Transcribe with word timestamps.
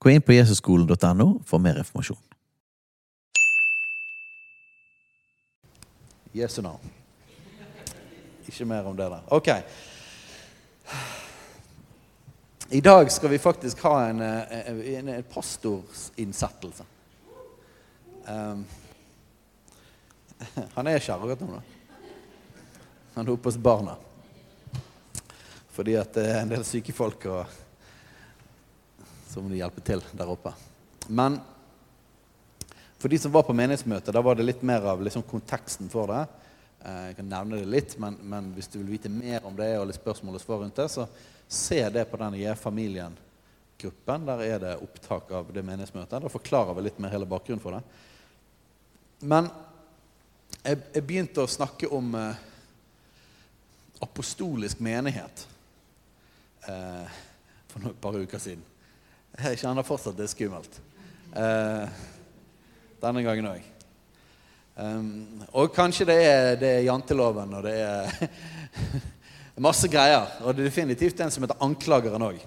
Gå 0.00 0.10
inn 0.10 0.22
på 0.24 0.32
jesusskolen.no 0.32 1.26
for 1.44 1.60
mer 1.60 1.78
informasjon. 1.82 2.18
Jesu 6.32 6.62
navn. 6.62 6.92
Ikke 8.48 8.64
mer 8.64 8.88
om 8.88 8.96
det 8.96 9.10
der. 9.12 9.26
Ok. 9.28 9.48
I 12.70 12.80
dag 12.80 13.12
skal 13.12 13.30
vi 13.30 13.38
faktisk 13.38 13.82
ha 13.82 14.08
en, 14.08 14.20
eh, 14.20 14.68
en, 14.94 15.08
en 15.08 15.22
pastorinnsettelse. 15.22 16.84
Um, 18.26 18.64
han 20.76 20.86
er 20.86 20.96
ikke 20.96 21.12
her 21.12 21.36
du 21.36 21.44
om 21.44 21.56
det? 21.58 21.62
Han 23.14 23.26
er 23.26 23.32
oppe 23.32 23.50
hos 23.50 23.58
barna. 23.58 23.96
Fordi 25.70 25.94
at 25.94 26.14
det 26.14 26.28
er 26.30 26.40
en 26.40 26.52
del 26.54 26.64
syke 26.64 26.92
folk, 26.92 27.26
og 27.26 27.69
så 29.30 29.42
må 29.42 29.50
du 29.50 29.58
hjelpe 29.58 29.82
til 29.86 30.02
der 30.18 30.30
oppe. 30.30 30.52
Men 31.08 31.38
for 33.00 33.08
de 33.08 33.18
som 33.18 33.32
var 33.32 33.46
på 33.46 33.54
menighetsmøtet, 33.56 34.12
da 34.12 34.20
var 34.20 34.36
det 34.36 34.44
litt 34.44 34.62
mer 34.66 34.84
av 34.90 35.00
liksom 35.02 35.22
konteksten 35.24 35.88
for 35.88 36.10
det. 36.10 36.24
Eh, 36.84 37.02
jeg 37.10 37.16
kan 37.20 37.30
nevne 37.30 37.60
det 37.62 37.70
litt, 37.70 37.94
men, 38.02 38.18
men, 38.20 38.50
hvis 38.56 38.68
du 38.68 38.80
vil 38.80 38.92
vite 38.96 39.12
mer 39.12 39.46
om 39.48 39.56
det 39.56 39.70
og 39.78 39.86
litt 39.88 40.00
spørsmål 40.00 40.36
og 40.36 40.42
svar 40.42 40.60
rundt 40.64 40.76
det, 40.82 40.88
så 40.92 41.06
se 41.48 41.80
det 41.94 42.04
på 42.10 42.20
den 42.20 42.36
J-familien-gruppen. 42.42 44.28
Der 44.28 44.44
er 44.44 44.62
det 44.62 44.76
opptak 44.84 45.32
av 45.38 45.48
det 45.54 45.64
menighetsmøtet. 45.64 46.26
Da 46.26 46.32
forklarer 46.32 46.76
vi 46.76 46.86
litt 46.88 47.00
mer 47.00 47.14
hele 47.14 47.28
bakgrunnen 47.30 47.62
for 47.62 47.78
det. 47.78 47.82
Men 49.30 49.48
jeg, 50.60 50.82
jeg 50.92 51.06
begynte 51.06 51.44
å 51.44 51.50
snakke 51.50 51.88
om 51.94 52.12
eh, 52.18 52.46
apostolisk 54.04 54.80
menighet 54.84 55.46
eh, 56.68 57.20
for 57.70 57.88
et 57.92 58.02
par 58.02 58.20
uker 58.20 58.42
siden. 58.42 58.69
Jeg 59.38 59.60
kjenner 59.60 59.86
fortsatt 59.86 60.16
det 60.18 60.26
er 60.26 60.32
skummelt. 60.32 60.80
Uh, 61.30 61.86
denne 63.00 63.22
gangen 63.24 63.52
òg. 63.52 63.68
Um, 64.80 65.42
og 65.52 65.74
kanskje 65.74 66.06
det 66.08 66.16
er, 66.24 66.54
det 66.60 66.70
er 66.78 66.86
janteloven, 66.86 67.52
og 67.58 67.66
det 67.66 67.76
er 67.84 68.10
masse 69.68 69.88
greier. 69.92 70.26
Og 70.40 70.54
det 70.54 70.64
er 70.64 70.70
definitivt 70.70 71.20
en 71.20 71.32
som 71.32 71.44
heter 71.44 71.62
anklageren 71.62 72.26
òg. 72.26 72.42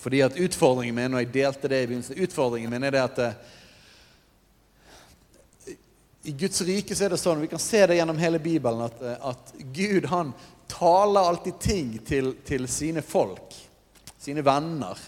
Fordi 0.00 0.22
at 0.24 0.38
utfordringen 0.40 0.96
min, 0.96 1.14
og 1.14 1.20
jeg 1.24 1.32
delte 1.34 1.68
det 1.68 1.82
i 1.82 1.88
begynnelsen, 1.90 2.20
utfordringen 2.24 2.72
min 2.72 2.88
er 2.88 2.96
det 2.96 3.02
at 3.04 3.22
uh, 3.24 3.32
i 6.28 6.34
Guds 6.36 6.60
rike 6.68 6.96
så 6.96 7.06
er 7.06 7.14
det 7.14 7.20
sånn, 7.20 7.40
vi 7.44 7.52
kan 7.52 7.62
se 7.62 7.80
det 7.86 7.96
gjennom 8.00 8.18
hele 8.20 8.40
Bibelen, 8.42 8.82
at, 8.88 8.98
uh, 9.04 9.30
at 9.32 9.54
Gud 9.76 10.08
han 10.10 10.34
taler 10.70 11.28
alltid 11.28 11.60
ting 11.60 11.94
til, 12.06 12.34
til 12.46 12.68
sine 12.70 13.02
folk, 13.04 13.56
sine 14.20 14.44
venner. 14.46 15.00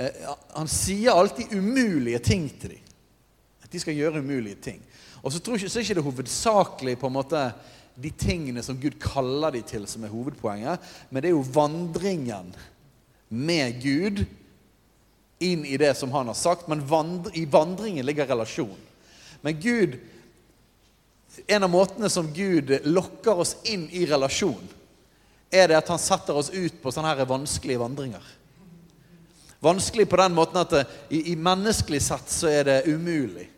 Uh, 0.00 0.32
han 0.56 0.70
sier 0.70 1.12
alltid 1.12 1.52
umulige 1.52 2.18
ting 2.24 2.48
til 2.60 2.76
dem. 2.76 2.86
At 3.60 3.72
de 3.72 3.80
skal 3.82 3.98
gjøre 3.98 4.24
umulige 4.24 4.56
ting. 4.64 4.80
Og 5.20 5.32
så 5.32 5.38
tror 5.38 5.58
ikke, 5.60 5.68
så 5.68 5.78
er 5.78 5.84
ikke 5.84 5.98
det 6.00 6.06
hovedsakelig 6.06 6.96
på 6.98 7.10
en 7.10 7.18
måte 7.18 7.44
de 8.00 8.10
tingene 8.16 8.62
som 8.64 8.78
Gud 8.80 8.96
kaller 9.02 9.52
dem 9.54 9.64
til, 9.68 9.86
som 9.88 10.04
er 10.04 10.12
hovedpoenget. 10.12 10.92
Men 11.10 11.22
det 11.22 11.30
er 11.30 11.36
jo 11.36 11.48
vandringen 11.52 12.54
med 13.28 13.82
Gud 13.82 14.22
inn 15.40 15.64
i 15.64 15.76
det 15.80 15.92
som 15.96 16.12
han 16.12 16.30
har 16.30 16.38
sagt. 16.38 16.68
Men 16.68 16.86
vandre, 16.88 17.32
i 17.36 17.44
vandringen 17.44 18.06
ligger 18.06 18.28
relasjon. 18.30 18.78
Men 19.40 19.60
Gud 19.60 20.00
En 21.46 21.62
av 21.62 21.70
måtene 21.70 22.08
som 22.10 22.26
Gud 22.34 22.72
lokker 22.90 23.38
oss 23.38 23.52
inn 23.70 23.84
i 23.94 24.02
relasjon, 24.04 24.66
er 25.48 25.70
det 25.70 25.76
at 25.78 25.88
han 25.88 26.00
setter 26.02 26.36
oss 26.36 26.50
ut 26.50 26.80
på 26.82 26.90
sånne 26.92 27.12
her 27.14 27.28
vanskelige 27.30 27.80
vandringer. 27.80 28.24
Vanskelig 29.60 30.08
på 30.08 30.16
den 30.16 30.34
måten 30.34 30.60
at 30.62 30.72
i, 31.12 31.32
i 31.32 31.36
menneskelig 31.36 32.00
sett 32.02 32.32
så 32.32 32.48
er 32.48 32.64
det 32.64 32.78
umulig. 32.88 33.50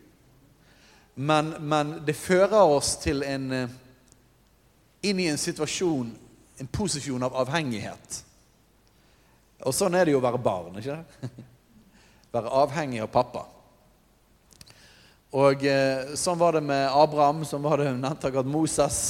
Men, 1.15 1.53
men, 1.59 1.93
det 2.05 2.17
fører 2.17 2.65
oss 2.65 2.97
til 2.99 3.23
en 3.23 3.51
eh, 3.53 3.73
inn 5.05 5.19
i 5.19 5.29
en 5.29 5.39
situasjon, 5.39 6.09
en 6.59 6.69
posisjon 6.73 7.23
av 7.23 7.35
avhengighet. 7.43 8.19
Og 9.63 9.75
sånn 9.75 9.95
er 9.95 10.07
det 10.07 10.15
jo 10.15 10.19
å 10.19 10.25
være 10.25 10.41
barn, 10.43 10.79
ikke 10.81 10.97
det? 10.97 11.29
Være 12.33 12.49
avhengig 12.63 13.03
av 13.03 13.11
pappa. 13.13 13.43
Og 15.37 15.63
eh, 15.69 16.15
sånn 16.17 16.39
var 16.41 16.57
det 16.57 16.63
med 16.65 16.87
Abraham, 16.89 17.43
sånn 17.45 17.63
var 17.63 17.79
det 17.79 17.91
nevnte 17.93 18.27
akkurat 18.27 18.49
Moses. 18.49 19.03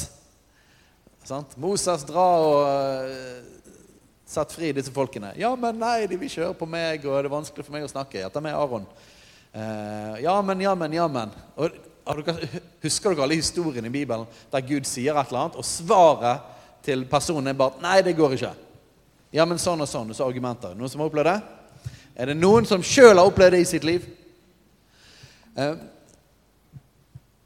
Sant? 1.24 1.56
Moses, 1.56 2.04
drar 2.06 2.44
og 2.44 3.53
uh, 4.34 4.42
sett 4.42 4.56
fri 4.58 4.72
disse 4.74 4.92
folkene. 4.94 5.34
Ja, 5.38 5.54
men 5.56 5.80
nei, 5.82 6.08
de 6.10 6.18
vil 6.18 6.30
ikke 6.30 6.48
høre 6.48 6.58
på 6.58 6.70
meg, 6.70 7.06
og 7.06 7.18
det 7.20 7.30
er 7.30 7.36
vanskelig 7.38 7.66
for 7.68 7.76
meg 7.76 7.86
å 7.86 7.92
snakke. 7.92 8.22
Jeg 8.24 8.34
tar 8.34 8.44
med 8.46 8.58
Aron. 8.58 8.88
Uh, 9.54 10.18
ja, 10.24 10.36
men, 10.42 10.62
ja, 10.66 10.74
men, 10.76 10.94
ja, 10.98 11.08
men. 11.08 11.34
Og 11.56 11.78
husker 12.84 13.14
dere 13.14 13.24
alle 13.28 13.40
historiene 13.40 13.88
i 13.88 13.94
Bibelen 13.94 14.26
der 14.52 14.66
Gud 14.66 14.90
sier 14.90 15.16
et 15.16 15.30
eller 15.30 15.46
annet, 15.46 15.60
og 15.62 15.68
svaret 15.68 16.50
til 16.84 17.06
personen 17.08 17.48
er 17.48 17.54
bare 17.54 17.80
'Nei, 17.82 18.02
det 18.02 18.18
går 18.18 18.36
ikke'. 18.36 18.56
Ja, 19.34 19.46
men 19.46 19.58
sånn 19.58 19.82
og 19.82 19.88
sånn. 19.90 20.10
Og 20.10 20.16
så 20.16 20.28
argumenter. 20.28 20.76
Noen 20.76 20.90
som 20.90 21.02
har 21.02 21.10
opplevd 21.10 21.30
det? 21.32 21.42
Er 22.16 22.30
det 22.30 22.38
noen 22.38 22.66
som 22.70 22.84
sjøl 22.86 23.18
har 23.18 23.26
opplevd 23.26 23.56
det 23.56 23.62
i 23.64 23.70
sitt 23.70 23.84
liv? 23.84 24.06
Eh, 25.58 25.74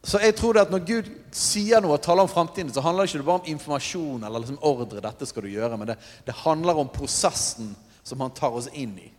så 0.07 0.21
jeg 0.23 0.37
tror 0.39 0.55
det 0.55 0.61
at 0.63 0.71
når 0.71 0.85
Gud 0.87 1.07
sier 1.35 1.83
noe 1.83 1.97
og 1.97 2.03
taler 2.03 2.23
om 2.23 2.31
framtiden, 2.31 2.71
så 2.71 2.79
handler 2.83 3.03
det 3.03 3.11
ikke 3.11 3.27
bare 3.27 3.41
om 3.41 3.49
informasjon 3.51 4.23
eller 4.23 4.39
liksom 4.39 4.59
ordre. 4.63 5.01
dette 5.03 5.27
skal 5.27 5.43
du 5.43 5.49
gjøre, 5.51 5.77
Men 5.77 5.87
det, 5.87 5.97
det 6.25 6.35
handler 6.45 6.79
om 6.79 6.87
prosessen 6.87 7.75
som 8.03 8.21
han 8.23 8.31
tar 8.31 8.55
oss 8.55 8.69
inn 8.71 8.95
i. 9.03 9.11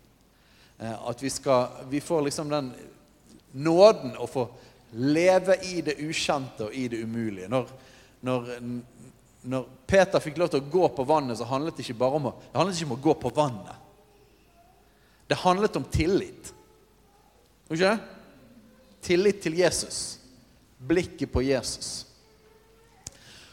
Eh, 0.78 1.08
at 1.10 1.22
vi, 1.22 1.30
skal, 1.30 1.84
vi 1.90 2.00
får 2.00 2.22
liksom 2.22 2.48
den 2.48 2.72
nåden 3.52 4.16
å 4.16 4.26
få 4.26 4.48
Leve 4.96 5.58
i 5.68 5.82
det 5.84 5.98
ukjente 6.00 6.64
og 6.64 6.72
i 6.72 6.86
det 6.88 7.02
umulige. 7.04 7.48
Når, 7.52 7.66
når, 8.24 8.46
når, 9.42 9.66
Peter 9.86 10.22
fikk 10.24 10.38
lov 10.40 10.48
til 10.48 10.62
å 10.62 10.70
gå 10.72 10.88
på 10.96 11.04
vannet, 11.04 11.36
så 11.36 11.44
handlet 11.50 11.76
det 11.76 11.84
ikke 11.84 11.98
bare 12.00 12.16
om 12.16 12.30
å, 12.30 12.32
handlet 12.54 12.78
ikke 12.78 12.88
om 12.88 12.94
å 12.96 13.02
gå 13.04 13.14
på 13.20 13.32
vannet. 13.36 13.84
Det 15.28 15.36
handlet 15.42 15.76
om 15.76 15.84
tillit. 15.92 16.54
Ikke? 17.68 17.98
Tillit 19.04 19.42
til 19.44 19.58
Jesus. 19.60 20.17
Blikket 20.78 21.32
på 21.32 21.42
Jesus. 21.42 22.06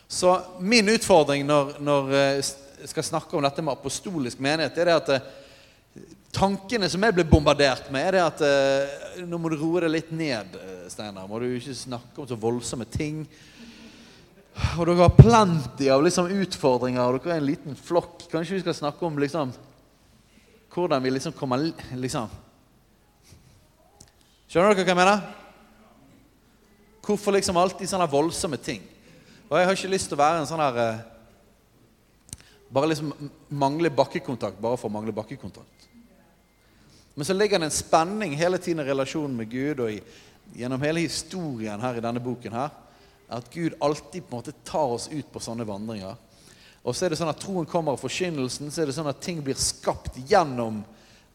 Så 0.08 0.41
min 0.59 0.90
utfordring 0.90 1.46
når, 1.47 1.74
når 1.81 2.13
jeg 2.13 2.38
eh, 2.38 2.86
skal 2.91 3.03
snakke 3.03 3.36
om 3.36 3.44
dette 3.44 3.63
med 3.66 3.74
apostolisk 3.74 4.40
menighet, 4.44 4.78
er 4.78 4.90
det 4.90 4.96
at 5.00 5.12
eh, 5.16 6.06
tankene 6.35 6.90
som 6.91 7.03
jeg 7.03 7.16
ble 7.18 7.25
bombardert 7.28 7.90
med, 7.94 8.06
er 8.06 8.18
det 8.18 8.24
at 8.24 8.46
eh, 8.46 9.25
nå 9.25 9.40
må 9.41 9.50
du 9.52 9.58
roe 9.59 9.81
deg 9.84 9.96
litt 9.96 10.14
ned, 10.16 10.56
Steinar. 10.91 11.28
Må 11.28 11.41
du 11.41 11.50
ikke 11.50 11.75
snakke 11.75 12.22
om 12.22 12.30
så 12.30 12.38
voldsomme 12.40 12.85
ting. 12.88 13.24
Og 14.78 14.85
dere 14.85 15.02
har 15.02 15.16
plenty 15.18 15.90
av 15.91 16.03
liksom, 16.06 16.30
utfordringer, 16.46 17.02
og 17.03 17.17
dere 17.23 17.35
er 17.35 17.41
en 17.41 17.50
liten 17.50 17.79
flokk. 17.79 18.28
Kanskje 18.32 18.59
vi 18.59 18.64
skal 18.64 18.78
snakke 18.78 19.08
om 19.08 19.17
liksom, 19.20 19.52
hvordan 20.76 21.03
vi 21.03 21.16
liksom 21.16 21.35
kommer 21.35 21.66
liksom. 21.96 22.29
Skjønner 24.47 24.78
dere 24.78 24.85
hva 24.85 24.94
jeg 24.94 25.02
mener? 25.02 25.45
Hvorfor 27.05 27.35
liksom 27.35 27.57
alltid 27.61 27.90
sånne 27.90 28.07
voldsomme 28.09 28.57
ting? 28.57 28.81
Og 29.46 29.59
jeg 29.59 29.67
har 29.67 29.78
ikke 29.78 29.91
lyst 29.93 30.09
til 30.09 30.17
å 30.17 30.23
være 30.23 30.41
en 30.41 30.49
sånn 30.49 30.63
her 30.63 30.79
eh, 30.81 31.03
Bare 32.75 32.90
liksom 32.90 33.11
mangle 33.53 33.91
bakkekontakt 33.93 34.57
bare 34.59 34.78
for 34.81 34.90
å 34.90 34.93
mangle 34.96 35.13
bakkekontakt. 35.16 35.85
Men 37.16 37.28
så 37.28 37.35
ligger 37.37 37.61
det 37.61 37.69
en 37.69 37.75
spenning 37.75 38.34
hele 38.35 38.57
tiden 38.59 38.81
i 38.81 38.87
relasjonen 38.90 39.37
med 39.37 39.52
Gud 39.52 39.84
og 39.85 39.93
i, 39.93 39.99
gjennom 40.57 40.81
hele 40.84 41.05
historien 41.05 41.79
her 41.79 41.96
i 41.96 42.03
denne 42.03 42.19
boken 42.19 42.57
her, 42.57 42.73
at 43.29 43.47
Gud 43.53 43.78
alltid 43.79 44.25
på 44.25 44.34
en 44.34 44.41
måte 44.41 44.55
tar 44.66 44.97
oss 44.97 45.07
ut 45.13 45.29
på 45.31 45.40
sånne 45.46 45.63
vandringer. 45.69 46.17
Og 46.84 46.97
så 46.97 47.05
er 47.05 47.13
det 47.13 47.22
sånn 47.22 47.31
at 47.31 47.40
troen 47.40 47.69
kommer 47.69 47.96
av 47.96 48.02
forkynnelsen, 48.02 48.73
så 48.73 48.84
er 48.84 48.90
det 48.90 48.97
sånn 48.97 49.13
at 49.13 49.23
ting 49.23 49.40
blir 49.46 49.57
skapt 49.61 50.19
gjennom 50.28 50.84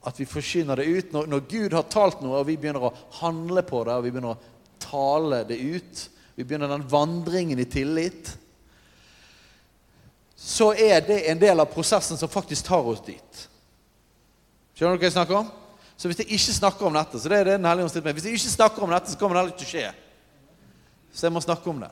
at 0.07 0.21
vi 0.21 0.29
forkynner 0.29 0.83
det 0.83 0.91
ut. 0.91 1.15
Når, 1.15 1.31
når, 1.31 1.47
Gud 1.49 1.75
har 1.79 1.89
talt 1.91 2.21
noe, 2.23 2.43
og 2.43 2.47
vi 2.51 2.59
begynner 2.61 2.91
å 2.91 2.95
handle 3.23 3.65
på 3.67 3.83
det, 3.87 3.97
og 3.97 4.05
vi 4.05 4.13
begynner 4.13 4.35
å 4.37 4.60
tale 4.91 5.45
det 5.49 5.57
ut, 5.57 6.03
vi 6.35 6.45
begynner 6.45 6.69
den 6.69 6.89
vandringen 6.89 7.59
i 7.59 7.69
tillit, 7.69 8.35
så 10.41 10.73
er 10.73 11.01
det 11.05 11.23
en 11.31 11.41
del 11.41 11.61
av 11.61 11.69
prosessen 11.69 12.17
som 12.17 12.31
faktisk 12.33 12.67
tar 12.67 12.87
oss 12.89 13.03
dit. 13.05 13.43
Skjønner 14.75 14.97
du 14.97 15.03
hva 15.03 15.11
jeg 15.11 15.17
snakker 15.19 15.37
om? 15.37 15.51
Så 16.01 16.09
hvis 16.09 16.23
jeg 16.23 16.33
ikke 16.33 16.55
snakker 16.57 16.87
om 16.89 16.95
dette, 16.97 17.21
så 17.21 17.29
det 17.29 17.37
er 17.37 17.45
det 17.45 17.57
den 17.59 17.69
hellige 17.69 17.85
ånd 17.85 17.93
stilte 17.93 18.09
meg. 18.09 18.17
Hvis 18.17 18.29
jeg 18.31 18.39
ikke 18.39 18.53
snakker 18.55 18.87
om 18.87 18.95
dette, 18.95 19.13
så 19.13 19.21
kommer 19.21 19.37
det 19.37 19.43
heller 19.43 19.53
ikke 19.53 19.61
til 19.61 19.69
å 19.69 19.73
skje. 19.75 19.91
Så 21.13 21.27
jeg 21.27 21.35
må 21.35 21.43
snakke 21.45 21.69
om 21.69 21.83
det. 21.83 21.91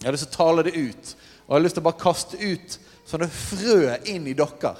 Jeg 0.00 0.08
har 0.08 0.16
lyst 0.16 0.26
til 0.26 0.32
å 0.32 0.38
tale 0.40 0.64
det 0.66 0.74
ut. 0.74 1.12
Og 1.14 1.46
jeg 1.46 1.54
har 1.54 1.62
lyst 1.62 1.78
til 1.78 1.84
å 1.84 1.86
bare 1.86 2.02
kaste 2.02 2.40
ut 2.40 2.76
sånne 3.06 3.28
frø 3.30 3.78
inn 4.10 4.26
i 4.26 4.34
dere. 4.34 4.74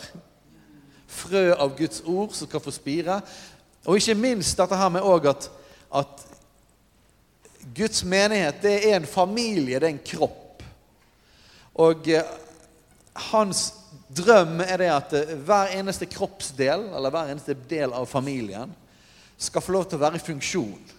Frø 1.14 1.44
av 1.54 1.76
Guds 1.78 2.02
ord 2.02 2.34
som 2.34 2.50
skal 2.50 2.64
få 2.64 2.74
spire. 2.74 3.20
Og 3.86 4.00
ikke 4.00 4.18
minst 4.18 4.58
dette 4.58 4.82
her 4.82 4.90
med 4.96 5.06
òg 5.06 5.30
at, 5.30 5.46
at 5.94 6.26
Guds 7.72 8.04
menighet 8.04 8.60
det 8.62 8.74
er 8.90 8.98
en 8.98 9.08
familie, 9.08 9.78
det 9.80 9.88
er 9.88 9.94
en 9.94 10.06
kropp. 10.06 10.62
Og 11.80 12.08
eh, 12.12 12.34
hans 13.32 13.66
drøm 14.14 14.60
er 14.62 14.80
det 14.80 14.90
at 14.92 15.14
eh, 15.18 15.36
hver 15.46 15.72
eneste 15.78 16.08
kroppsdel, 16.10 16.88
eller 16.94 17.14
hver 17.14 17.32
eneste 17.32 17.56
del 17.70 17.94
av 17.94 18.06
familien, 18.10 18.74
skal 19.38 19.64
få 19.64 19.74
lov 19.74 19.88
til 19.88 19.98
å 19.98 20.04
være 20.04 20.20
i 20.20 20.24
funksjon. 20.24 20.92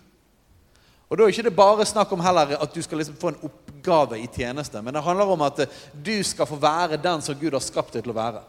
Og 1.06 1.18
Da 1.18 1.24
er 1.24 1.32
ikke 1.32 1.46
det 1.46 1.56
bare 1.56 1.86
snakk 1.86 2.12
om 2.12 2.24
heller 2.26 2.56
at 2.58 2.74
du 2.74 2.82
skal 2.82 3.00
liksom 3.00 3.18
få 3.22 3.32
en 3.32 3.44
oppgave 3.46 4.18
i 4.20 4.28
tjeneste, 4.28 4.82
men 4.82 4.98
det 4.98 5.06
handler 5.06 5.32
om 5.36 5.46
at 5.46 5.64
eh, 5.64 5.80
du 5.94 6.18
skal 6.26 6.50
få 6.50 6.60
være 6.60 7.02
den 7.02 7.24
som 7.24 7.38
Gud 7.40 7.54
har 7.54 7.64
skapt 7.64 7.96
deg 7.96 8.06
til 8.06 8.16
å 8.16 8.20
være. 8.20 8.44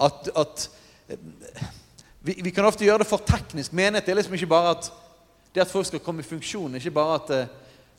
At, 0.00 0.30
at 0.32 0.68
vi, 2.24 2.38
vi, 2.38 2.52
kan 2.54 2.64
ofte 2.64 2.86
gjøre 2.86 3.02
det 3.02 3.10
for 3.10 3.20
teknisk. 3.26 3.74
Menighet 3.76 4.08
er 4.08 4.20
liksom 4.20 4.36
ikke 4.38 4.48
bare 4.48 4.76
at 4.78 4.88
det 5.52 5.64
at 5.64 5.70
folk 5.70 5.88
skal 5.88 6.02
komme 6.04 6.22
i 6.22 6.26
funksjon, 6.26 6.76
ikke 6.78 6.94
bare 6.94 7.18
at 7.18 7.30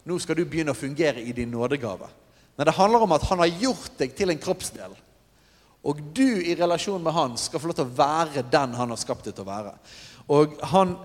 nå 0.07 0.17
skal 0.21 0.37
du 0.39 0.45
begynne 0.45 0.73
å 0.73 0.77
fungere 0.77 1.21
i 1.21 1.33
din 1.35 1.51
nådegave. 1.51 2.07
Men 2.55 2.67
det 2.67 2.75
handler 2.77 3.05
om 3.05 3.15
at 3.15 3.25
han 3.29 3.41
har 3.43 3.61
gjort 3.61 3.97
deg 3.99 4.15
til 4.17 4.33
en 4.33 4.41
kroppsdel. 4.41 4.95
Og 5.81 6.01
du 6.13 6.41
i 6.41 6.55
relasjon 6.57 7.01
med 7.03 7.15
han 7.15 7.37
skal 7.39 7.61
få 7.61 7.71
lov 7.71 7.79
til 7.79 7.87
å 7.87 7.95
være 7.97 8.43
den 8.53 8.75
han 8.77 8.93
har 8.93 8.99
skapt 9.01 9.25
deg 9.27 9.35
til 9.35 9.45
å 9.45 9.49
være. 9.49 9.73
Og 10.31 10.57
han 10.73 10.95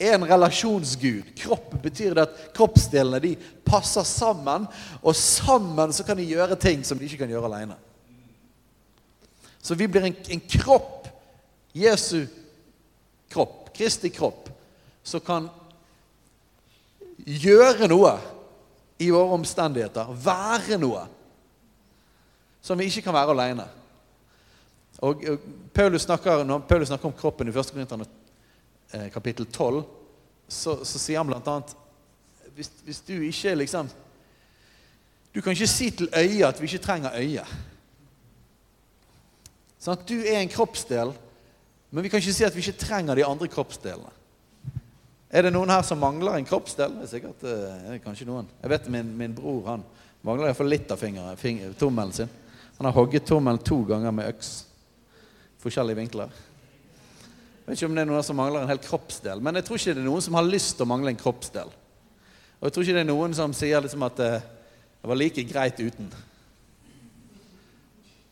er 0.00 0.16
en 0.16 0.26
relasjonsgud. 0.28 1.32
Kropp 1.36 1.76
betyr 1.82 2.16
det 2.16 2.26
at 2.26 2.42
kroppsdelene 2.56 3.20
de 3.22 3.34
passer 3.64 4.04
sammen, 4.08 4.66
og 5.00 5.16
sammen 5.16 5.92
så 5.96 6.04
kan 6.06 6.20
de 6.20 6.28
gjøre 6.28 6.58
ting 6.60 6.84
som 6.84 6.98
de 6.98 7.08
ikke 7.08 7.22
kan 7.24 7.32
gjøre 7.32 7.48
alene. 7.50 7.76
Så 9.60 9.76
vi 9.76 9.88
blir 9.88 10.08
en, 10.08 10.16
en 10.16 10.44
kropp, 10.56 11.08
Jesu 11.76 12.24
kropp, 13.30 13.68
Kristi 13.76 14.10
kropp, 14.12 14.48
som 15.04 15.20
kan 15.24 15.48
gjøre 17.30 17.88
noe 17.90 18.12
i 19.00 19.10
våre 19.12 19.36
omstendigheter. 19.38 20.10
Være 20.24 20.78
noe 20.80 21.06
som 22.60 22.78
vi 22.78 22.90
ikke 22.90 23.06
kan 23.06 23.16
være 23.16 23.34
alene. 23.36 23.66
Og, 25.00 25.22
og 25.24 25.38
Paulus, 25.74 26.02
snakker, 26.02 26.44
Når 26.44 26.66
Paulus 26.68 26.88
snakker 26.88 27.08
om 27.08 27.16
kroppen 27.16 27.48
i 27.48 27.50
1. 27.50 27.72
Korinterne 27.72 28.04
eh, 28.92 29.08
kapittel 29.12 29.46
12, 29.46 29.82
så, 30.48 30.84
så, 30.84 30.98
sier 30.98 31.22
han 31.22 31.30
bl.a. 31.30 31.60
Hvis, 32.54 32.70
hvis 32.84 33.00
du 33.00 33.14
ikke 33.22 33.54
liksom 33.54 33.88
Du 35.34 35.40
kan 35.40 35.52
ikke 35.52 35.66
si 35.66 35.90
til 35.90 36.08
øyet 36.16 36.44
at 36.44 36.60
vi 36.60 36.66
ikke 36.66 36.84
trenger 36.84 37.16
øyet. 37.16 37.56
Sånn 39.80 39.94
at 39.96 40.08
Du 40.08 40.18
er 40.18 40.42
en 40.42 40.52
kroppsdel, 40.52 41.14
men 41.90 42.04
vi 42.04 42.10
kan 42.10 42.20
ikke 42.20 42.34
si 42.34 42.44
at 42.44 42.56
vi 42.56 42.60
ikke 42.60 42.82
trenger 42.82 43.14
de 43.14 43.24
andre 43.24 43.48
kroppsdelene. 43.48 44.10
Er 45.30 45.46
det 45.46 45.52
noen 45.54 45.70
her 45.70 45.84
som 45.86 46.00
mangler 46.02 46.34
en 46.36 46.46
kroppsdel? 46.46 46.96
Det 46.98 47.06
er 47.06 47.10
sikkert 47.12 47.44
er 47.46 47.92
det 47.94 48.02
kanskje 48.02 48.26
noen. 48.26 48.48
Jeg 48.62 48.72
vet 48.72 48.88
min, 48.90 49.12
min 49.18 49.34
bror 49.36 49.62
han 49.68 49.84
mangler 50.26 50.50
iallfall 50.50 50.70
litt 50.72 50.90
av 50.90 50.98
fingeren, 51.00 51.38
finger, 51.38 51.74
tommelen 51.78 52.14
sin. 52.16 52.30
Han 52.80 52.88
har 52.88 52.96
hogget 52.96 53.28
tommelen 53.28 53.60
to 53.62 53.82
ganger 53.86 54.14
med 54.14 54.32
øks 54.32 54.50
forskjellige 55.62 56.00
vinkler. 56.00 56.32
Jeg 57.60 57.66
vet 57.68 57.78
ikke 57.78 57.90
om 57.90 57.98
det 57.98 58.02
er 58.02 58.08
noen 58.10 58.26
som 58.26 58.38
mangler 58.40 58.64
en 58.64 58.72
hel 58.72 58.80
kroppsdel, 58.82 59.42
men 59.44 59.60
jeg 59.60 59.68
tror 59.68 59.78
ikke 59.78 59.94
det 59.94 60.02
er 60.02 60.08
noen 60.08 60.24
som 60.24 60.38
har 60.38 60.48
lyst 60.48 60.74
til 60.74 60.86
å 60.86 60.90
mangle 60.90 61.12
en 61.12 61.20
kroppsdel. 61.20 61.70
Og 62.58 62.66
jeg 62.66 62.74
tror 62.74 62.86
ikke 62.86 62.96
det 62.96 63.04
er 63.04 63.08
noen 63.12 63.36
som 63.36 63.54
sier 63.56 63.84
liksom 63.84 64.02
at 64.08 64.18
det, 64.18 64.32
det 65.00 65.10
var 65.12 65.20
like 65.20 65.44
greit 65.46 65.78
uten. 65.78 66.10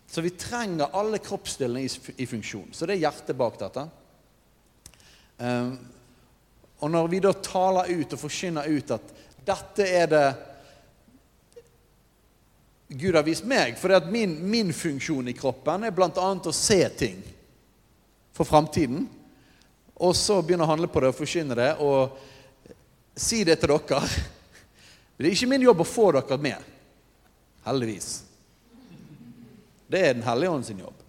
Så 0.08 0.24
vi 0.24 0.32
trenger 0.40 0.96
alle 0.96 1.20
kroppsdelene 1.22 1.84
i, 1.84 1.92
i, 2.16 2.26
funksjon. 2.26 2.72
Så 2.72 2.88
det 2.88 2.96
er 2.96 3.04
hjertet 3.04 3.38
bak 3.38 3.60
dette. 3.60 3.84
Um, 5.38 5.76
og 6.78 6.90
når 6.90 7.08
vi 7.10 7.20
da 7.22 7.32
taler 7.32 7.90
ut 7.90 8.12
og 8.14 8.20
forkynner 8.20 8.68
ut 8.70 8.92
at 8.94 9.14
dette 9.48 9.86
er 9.86 10.10
det 10.12 10.26
Gud 12.88 13.14
har 13.14 13.24
vist 13.26 13.44
meg. 13.44 13.74
For 13.76 13.92
min, 14.08 14.38
min, 14.48 14.72
funksjon 14.72 15.28
i 15.28 15.34
kroppen 15.36 15.84
er 15.84 15.92
bl.a. 15.92 16.08
å 16.08 16.52
se 16.56 16.80
ting 16.96 17.18
for 18.32 18.48
framtiden. 18.48 19.04
Og 20.00 20.14
så 20.16 20.38
begynne 20.40 20.64
å 20.64 20.70
handle 20.70 20.88
på 20.88 21.02
det 21.02 21.10
og 21.10 21.18
forkynne 21.18 21.58
det 21.58 21.68
og 21.84 22.16
si 23.18 23.42
det 23.44 23.58
til 23.60 23.74
dere. 23.74 24.00
Det 25.18 25.26
er 25.26 25.34
ikke 25.34 25.50
min 25.50 25.66
jobb 25.66 25.82
å 25.84 25.88
få 25.88 26.08
dere 26.16 26.40
med. 26.40 26.72
Heldigvis. 27.66 28.10
Det 29.88 30.00
er 30.06 30.14
Den 30.14 30.24
hellige 30.24 30.56
ånd 30.56 30.64
sin 30.64 30.80
jobb. 30.80 31.04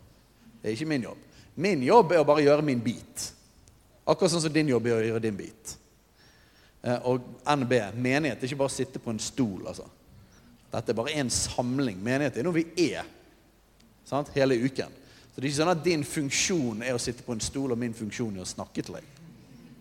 Det 0.59 0.67
er 0.67 0.75
ikke 0.75 0.89
min 0.89 1.07
jobb. 1.07 1.27
Min 1.55 1.83
jobb 1.83 2.11
er 2.11 2.23
å 2.23 2.27
bare 2.27 2.43
gjøre 2.43 2.65
min 2.65 2.81
bit. 2.83 3.29
Akkurat 4.09 4.33
sånn 4.33 4.43
som 4.47 4.53
din 4.53 4.71
jobb 4.71 4.89
er 4.89 4.97
å 4.97 5.05
gjøre 5.05 5.23
din 5.23 5.37
bit. 5.37 5.75
Eh, 6.81 6.97
og 7.09 7.25
NB, 7.45 7.73
menighet, 7.99 8.39
er 8.39 8.47
ikke 8.47 8.61
bare 8.61 8.71
å 8.71 8.77
sitte 8.79 9.01
på 9.03 9.13
en 9.13 9.21
stol, 9.21 9.67
altså. 9.69 9.85
Dette 10.69 10.93
er 10.93 10.97
bare 10.97 11.15
en 11.17 11.29
samling. 11.33 11.97
Menighet 12.03 12.37
er 12.37 12.45
noe 12.45 12.57
vi 12.57 12.65
er 12.89 13.07
sant? 14.05 14.29
hele 14.35 14.57
uken. 14.57 14.91
Så 15.33 15.41
Det 15.41 15.43
er 15.43 15.49
ikke 15.51 15.61
sånn 15.61 15.71
at 15.71 15.83
din 15.85 16.03
funksjon 16.03 16.83
er 16.83 16.97
å 16.97 17.01
sitte 17.01 17.23
på 17.25 17.33
en 17.33 17.43
stol, 17.43 17.71
og 17.71 17.77
min 17.77 17.93
funksjon 17.93 18.37
er 18.37 18.45
å 18.45 18.49
snakke 18.49 18.83
til 18.83 18.97
deg. 18.97 19.07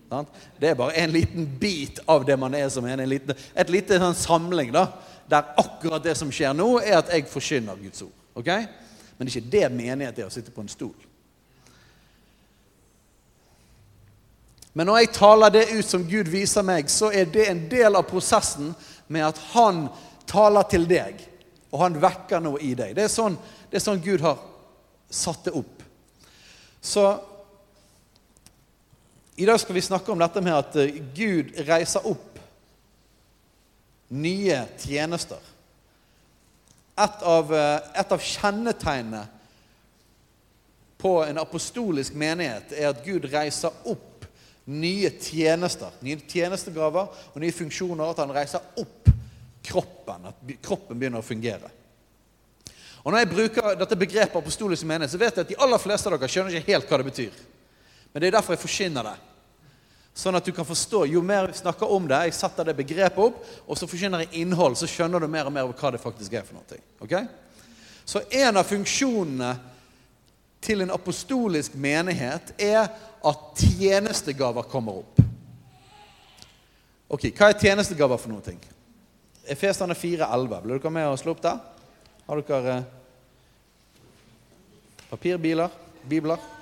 Sant? 0.08 0.28
Det 0.60 0.70
er 0.70 0.78
bare 0.78 0.96
en 0.96 1.12
liten 1.12 1.48
bit 1.60 2.00
av 2.08 2.25
det 2.25 2.36
man 2.40 2.54
er 2.54 2.69
som 2.72 2.84
en. 2.84 3.00
en 3.00 3.08
liten, 3.08 3.36
et 3.54 3.70
lite 3.70 3.98
sånn 4.00 4.16
samling 4.16 4.72
da, 4.72 4.86
der 5.28 5.52
akkurat 5.60 6.04
det 6.04 6.16
som 6.16 6.30
skjer 6.32 6.54
nå, 6.56 6.78
er 6.80 6.98
at 6.98 7.12
jeg 7.12 7.28
forkynner 7.28 7.76
Guds 7.76 8.02
ord. 8.02 8.16
Okay? 8.40 8.66
Men 9.19 9.26
det 9.26 9.34
er 9.34 9.40
ikke 9.40 9.50
det 9.50 9.69
menighet 9.72 10.19
er 10.19 10.28
å 10.28 10.32
sitte 10.32 10.54
på 10.54 10.64
en 10.64 10.72
stol. 10.72 11.07
Men 14.78 14.86
når 14.86 15.00
jeg 15.00 15.14
taler 15.16 15.50
det 15.50 15.64
ut 15.75 15.86
som 15.88 16.04
Gud 16.06 16.28
viser 16.30 16.62
meg, 16.62 16.86
så 16.86 17.08
er 17.10 17.26
det 17.26 17.48
en 17.50 17.64
del 17.66 17.98
av 17.98 18.04
prosessen 18.06 18.70
med 19.10 19.25
at 19.26 19.40
Han 19.50 19.88
taler 20.28 20.69
til 20.70 20.84
deg, 20.86 21.19
og 21.72 21.80
han 21.82 21.96
vekker 21.98 22.42
noe 22.44 22.60
i 22.62 22.75
deg. 22.78 22.92
Det 22.94 23.08
er 23.08 23.10
sånn, 23.10 23.34
det 23.72 23.80
er 23.80 23.82
sånn 23.82 24.02
Gud 24.04 24.22
har 24.22 24.38
satt 25.11 25.49
det 25.49 25.54
opp. 25.58 25.82
Så 26.85 27.08
i 29.40 29.47
dag 29.49 29.58
skal 29.58 29.75
vi 29.75 29.82
snakke 29.82 30.12
om 30.12 30.23
dette 30.23 30.42
med 30.44 30.54
at 30.54 30.76
eh, 30.78 31.00
Gud 31.16 31.56
reiser 31.66 32.06
opp 32.06 32.38
nye 34.14 34.61
tjenester. 34.82 35.40
Et 36.99 37.25
av, 37.32 37.54
eh, 37.54 37.88
et 37.99 38.14
av 38.14 38.28
kjennetegnene 38.30 39.25
på 41.02 41.16
en 41.25 41.42
apostolisk 41.42 42.14
menighet 42.18 42.76
er 42.78 42.92
at 42.92 43.02
Gud 43.06 43.26
reiser 43.32 43.75
opp 43.88 44.07
nye 44.68 45.10
tjenester, 45.16 45.94
nye 46.04 46.18
tjenestegaver 46.28 47.08
og 47.32 47.40
nye 47.40 47.54
funksjoner. 47.54 48.10
At 48.12 48.22
han 48.22 48.34
reiser 48.37 48.64
opp 48.80 49.08
kroppen. 49.64 50.28
At 50.28 50.56
kroppen 50.64 50.98
begynner 50.98 51.22
å 51.22 51.26
fungere. 51.26 51.72
Og 53.04 53.12
Når 53.12 53.22
jeg 53.22 53.30
bruker 53.30 53.78
dette 53.78 53.96
begrepet 53.96 54.37
apostolisk 54.37 54.84
menighet, 54.84 55.14
så 55.14 55.20
vet 55.20 55.37
jeg 55.37 55.46
at 55.46 55.52
de 55.52 55.56
aller 55.64 55.80
fleste 55.80 56.10
av 56.10 56.18
dere 56.18 56.28
skjønner 56.28 56.58
ikke 56.58 56.75
helt 56.75 56.90
hva 56.90 56.98
det 57.00 57.08
betyr. 57.08 57.40
Men 58.12 58.20
det 58.20 58.28
er 58.28 58.37
derfor 58.37 58.56
jeg 58.56 58.64
forsyner 58.64 59.06
det. 59.06 59.16
Sånn 60.18 60.34
at 60.34 60.44
du 60.44 60.50
kan 60.52 60.66
forstå, 60.66 61.04
Jo 61.06 61.22
mer 61.22 61.46
vi 61.46 61.54
snakker 61.60 61.88
om 61.94 62.08
det, 62.10 62.18
jeg 62.26 62.34
setter 62.34 62.66
det 62.66 62.76
begrepet 62.76 63.22
opp, 63.22 63.38
og 63.66 63.78
så 63.78 63.87
forsyner 63.87 64.25
jeg 64.25 64.42
innhold, 64.42 64.75
så 64.76 64.88
skjønner 64.90 65.22
du 65.22 65.28
mer 65.30 65.46
og 65.46 65.54
mer 65.54 65.70
hva 65.70 65.92
det 65.94 66.02
faktisk 66.02 66.34
er 66.34 66.44
for 66.44 66.58
noe. 66.58 66.80
Okay? 67.06 67.25
Så 68.04 68.25
en 68.26 68.56
av 68.56 68.66
funksjonene 68.66 69.52
til 70.60 70.82
en 70.82 70.90
apostolisk 70.90 71.74
menighet 71.74 72.52
er 72.58 72.88
at 73.24 73.44
tjenestegaver 73.56 74.66
kommer 74.70 75.00
opp. 75.02 75.22
Ok, 77.08 77.30
Hva 77.32 77.48
er 77.48 77.60
tjenestegaver 77.60 78.20
for 78.20 78.32
noe? 78.32 78.56
Efesene 79.48 79.96
4,11. 79.96 80.60
Blir 80.60 80.78
dere 80.78 80.92
med 80.92 81.08
og 81.08 81.18
slå 81.20 81.32
opp 81.32 81.42
der? 81.42 81.60
Har 82.28 82.42
dere 82.44 82.74
eh, 82.76 82.82
papirbiler? 85.08 85.72
Bibler? 86.08 86.57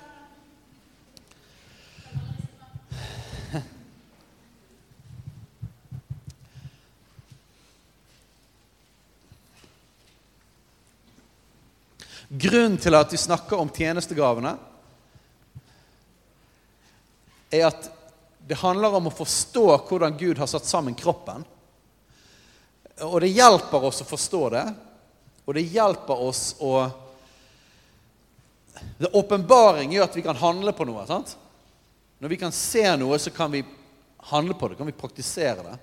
Grunnen 12.27 12.77
til 12.81 12.95
at 12.97 13.13
vi 13.13 13.19
snakker 13.19 13.59
om 13.59 13.69
tjenestegavene, 13.71 14.55
er 17.51 17.69
at 17.69 17.87
det 18.47 18.59
handler 18.59 18.97
om 18.97 19.07
å 19.07 19.15
forstå 19.15 19.65
hvordan 19.87 20.17
Gud 20.19 20.39
har 20.39 20.49
satt 20.51 20.67
sammen 20.67 20.95
kroppen. 20.95 21.45
Og 23.07 23.19
det 23.23 23.31
hjelper 23.31 23.87
oss 23.87 24.01
å 24.03 24.07
forstå 24.07 24.41
det, 24.55 24.65
og 25.47 25.55
det 25.55 25.67
hjelper 25.71 26.23
oss 26.27 26.49
å 26.59 26.79
det 28.97 29.09
Åpenbaring 29.17 29.89
gjør 29.93 30.05
at 30.05 30.15
vi 30.17 30.21
kan 30.21 30.37
handle 30.37 30.73
på 30.75 30.85
noe. 30.85 31.05
sant? 31.09 31.31
Når 32.21 32.29
vi 32.29 32.37
kan 32.37 32.53
se 32.53 32.83
noe, 32.97 33.17
så 33.17 33.31
kan 33.33 33.51
vi 33.51 33.63
handle 34.29 34.53
på 34.53 34.67
det, 34.69 34.77
kan 34.77 34.89
vi 34.89 34.93
praktisere 34.93 35.63
det. 35.65 35.77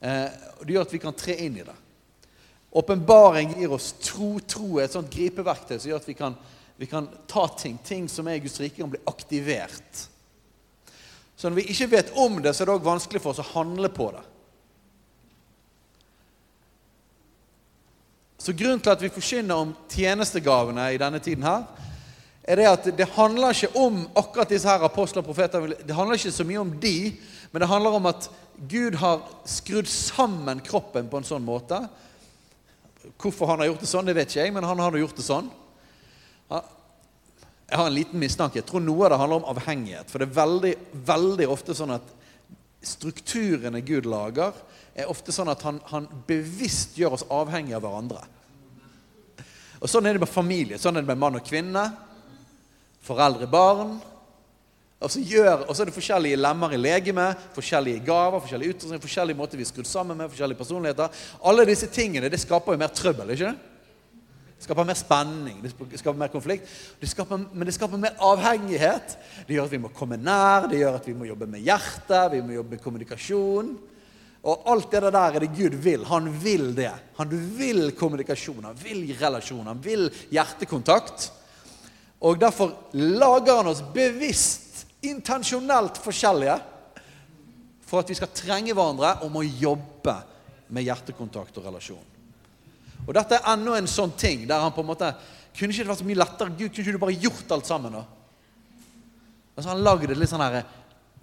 Eh, 0.00 0.28
Det 0.62 0.72
gjør 0.72 0.86
at 0.86 0.92
vi 0.92 0.98
kan 0.98 1.14
tre 1.14 1.36
inn 1.44 1.56
i 1.56 1.64
det. 1.66 1.76
Åpenbaring 2.72 3.54
gir 3.58 3.72
oss 3.72 3.92
tro. 4.00 4.38
Tro 4.48 4.78
er 4.78 4.86
et 4.86 4.94
sånt 4.94 5.12
gripeverktøy 5.12 5.76
som 5.76 5.90
gjør 5.90 6.00
at 6.00 6.08
vi 6.08 6.16
kan, 6.16 6.36
vi 6.80 6.88
kan 6.88 7.08
ta 7.28 7.44
ting. 7.58 7.76
Ting 7.84 8.08
som 8.08 8.28
er 8.28 8.38
i 8.38 8.44
Guds 8.44 8.60
rike, 8.62 8.80
kan 8.80 8.92
bli 8.92 9.02
aktivert. 9.10 10.06
Så 11.36 11.50
når 11.50 11.60
vi 11.60 11.68
ikke 11.74 11.90
vet 11.92 12.12
om 12.16 12.40
det, 12.40 12.54
så 12.54 12.64
er 12.64 12.70
det 12.70 12.76
òg 12.78 12.86
vanskelig 12.86 13.20
for 13.20 13.34
oss 13.34 13.42
å 13.42 13.50
handle 13.52 13.90
på 13.92 14.08
det. 14.14 14.22
Så 18.42 18.54
Grunnen 18.58 18.80
til 18.82 18.90
at 18.90 19.02
vi 19.04 19.12
forkynner 19.12 19.60
om 19.62 19.72
tjenestegavene 19.92 20.88
i 20.94 20.98
denne 20.98 21.20
tiden, 21.22 21.44
her, 21.46 21.66
er 22.42 22.58
det 22.58 22.64
at 22.66 22.88
det 22.98 23.06
handler 23.14 23.54
ikke 23.54 23.76
om 23.78 24.00
akkurat 24.18 24.50
disse 24.50 24.66
her 24.66 24.82
apostler 24.82 25.22
og 25.22 25.28
profeter. 25.28 25.76
Det 25.78 25.94
handler 25.94 26.18
ikke 26.18 26.34
så 26.34 26.46
mye 26.48 26.62
om 26.64 26.72
de, 26.82 27.12
men 27.52 27.62
det 27.62 27.68
handler 27.70 27.98
om 28.00 28.08
at 28.10 28.26
Gud 28.70 28.96
har 28.98 29.22
skrudd 29.46 29.86
sammen 29.86 30.62
kroppen 30.64 31.06
på 31.10 31.20
en 31.20 31.28
sånn 31.28 31.44
måte. 31.46 31.78
Hvorfor 33.18 33.50
han 33.50 33.62
har 33.62 33.70
gjort 33.72 33.82
det 33.82 33.90
sånn, 33.90 34.06
det 34.06 34.14
vet 34.16 34.30
ikke 34.30 34.44
jeg, 34.44 34.54
men 34.54 34.66
han 34.66 34.80
har 34.82 34.98
gjort 34.98 35.18
det 35.18 35.26
sånn. 35.26 35.50
Jeg 36.52 37.78
har 37.80 37.88
en 37.88 37.96
liten 37.96 38.20
mistanke. 38.20 38.60
Jeg 38.60 38.68
tror 38.68 38.82
noe 38.84 39.06
av 39.06 39.14
det 39.14 39.18
handler 39.22 39.40
om 39.40 39.48
avhengighet. 39.54 40.10
For 40.12 40.20
det 40.20 40.28
er 40.28 40.36
veldig, 40.36 40.72
veldig 41.08 41.48
ofte 41.50 41.74
sånn 41.76 41.94
at 41.94 42.10
strukturene 42.84 43.80
Gud 43.86 44.06
lager, 44.10 44.54
er 44.92 45.08
ofte 45.08 45.32
sånn 45.32 45.48
at 45.48 45.62
han, 45.64 45.78
han 45.88 46.08
bevisst 46.28 46.98
gjør 47.00 47.16
oss 47.16 47.26
avhengige 47.32 47.78
av 47.78 47.86
hverandre. 47.86 48.24
Og 49.82 49.90
Sånn 49.90 50.06
er 50.06 50.14
det 50.14 50.22
med 50.22 50.30
familie. 50.30 50.78
Sånn 50.78 50.98
er 50.98 51.02
det 51.02 51.10
med 51.10 51.18
mann 51.18 51.38
og 51.38 51.46
kvinne. 51.46 51.86
Foreldre, 53.02 53.48
barn. 53.50 53.96
Og 55.02 55.10
så, 55.10 55.20
gjør, 55.26 55.66
og 55.66 55.74
så 55.74 55.82
er 55.82 55.90
det 55.90 55.96
forskjellige 55.96 56.38
lemmer 56.38 56.72
i 56.74 56.78
legemet, 56.78 57.50
forskjellige 57.56 58.04
gaver, 58.06 58.40
forskjellige 58.44 58.76
utrustning, 58.76 59.02
forskjellige 59.02 59.38
måter 59.38 59.58
vi 59.58 59.66
er 59.66 59.70
skrudd 59.72 59.90
sammen 59.90 60.18
med, 60.18 60.30
forskjellige 60.30 60.60
personligheter. 60.60 61.20
Alle 61.50 61.66
disse 61.68 61.90
tingene 61.90 62.30
det 62.30 62.40
skaper 62.40 62.76
jo 62.76 62.82
mer 62.82 62.94
trøbbel. 62.94 63.34
ikke 63.34 63.50
det? 63.50 63.72
Det 64.62 64.68
skaper 64.68 64.86
mer 64.86 64.94
spenning, 64.94 65.56
det 65.58 65.98
skaper 65.98 66.18
mer 66.20 66.30
konflikt. 66.30 66.68
Det 67.00 67.08
skaper, 67.10 67.40
men 67.50 67.66
det 67.66 67.74
skaper 67.74 67.98
mer 67.98 68.14
avhengighet. 68.22 69.16
Det 69.48 69.56
gjør 69.56 69.66
at 69.66 69.74
vi 69.74 69.80
må 69.82 69.90
komme 69.90 70.20
nær, 70.22 70.68
det 70.70 70.78
gjør 70.78 71.00
at 71.00 71.08
vi 71.10 71.14
må 71.18 71.26
jobbe 71.26 71.48
med 71.50 71.64
hjertet, 71.66 72.36
vi 72.36 72.44
må 72.46 72.54
jobbe 72.54 72.76
med 72.76 72.84
kommunikasjon. 72.84 73.72
Og 74.42 74.70
alt 74.70 74.94
det 74.94 75.02
der 75.02 75.18
er 75.18 75.42
det 75.42 75.50
Gud 75.56 75.74
vil. 75.82 76.06
Han 76.06 76.30
vil 76.44 76.70
det. 76.78 76.92
Han 77.18 77.34
vil 77.58 77.90
kommunikasjon, 77.98 78.64
han 78.70 78.78
vil 78.78 79.02
relasjon, 79.18 79.66
han 79.66 79.82
vil 79.82 80.06
hjertekontakt. 80.30 81.32
Og 82.22 82.38
derfor 82.38 82.76
lager 82.94 83.64
han 83.64 83.70
oss 83.70 83.82
bevisst, 83.94 84.71
intensjonelt 85.02 85.98
forskjellige 86.02 86.56
for 87.86 88.02
at 88.02 88.10
vi 88.10 88.16
skal 88.16 88.32
trenge 88.32 88.72
hverandre 88.72 89.18
om 89.26 89.36
å 89.36 89.44
jobbe 89.44 90.14
med 90.72 90.86
hjertekontakt 90.86 91.58
og 91.60 91.68
relasjon. 91.68 92.08
Og 93.02 93.14
dette 93.16 93.36
er 93.36 93.48
enda 93.52 93.76
en 93.76 93.90
sånn 93.90 94.14
ting 94.16 94.46
der 94.48 94.62
han 94.62 94.74
på 94.74 94.84
en 94.84 94.92
måte 94.92 95.14
Kunne 95.52 95.74
ikke 95.74 95.84
det 95.84 95.90
vært 95.90 96.00
så 96.00 96.06
mye 96.08 96.16
lettere? 96.16 96.52
Gud, 96.56 96.70
kunne 96.72 96.80
ikke 96.86 96.92
du 96.96 97.02
bare 97.02 97.20
gjort 97.20 97.50
alt 97.52 97.66
sammen, 97.68 97.92
da? 97.92 98.06
Altså 99.52 99.68
Han 99.68 99.82
lagde 99.84 100.14
litt 100.16 100.30
sånn 100.30 100.40
her 100.40 100.62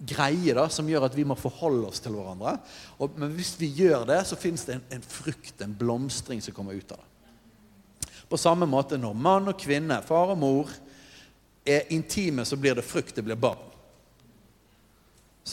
greie 0.00 0.54
da, 0.54 0.68
som 0.72 0.86
gjør 0.88 1.08
at 1.08 1.16
vi 1.18 1.24
må 1.26 1.34
forholde 1.36 1.88
oss 1.90 1.98
til 2.00 2.14
hverandre. 2.14 2.54
Og, 3.02 3.16
men 3.18 3.32
hvis 3.34 3.56
vi 3.58 3.72
gjør 3.80 4.06
det, 4.08 4.20
så 4.28 4.38
fins 4.38 4.62
det 4.68 4.76
en, 4.76 4.84
en, 4.96 5.02
frukt, 5.02 5.56
en 5.60 5.74
blomstring, 5.76 6.40
som 6.40 6.54
kommer 6.56 6.78
ut 6.78 6.94
av 6.94 7.02
det. 7.02 8.08
På 8.30 8.38
samme 8.38 8.68
måte 8.70 8.96
når 9.00 9.18
mann 9.18 9.50
og 9.50 9.58
kvinne, 9.58 9.98
far 10.06 10.32
og 10.32 10.38
mor, 10.40 10.70
er 11.66 11.90
intime, 11.92 12.46
så 12.46 12.56
blir 12.56 12.78
det 12.78 12.86
frukt, 12.86 13.16
det 13.18 13.26
blir 13.26 13.38
barn. 13.40 13.69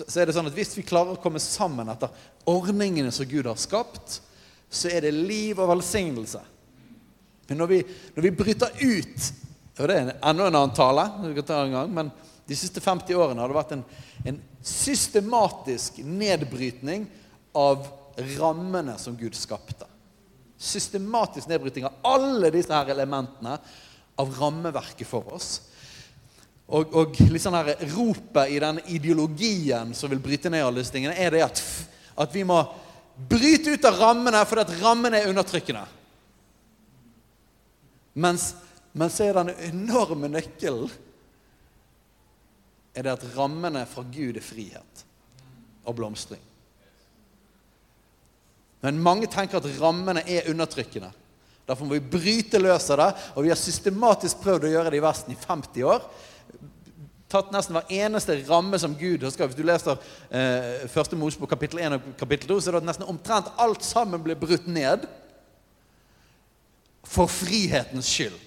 Så, 0.06 0.20
er 0.20 0.30
det 0.30 0.36
sånn 0.36 0.50
at 0.50 0.56
Hvis 0.58 0.76
vi 0.78 0.86
klarer 0.86 1.16
å 1.16 1.22
komme 1.22 1.42
sammen 1.42 1.90
etter 1.94 2.14
ordningene 2.48 3.12
som 3.14 3.28
Gud 3.30 3.50
har 3.50 3.58
skapt, 3.60 4.20
så 4.70 4.92
er 4.92 5.08
det 5.08 5.16
liv 5.16 5.60
og 5.60 5.72
velsignelse. 5.72 6.42
Men 7.48 7.62
når 7.62 7.72
vi, 7.72 7.82
når 8.16 8.26
vi 8.28 8.34
bryter 8.36 8.82
ut 8.84 9.30
og 9.78 9.86
Det 9.86 9.94
er 9.94 10.08
enda 10.10 10.48
en 10.48 10.56
annen 10.58 10.74
tale, 10.74 11.04
en 11.22 11.72
gang, 11.72 11.92
men 11.94 12.08
de 12.50 12.56
siste 12.58 12.82
50 12.82 13.14
årene 13.14 13.44
har 13.44 13.52
det 13.52 13.58
vært 13.60 13.74
en, 13.76 13.84
en 14.32 14.40
systematisk 14.66 16.00
nedbrytning 16.02 17.06
av 17.54 17.86
rammene 18.40 18.96
som 18.98 19.14
Gud 19.20 19.38
skapte. 19.38 19.86
Systematisk 20.58 21.52
nedbryting 21.52 21.86
av 21.86 22.00
alle 22.10 22.50
disse 22.56 22.74
her 22.74 22.90
elementene 22.90 23.60
av 24.18 24.34
rammeverket 24.40 25.06
for 25.06 25.30
oss. 25.38 25.67
Og, 26.68 26.92
og 26.92 27.20
liksom 27.32 27.56
her, 27.56 27.74
ropet 27.94 28.52
i 28.52 28.60
den 28.60 28.82
ideologien 28.92 29.94
som 29.96 30.12
vil 30.12 30.20
bryte 30.24 30.52
ned 30.52 30.66
alle 30.66 30.84
disse 30.84 30.92
tingene, 30.92 31.16
er 31.16 31.32
det 31.32 31.46
at, 31.46 31.62
at 32.20 32.34
vi 32.36 32.44
må 32.48 32.60
bryte 33.30 33.72
ut 33.72 33.88
av 33.88 34.02
rammene 34.02 34.44
fordi 34.46 34.66
at 34.66 34.74
rammene 34.82 35.22
er 35.22 35.32
undertrykkende. 35.32 35.86
Mens, 38.20 38.50
mens 38.98 39.20
er 39.24 39.40
den 39.40 39.54
enorme 39.70 40.30
nøkkelen 40.34 40.92
er 42.98 43.06
det 43.06 43.14
at 43.14 43.26
rammene 43.38 43.86
fra 43.88 44.04
Gud 44.10 44.40
er 44.40 44.44
frihet 44.44 45.04
og 45.88 45.96
blomstring. 46.00 46.42
Men 48.82 49.00
mange 49.02 49.30
tenker 49.32 49.62
at 49.62 49.70
rammene 49.80 50.24
er 50.26 50.50
undertrykkende. 50.52 51.12
Derfor 51.68 51.86
må 51.86 51.98
vi 51.98 52.18
bryte 52.18 52.60
løs 52.62 52.90
av 52.94 53.00
det. 53.02 53.08
Og 53.36 53.46
vi 53.46 53.52
har 53.52 53.60
systematisk 53.60 54.42
prøvd 54.44 54.68
å 54.68 54.72
gjøre 54.72 54.92
det 54.94 55.00
i 55.00 55.04
Vesten 55.04 55.34
i 55.34 55.40
50 55.40 55.88
år 55.88 56.04
tatt 57.32 57.52
nesten 57.52 57.76
hver 57.76 57.92
eneste 57.92 58.38
ramme 58.48 58.80
som 58.80 58.96
Gud 58.96 59.24
har. 59.26 59.36
Hvis 59.36 59.58
du 59.58 59.66
leser 59.68 60.00
eh, 60.32 60.88
første 60.92 61.20
Mosebok 61.20 61.52
kapittel 61.52 61.82
1 61.84 61.98
og 61.98 62.12
kapittel 62.20 62.54
2, 62.54 62.60
så 62.60 62.70
er 62.70 62.78
det 62.78 62.84
at 62.86 62.90
nesten 62.92 63.10
omtrent 63.10 63.52
alt 63.60 63.84
sammen 63.84 64.24
blir 64.24 64.40
brutt 64.40 64.68
ned 64.68 65.08
for 67.08 67.32
frihetens 67.32 68.08
skyld. 68.12 68.38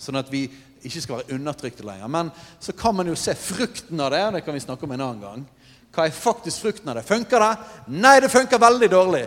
Sånn 0.00 0.20
at 0.20 0.32
vi 0.32 0.46
ikke 0.84 1.00
skal 1.00 1.20
være 1.20 1.36
undertrykte 1.38 1.84
lenger. 1.86 2.08
Men 2.12 2.32
så 2.60 2.74
kan 2.76 2.96
man 2.96 3.08
jo 3.08 3.16
se 3.18 3.34
frukten 3.38 4.00
av 4.00 4.12
det. 4.12 4.24
og 4.26 4.34
Det 4.36 4.44
kan 4.44 4.56
vi 4.56 4.64
snakke 4.64 4.84
om 4.84 4.96
en 4.96 5.04
annen 5.04 5.22
gang. 5.22 5.46
Hva 5.94 6.08
er 6.08 6.16
faktisk 6.16 6.64
frukten 6.64 6.90
av 6.90 6.98
det? 6.98 7.06
Funker 7.08 7.40
det? 7.40 7.52
Nei, 7.94 8.18
det 8.20 8.32
funker 8.32 8.60
veldig 8.60 8.90
dårlig. 8.92 9.24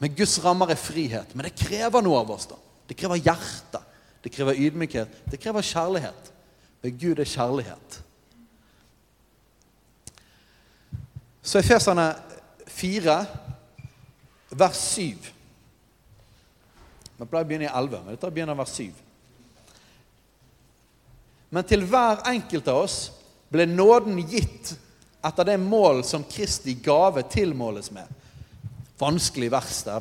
Men 0.00 0.16
Guds 0.16 0.38
rammer 0.44 0.72
er 0.72 0.80
frihet. 0.80 1.36
Men 1.36 1.48
det 1.48 1.56
krever 1.60 2.04
noe 2.04 2.20
av 2.20 2.34
oss. 2.34 2.48
da. 2.50 2.58
Det 2.88 2.96
krever 2.98 3.20
hjerte. 3.20 3.80
Det 4.24 4.32
krever 4.32 4.58
ydmykhet. 4.60 5.22
Det 5.30 5.40
krever 5.40 5.64
kjærlighet. 5.64 6.29
Men 6.80 6.98
Gud 6.98 7.18
er 7.20 7.28
kjærlighet. 7.28 8.00
Så 11.42 11.58
Efeserne 11.58 12.14
4, 12.66 13.16
vers 14.50 14.82
7. 14.94 15.30
Vi 17.20 17.26
pleier 17.28 17.44
å 17.44 17.48
begynne 17.48 17.66
i 17.68 17.72
11, 17.72 18.04
men 18.04 18.14
dette 18.14 18.30
begynner 18.32 18.56
vers 18.56 18.74
7. 18.76 18.92
Men 21.50 21.66
til 21.66 21.82
hver 21.90 22.22
enkelt 22.30 22.68
av 22.70 22.84
oss 22.84 22.98
ble 23.50 23.66
nåden 23.66 24.20
gitt 24.30 24.76
etter 25.26 25.50
det 25.50 25.58
mål 25.60 26.04
som 26.06 26.24
Kristi 26.24 26.76
gave 26.80 27.26
tilmåles 27.28 27.90
med. 27.92 28.06
Vanskelig 29.00 29.50
vers 29.52 29.82
der. 29.84 30.00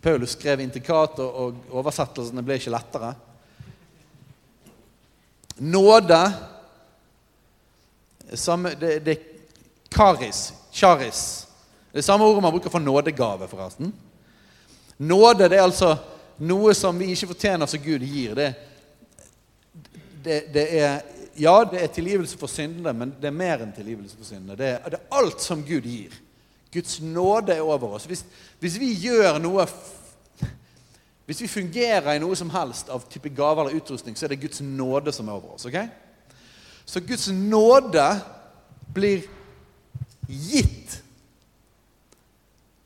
Paulus 0.00 0.36
skrev 0.36 0.62
intrikat, 0.62 1.18
og 1.18 1.74
oversettelsene 1.74 2.44
ble 2.46 2.60
ikke 2.60 2.72
lettere. 2.72 3.12
Nåde 5.58 6.32
samme, 8.34 8.74
det, 8.80 8.98
det 9.04 9.18
karis. 9.88 10.52
Charis. 10.72 11.46
Det 11.92 12.02
samme 12.02 12.24
ordet 12.24 12.42
man 12.42 12.52
bruker 12.52 12.70
for 12.70 12.78
nådegave, 12.78 13.48
forresten. 13.48 13.92
Nåde 14.98 15.48
det 15.48 15.58
er 15.58 15.66
altså 15.66 15.96
noe 16.38 16.74
som 16.74 16.98
vi 16.98 17.12
ikke 17.14 17.32
fortjener, 17.32 17.66
som 17.66 17.82
Gud 17.82 18.04
gir. 18.06 18.34
Det, 18.34 18.52
det, 20.24 20.42
det 20.54 20.66
er 20.80 21.00
ja, 21.38 21.64
det 21.70 21.82
er 21.82 21.90
tilgivelse 21.94 22.38
for 22.38 22.50
syndene, 22.50 22.92
men 22.92 23.12
det 23.20 23.30
er 23.30 23.34
mer 23.34 23.62
enn 23.62 23.74
tilgivelse 23.74 24.16
for 24.18 24.26
syndene. 24.26 24.56
Det, 24.58 24.72
det, 24.90 24.98
er 24.98 25.18
alt 25.20 25.42
som 25.42 25.62
Gud 25.62 25.86
gir. 25.86 26.14
Guds 26.74 26.98
nåde 27.00 27.54
er 27.54 27.62
over 27.62 27.94
oss. 27.96 28.08
Hvis, 28.10 28.24
hvis 28.60 28.78
vi 28.80 28.90
gjør 29.06 29.38
noe 29.40 29.64
hvis 31.28 31.42
vi 31.44 31.48
fungerer 31.52 32.14
i 32.16 32.20
noe 32.22 32.36
som 32.40 32.48
helst 32.54 32.88
av 32.88 33.02
type 33.12 33.28
gaver 33.36 33.66
eller 33.66 33.76
utrustning, 33.76 34.14
så 34.16 34.24
er 34.24 34.32
det 34.32 34.40
Guds 34.46 34.62
nåde 34.64 35.12
som 35.12 35.28
er 35.28 35.36
over 35.36 35.58
oss. 35.58 35.66
ok? 35.68 35.76
Så 36.88 37.02
Guds 37.04 37.26
nåde 37.28 38.04
blir 38.96 39.26
gitt 40.24 40.94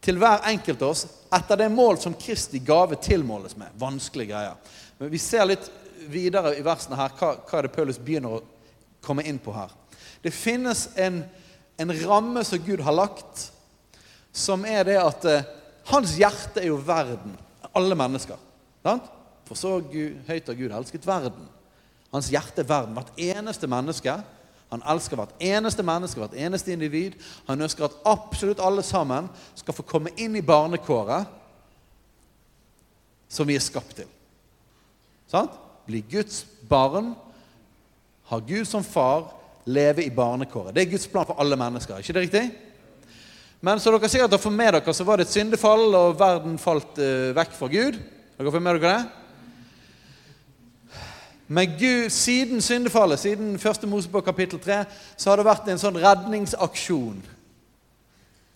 til 0.03 0.19
hver 0.19 0.43
enkelt 0.51 0.83
av 0.83 0.91
oss 0.91 1.05
etter 1.39 1.61
det 1.61 1.69
mål 1.71 2.01
som 2.03 2.17
Kristi 2.19 2.59
gave 2.67 2.99
tilmåles 2.99 3.55
med. 3.61 3.71
Vanskelige 3.79 4.33
greier. 4.35 4.59
Men 4.99 5.15
vi 5.15 5.23
ser 5.23 5.47
litt 5.47 5.71
videre 6.11 6.57
i 6.59 6.67
versene 6.67 6.99
her 6.99 7.15
hva, 7.21 7.37
hva 7.47 7.61
er 7.61 7.69
det 7.69 7.75
Paulus 7.77 8.03
begynner 8.03 8.41
å 8.41 8.43
komme 9.07 9.23
inn 9.23 9.39
på 9.39 9.55
her. 9.55 9.71
Det 10.19 10.35
finnes 10.35 10.89
en, 10.99 11.23
en 11.79 11.95
ramme 12.03 12.43
som 12.43 12.67
Gud 12.67 12.83
har 12.83 12.99
lagt, 12.99 13.53
som 14.35 14.67
er 14.67 14.83
det 14.91 14.99
at 14.99 15.31
eh, 15.31 15.49
hans 15.95 16.19
hjerte 16.19 16.59
er 16.59 16.73
jo 16.73 16.83
verden 16.83 17.39
alle 17.75 17.97
mennesker. 17.99 18.39
Sant? 18.83 19.11
For 19.49 19.59
så 19.59 19.81
Gud, 19.81 20.23
høyt 20.29 20.47
har 20.49 20.59
Gud 20.59 20.71
elsket 20.73 21.07
verden. 21.07 21.49
Hans 22.13 22.31
hjerte 22.33 22.63
er 22.63 22.69
verden. 22.69 22.95
Hvert 22.97 23.13
eneste 23.21 23.69
menneske. 23.71 24.15
Han 24.73 24.83
elsker 24.89 25.19
hvert 25.21 25.35
eneste 25.41 25.85
menneske, 25.85 26.21
hvert 26.21 26.37
eneste 26.37 26.73
individ. 26.73 27.19
Han 27.49 27.61
ønsker 27.61 27.85
at 27.85 27.99
absolutt 28.09 28.63
alle 28.65 28.83
sammen 28.83 29.29
skal 29.55 29.77
få 29.77 29.85
komme 29.85 30.13
inn 30.17 30.37
i 30.37 30.45
barnekåret 30.45 31.29
som 33.33 33.49
vi 33.49 33.57
er 33.57 33.65
skapt 33.65 33.97
til. 33.97 34.09
Sant? 35.29 35.53
Bli 35.89 36.03
Guds 36.09 36.43
barn, 36.69 37.15
ha 38.29 38.39
Gud 38.39 38.65
som 38.69 38.85
far, 38.85 39.31
leve 39.65 40.05
i 40.05 40.13
barnekåret. 40.13 40.75
Det 40.75 40.87
er 40.87 40.91
Guds 40.93 41.07
plan 41.09 41.27
for 41.27 41.41
alle 41.41 41.57
mennesker. 41.57 41.99
ikke 41.99 42.13
det 42.13 42.23
riktig? 42.27 42.45
Men 43.63 43.79
som 43.79 43.95
dere 43.95 44.09
sikkert 44.11 44.33
har 44.35 44.43
fått 44.43 44.59
med 44.59 44.75
dere, 44.75 44.93
så 44.95 45.05
var 45.07 45.21
det 45.21 45.29
et 45.29 45.35
syndefall, 45.37 45.85
og 45.95 46.17
verden 46.19 46.57
falt 46.59 46.99
uh, 46.99 47.31
vekk 47.37 47.53
fra 47.55 47.69
Gud. 47.71 47.99
Dere 48.35 48.55
fått 48.55 48.65
med 48.65 48.81
dere 48.81 48.95
det? 48.97 49.21
Men 51.53 51.77
Gud, 51.79 52.09
siden 52.11 52.65
syndefallet, 52.65 53.21
siden 53.23 53.55
første 53.63 53.87
Mosebok 53.87 54.25
kapittel 54.27 54.59
3, 54.63 54.81
så 55.15 55.31
har 55.31 55.39
det 55.39 55.47
vært 55.47 55.71
en 55.71 55.79
sånn 55.79 56.01
redningsaksjon. 56.03 57.23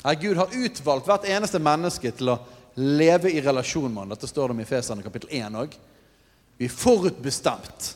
Her 0.03 0.19
Gud 0.23 0.41
har 0.43 0.59
utvalgt 0.59 1.07
hvert 1.07 1.31
eneste 1.31 1.63
menneske 1.63 2.11
til 2.17 2.35
å 2.35 2.41
leve 2.75 3.31
i 3.31 3.43
relasjon 3.45 3.93
med 3.93 4.03
ham. 4.03 4.15
Dette 4.17 4.31
står 4.31 4.49
det 4.51 4.57
om 4.57 4.65
i 4.65 4.69
Fesane 4.69 5.07
kapittel 5.07 5.31
1 5.39 5.61
òg. 5.63 5.79
Vi 6.59 6.67
er 6.67 6.79
forutbestemt 6.83 7.93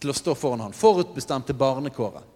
til 0.00 0.12
å 0.12 0.16
stå 0.16 0.34
foran 0.38 0.70
ham. 0.70 0.72
Til 0.72 1.58
barnekåret. 1.58 2.31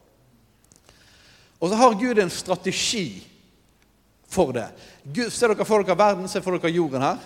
Og 1.61 1.71
så 1.71 1.79
har 1.81 1.99
Gud 2.01 2.19
en 2.19 2.33
strategi 2.33 3.25
for 4.29 4.53
det. 4.53 4.69
Gud, 5.03 5.31
ser 5.33 5.53
dere 5.53 5.67
for 5.69 5.85
dere 5.85 5.99
verden, 5.99 6.29
ser 6.29 6.45
for 6.45 6.59
dere 6.59 6.75
jorden 6.75 7.05
her. 7.05 7.23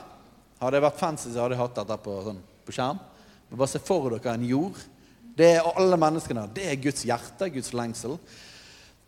Hadde 0.61 0.77
jeg 0.77 0.85
vært 0.85 1.01
fancy, 1.01 1.31
så 1.33 1.43
hadde 1.43 1.57
jeg 1.57 1.63
hatt 1.63 1.81
dette 1.81 1.97
på, 2.05 2.17
sånn, 2.27 2.41
på 2.67 2.75
skjerm. 2.77 3.01
Men 3.49 3.61
bare 3.63 3.73
se 3.73 3.83
for 3.83 4.13
dere 4.13 4.37
en 4.37 4.47
jord. 4.47 4.79
Det 5.37 5.55
er 5.57 5.67
alle 5.73 5.99
menneskene. 6.01 6.47
Det 6.55 6.69
er 6.69 6.83
Guds 6.83 7.07
hjerte, 7.09 7.51
Guds 7.55 7.73
lengsel. 7.75 8.19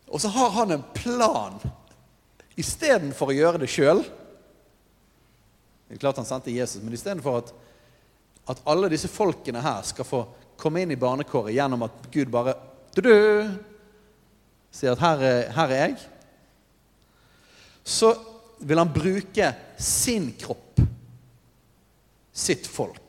Og 0.09 0.21
så 0.21 0.31
har 0.33 0.51
han 0.57 0.75
en 0.75 0.85
plan. 0.95 1.59
Istedenfor 2.59 3.31
å 3.31 3.33
gjøre 3.33 3.63
det 3.63 3.69
sjøl 3.73 4.03
Det 5.87 5.95
er 5.95 6.01
klart 6.03 6.19
han 6.21 6.27
sendte 6.27 6.53
Jesus, 6.53 6.83
men 6.83 6.93
istedenfor 6.93 7.39
at, 7.39 7.49
at 8.53 8.61
alle 8.69 8.91
disse 8.93 9.09
folkene 9.09 9.61
her 9.61 9.81
skal 9.85 10.05
få 10.05 10.19
komme 10.61 10.83
inn 10.83 10.93
i 10.93 10.99
barnekåret 10.99 11.53
gjennom 11.55 11.85
at 11.85 12.07
Gud 12.13 12.29
bare 12.33 12.53
du 12.93 13.01
-du, 13.01 13.49
sier 14.73 14.95
at 14.95 15.03
her 15.03 15.23
er, 15.27 15.39
her 15.53 15.73
er 15.73 15.81
jeg, 15.87 15.97
så 17.83 18.13
vil 18.63 18.79
han 18.79 18.93
bruke 18.93 19.49
sin 19.77 20.31
kropp, 20.39 20.81
sitt 22.33 22.67
folk. 22.67 22.99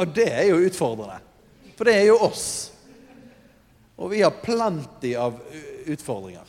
Og 0.00 0.14
det 0.16 0.28
er 0.32 0.48
jo 0.48 0.62
utfordrende. 0.64 1.20
For 1.76 1.88
det 1.88 1.98
er 1.98 2.06
jo 2.08 2.20
oss. 2.24 2.46
Og 4.00 4.10
vi 4.10 4.22
har 4.24 4.40
plenty 4.42 5.12
av 5.18 5.36
utfordringer. 5.92 6.48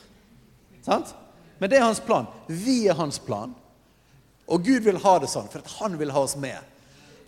Sant? 0.85 1.11
Men 1.59 1.69
det 1.69 1.77
er 1.79 1.85
hans 1.85 2.01
plan. 2.03 2.29
Vi 2.47 2.85
er 2.87 2.97
hans 2.97 3.19
plan. 3.21 3.53
Og 4.47 4.63
Gud 4.63 4.83
vil 4.87 4.99
ha 5.03 5.13
det 5.21 5.29
sånn, 5.31 5.49
for 5.51 5.63
han 5.79 5.97
vil 5.99 6.11
ha 6.15 6.23
oss 6.25 6.35
med. 6.39 6.59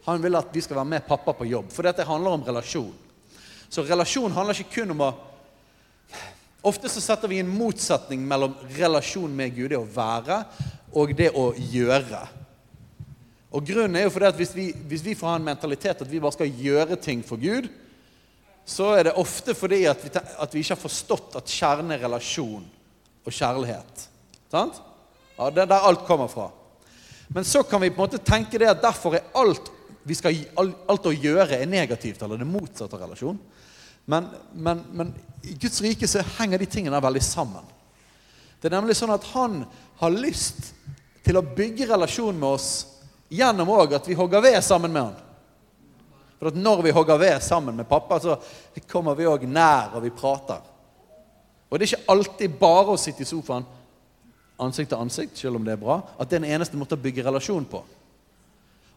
Han 0.07 0.21
vil 0.23 0.37
at 0.37 0.51
vi 0.53 0.63
skal 0.63 0.79
være 0.79 0.91
med 0.95 1.07
pappa 1.07 1.33
på 1.35 1.47
jobb. 1.49 1.69
For 1.73 1.87
dette 1.87 2.07
handler 2.07 2.37
om 2.37 2.43
relasjon. 2.47 2.93
Så 3.69 3.83
relasjon 3.87 4.33
handler 4.35 4.57
ikke 4.59 4.81
kun 4.81 4.93
om 4.95 5.03
å 5.03 5.13
Ofte 6.65 6.89
så 6.89 7.01
setter 7.03 7.29
vi 7.29 7.39
en 7.43 7.51
motsetning 7.51 8.23
mellom 8.25 8.55
relasjon 8.73 9.33
med 9.37 9.53
Gud, 9.53 9.69
det 9.69 9.77
å 9.77 9.85
være, 9.85 10.39
og 10.97 11.13
det 11.17 11.29
å 11.37 11.51
gjøre. 11.53 12.23
Og 13.55 13.63
Grunnen 13.67 13.99
er 13.99 14.07
jo 14.07 14.13
fordi 14.15 14.27
at 14.31 14.39
hvis 14.39 14.53
vi, 14.55 14.65
hvis 14.89 15.03
vi 15.05 15.13
får 15.15 15.29
ha 15.29 15.35
en 15.39 15.45
mentalitet 15.45 16.01
at 16.01 16.09
vi 16.09 16.19
bare 16.23 16.35
skal 16.35 16.63
gjøre 16.65 16.97
ting 16.99 17.21
for 17.23 17.39
Gud, 17.39 17.69
så 18.65 18.95
er 18.97 19.07
det 19.07 19.19
ofte 19.21 19.53
fordi 19.53 19.83
at 19.87 20.01
vi, 20.01 20.09
at 20.11 20.55
vi 20.55 20.63
ikke 20.63 20.73
har 20.73 20.81
forstått 20.81 21.37
at 21.37 21.53
kjernen 21.53 21.93
er 21.93 22.01
relasjon 22.07 22.65
og 22.65 23.31
kjærlighet. 23.31 24.07
Sant? 24.51 24.81
Ja, 25.37 25.49
Det 25.53 25.63
er 25.63 25.69
der 25.69 25.87
alt 25.87 26.05
kommer 26.07 26.27
fra. 26.31 26.49
Men 27.29 27.45
så 27.45 27.63
kan 27.63 27.81
vi 27.81 27.91
på 27.91 28.01
en 28.01 28.07
måte 28.07 28.25
tenke 28.25 28.57
det 28.61 28.69
at 28.73 28.81
derfor 28.81 29.15
er 29.17 29.29
alt, 29.37 29.69
vi 30.05 30.17
skal, 30.17 30.37
alt 30.57 31.07
å 31.09 31.13
gjøre 31.13 31.59
er 31.59 31.69
negativt, 31.69 32.21
eller 32.21 32.41
det 32.41 32.49
motsatte 32.49 32.97
av 32.97 33.05
relasjon. 33.05 33.37
Men, 34.05 34.27
men, 34.53 34.83
men, 34.91 35.13
i 35.41 35.53
Guds 35.61 35.81
rike 35.81 36.07
så 36.07 36.23
henger 36.37 36.61
de 36.61 36.67
tingene 36.69 37.01
veldig 37.01 37.23
sammen. 37.23 37.65
Det 38.61 38.69
er 38.69 38.77
nemlig 38.77 38.95
sånn 38.97 39.13
at 39.13 39.25
han 39.33 39.63
har 39.99 40.13
lyst 40.13 40.71
til 41.25 41.37
å 41.37 41.45
bygge 41.45 41.87
relasjon 41.89 42.37
med 42.37 42.57
oss 42.57 42.69
gjennom 43.33 43.69
òg 43.73 43.95
at 43.97 44.07
vi 44.09 44.17
hogger 44.17 44.43
ved 44.45 44.59
sammen 44.65 44.93
med 44.93 45.07
han. 45.07 45.21
For 46.39 46.51
at 46.51 46.59
når 46.59 46.83
vi 46.85 46.93
hogger 46.93 47.19
ved 47.21 47.43
sammen 47.43 47.77
med 47.77 47.89
pappa, 47.89 48.19
så 48.21 48.37
kommer 48.89 49.17
vi 49.17 49.27
òg 49.29 49.47
nær, 49.49 49.95
og 49.95 50.03
vi 50.05 50.13
prater. 50.13 50.61
Og 51.69 51.79
det 51.79 51.85
er 51.85 51.93
ikke 51.93 52.13
alltid 52.13 52.57
bare 52.59 52.93
å 52.93 52.99
sitte 53.01 53.25
i 53.25 53.29
sofaen 53.29 53.65
ansikt 54.61 54.91
til 54.93 55.01
ansikt, 55.01 55.37
selv 55.39 55.59
om 55.59 55.65
det 55.65 55.73
er 55.75 55.81
bra, 55.81 55.99
at 56.17 56.29
det 56.29 56.37
er 56.37 56.43
den 56.43 56.53
eneste 56.55 56.77
måten 56.79 56.99
å 56.99 57.03
bygge 57.03 57.25
relasjon 57.25 57.65
på. 57.67 57.81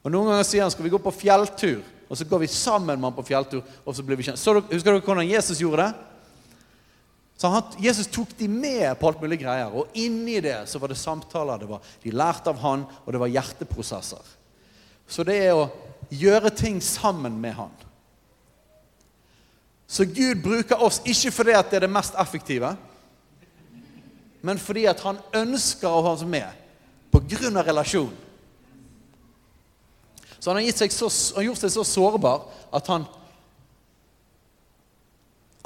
Og 0.05 0.13
Noen 0.13 0.31
ganger 0.31 0.47
sier 0.47 0.63
han 0.63 0.73
skal 0.73 0.87
vi 0.87 0.93
gå 0.93 1.01
på 1.03 1.15
fjelltur. 1.15 1.81
Og 2.09 2.17
så 2.17 2.25
går 2.25 2.39
vi 2.45 2.51
sammen 2.53 2.97
med 2.97 3.11
ham 3.11 3.17
på 3.17 3.27
fjelltur, 3.29 3.65
og 3.85 3.97
så 3.97 4.03
blir 4.03 4.17
vi 4.17 4.25
kjent. 4.29 4.41
Så, 4.41 4.55
husker 4.57 4.93
dere 4.93 5.05
hvordan 5.05 5.29
Jesus 5.29 5.61
gjorde 5.61 5.85
det? 5.85 6.07
Så 7.39 7.51
han, 7.53 7.75
Jesus 7.79 8.09
tok 8.11 8.33
de 8.39 8.49
med 8.51 8.97
på 8.99 9.09
alt 9.09 9.21
mulig 9.23 9.39
greier. 9.45 9.71
Og 9.71 9.93
inni 9.95 10.41
det 10.43 10.57
så 10.67 10.81
var 10.83 10.91
det 10.91 10.99
samtaler. 10.99 11.61
Det 11.61 11.69
var, 11.71 11.85
de 12.03 12.15
lærte 12.15 12.51
av 12.51 12.59
han, 12.65 12.87
og 13.05 13.13
det 13.15 13.21
var 13.23 13.31
hjerteprosesser. 13.31 14.33
Så 15.09 15.25
det 15.25 15.37
er 15.47 15.55
å 15.55 15.69
gjøre 16.11 16.51
ting 16.51 16.81
sammen 16.83 17.37
med 17.41 17.55
han. 17.61 17.71
Så 19.89 20.05
Gud 20.05 20.43
bruker 20.45 20.83
oss 20.85 20.99
ikke 21.07 21.33
fordi 21.33 21.55
at 21.57 21.71
det 21.71 21.79
er 21.79 21.87
det 21.87 21.95
mest 21.95 22.17
effektive, 22.21 22.75
men 24.45 24.61
fordi 24.61 24.85
at 24.91 25.01
han 25.01 25.17
ønsker 25.35 25.89
å 25.89 26.03
ha 26.05 26.13
oss 26.13 26.27
med 26.29 26.51
på 27.13 27.23
grunn 27.25 27.57
av 27.57 27.67
relasjon. 27.67 28.13
Så 30.39 30.51
han 30.53 30.61
har, 30.63 30.91
så, 30.95 31.09
han 31.37 31.49
gjort 31.49 31.63
seg 31.63 31.73
så 31.75 31.85
sårbar 31.87 32.45
at 32.75 32.91
han 32.93 33.07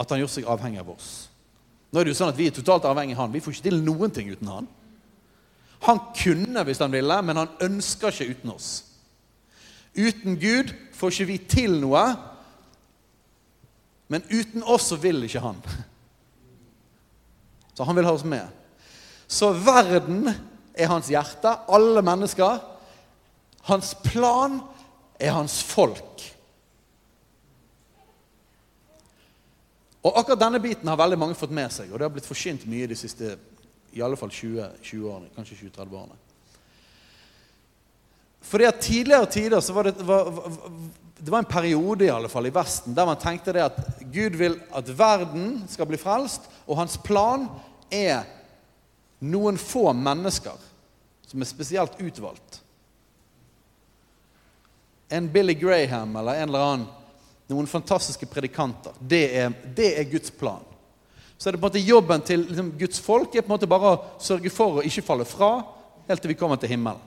at 0.00 0.10
han 0.10 0.22
gjort 0.22 0.34
seg 0.34 0.48
avhengig 0.48 0.80
av 0.82 0.94
oss. 0.94 1.10
Nå 1.92 2.00
er 2.00 2.08
det 2.08 2.14
jo 2.14 2.18
sånn 2.22 2.32
at 2.32 2.38
Vi 2.38 2.48
er 2.48 2.56
totalt 2.56 2.86
avhengig 2.88 3.14
av 3.14 3.26
han. 3.26 3.34
Vi 3.34 3.42
får 3.44 3.54
ikke 3.56 3.68
til 3.68 3.82
noen 3.84 4.14
ting 4.14 4.30
uten 4.32 4.48
han. 4.50 4.70
Han 5.86 6.00
kunne 6.16 6.64
hvis 6.66 6.80
han 6.82 6.94
ville, 6.94 7.18
men 7.26 7.40
han 7.42 7.54
ønsker 7.62 8.14
ikke 8.14 8.38
uten 8.38 8.54
oss. 8.54 8.70
Uten 9.92 10.38
Gud 10.40 10.72
får 10.96 11.12
ikke 11.12 11.28
vi 11.28 11.38
til 11.50 11.74
noe, 11.82 12.04
men 14.12 14.24
uten 14.30 14.64
oss 14.64 14.90
så 14.92 14.98
vil 15.00 15.24
ikke 15.26 15.42
han. 15.42 15.58
Så 17.72 17.84
han 17.88 17.96
vil 17.96 18.06
ha 18.06 18.12
oss 18.14 18.24
med. 18.28 18.46
Så 19.28 19.50
verden 19.56 20.28
er 20.28 20.90
hans 20.90 21.08
hjerte, 21.12 21.54
alle 21.72 22.02
mennesker. 22.04 22.60
Hans 23.68 23.94
plan 24.02 24.60
er 25.18 25.30
hans 25.36 25.60
folk. 25.62 26.22
Og 30.02 30.18
Akkurat 30.18 30.40
denne 30.40 30.58
biten 30.62 30.88
har 30.90 30.98
veldig 30.98 31.18
mange 31.18 31.38
fått 31.38 31.54
med 31.54 31.70
seg, 31.70 31.92
og 31.92 32.00
det 32.00 32.08
har 32.08 32.14
blitt 32.14 32.26
forsynt 32.26 32.66
mye 32.66 32.88
de 32.90 32.98
siste 32.98 33.36
i 33.92 34.02
alle 34.02 34.16
fall 34.18 34.32
20, 34.32 34.64
20 34.82 35.10
årene, 35.12 35.30
kanskje 35.36 35.60
20-30 35.60 35.98
årene. 36.00 36.18
Fordi 38.42 38.66
at 38.66 38.80
Tidligere 38.82 39.30
tider 39.30 39.60
så 39.62 39.76
var 39.76 39.86
det, 39.86 39.94
var, 40.02 40.32
det 41.18 41.30
var 41.30 41.44
en 41.44 41.52
periode 41.52 42.08
i 42.08 42.10
alle 42.10 42.30
fall 42.32 42.48
i 42.48 42.54
Vesten 42.54 42.96
der 42.96 43.06
man 43.06 43.20
tenkte 43.20 43.54
det 43.54 43.62
at 43.68 43.78
Gud 44.10 44.34
vil 44.40 44.58
at 44.74 44.90
verden 44.98 45.62
skal 45.70 45.86
bli 45.86 46.00
frelst, 46.00 46.48
og 46.66 46.80
hans 46.80 46.98
plan 46.98 47.46
er 47.92 48.24
noen 49.22 49.60
få 49.60 49.92
mennesker 49.94 50.58
som 51.28 51.44
er 51.44 51.48
spesielt 51.48 52.00
utvalgt 52.02 52.61
en 55.12 55.28
Billy 55.32 55.54
Graham 55.58 56.16
eller 56.16 56.40
en 56.40 56.48
eller 56.48 56.66
annen, 56.66 56.90
noen 57.52 57.68
fantastiske 57.68 58.26
predikanter. 58.30 58.96
Det 58.98 59.24
er, 59.36 59.54
det 59.76 59.92
er 60.00 60.10
Guds 60.10 60.32
plan. 60.32 60.64
Så 61.36 61.48
er 61.48 61.56
det 61.56 61.60
på 61.60 61.66
en 61.66 61.70
måte 61.72 61.82
jobben 61.82 62.22
til 62.24 62.44
liksom, 62.46 62.68
Guds 62.78 63.00
folk 63.02 63.34
er 63.34 63.44
på 63.44 63.50
en 63.50 63.56
måte 63.56 63.70
bare 63.70 63.92
å 63.92 64.02
sørge 64.22 64.50
for 64.54 64.78
å 64.78 64.84
ikke 64.86 65.04
falle 65.04 65.26
fra 65.28 65.56
helt 66.08 66.22
til 66.22 66.32
vi 66.32 66.38
kommer 66.38 66.60
til 66.60 66.70
himmelen. 66.70 67.00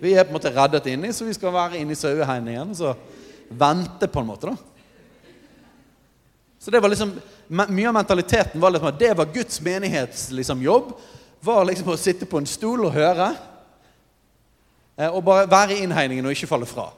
Vi 0.00 0.12
er 0.12 0.24
på 0.24 0.32
en 0.32 0.36
måte 0.36 0.52
reddet 0.52 0.88
inni, 0.92 1.12
så 1.12 1.24
vi 1.24 1.34
skal 1.36 1.54
være 1.54 1.78
inne 1.80 1.94
i 1.94 1.98
sauehegningen 1.98 2.72
og 2.74 2.78
så 2.78 2.94
vente 3.48 4.08
på 4.08 4.20
en 4.20 4.28
måte. 4.28 4.52
da. 4.52 4.56
Så 6.58 6.70
det 6.70 6.80
var 6.80 6.90
liksom, 6.90 7.14
Mye 7.48 7.88
av 7.88 7.94
mentaliteten 7.94 8.60
var 8.60 8.72
liksom 8.74 8.88
at 8.88 8.98
det 8.98 9.12
var 9.14 9.28
Guds 9.30 9.60
menighets 9.62 10.30
liksom, 10.34 10.62
jobb. 10.62 10.88
var 11.40 11.64
liksom 11.64 11.92
Å 11.92 12.00
sitte 12.00 12.26
på 12.26 12.40
en 12.40 12.48
stol 12.50 12.88
og 12.88 12.96
høre. 12.96 13.28
Eh, 14.96 15.08
og 15.08 15.24
bare 15.24 15.50
være 15.50 15.76
i 15.76 15.82
innhegningen 15.84 16.26
og 16.26 16.36
ikke 16.36 16.50
falle 16.50 16.68
fra. 16.68 16.90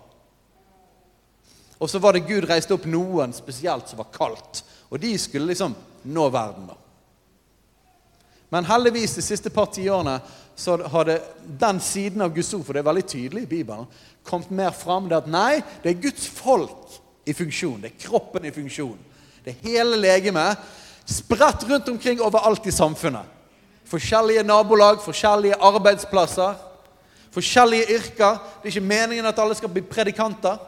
Og 1.79 1.91
så 1.91 2.01
var 2.03 2.15
det 2.15 2.27
Gud 2.27 2.49
reiste 2.49 2.75
opp 2.75 2.87
noen 2.91 3.33
spesielt 3.35 3.91
som 3.91 4.01
var 4.01 4.11
kaldt. 4.15 4.63
Og 4.91 5.01
de 5.01 5.13
skulle 5.19 5.51
liksom 5.51 5.75
nå 6.09 6.29
verden, 6.33 6.69
da. 6.71 6.77
Men 8.49 8.65
heldigvis 8.65 9.19
de 9.19 9.23
siste 9.23 9.51
par 9.53 9.69
tiårene 9.75 10.15
så 10.57 10.79
hadde 10.91 11.19
den 11.61 11.81
siden 11.85 12.25
av 12.25 12.33
Guds 12.35 12.49
ord, 12.57 12.65
for 12.65 12.75
det 12.75 12.81
er 12.81 12.89
veldig 12.89 13.05
tydelig 13.07 13.43
i 13.45 13.51
Bibelen, 13.51 13.85
kommet 14.25 14.51
mer 14.51 14.73
fram. 14.75 15.07
Det 15.09 15.19
at 15.19 15.29
nei, 15.31 15.61
det 15.85 15.93
er 15.93 16.03
Guds 16.03 16.25
folk 16.33 16.97
i 17.29 17.35
funksjon. 17.37 17.83
Det 17.85 17.93
er 17.93 18.07
kroppen 18.09 18.49
i 18.49 18.55
funksjon. 18.55 18.97
Det 19.45 19.53
er 19.53 19.69
hele 19.69 20.01
legemet 20.01 20.65
spredt 21.09 21.67
rundt 21.69 21.89
omkring 21.93 22.23
overalt 22.25 22.67
i 22.67 22.75
samfunnet. 22.75 23.37
Forskjellige 23.89 24.43
nabolag, 24.45 24.99
forskjellige 25.05 25.61
arbeidsplasser, 25.65 26.57
forskjellige 27.35 27.95
yrker. 27.97 28.39
Det 28.63 28.69
er 28.69 28.75
ikke 28.75 28.91
meningen 28.91 29.27
at 29.29 29.39
alle 29.39 29.57
skal 29.59 29.73
bli 29.73 29.83
predikanter. 29.87 30.59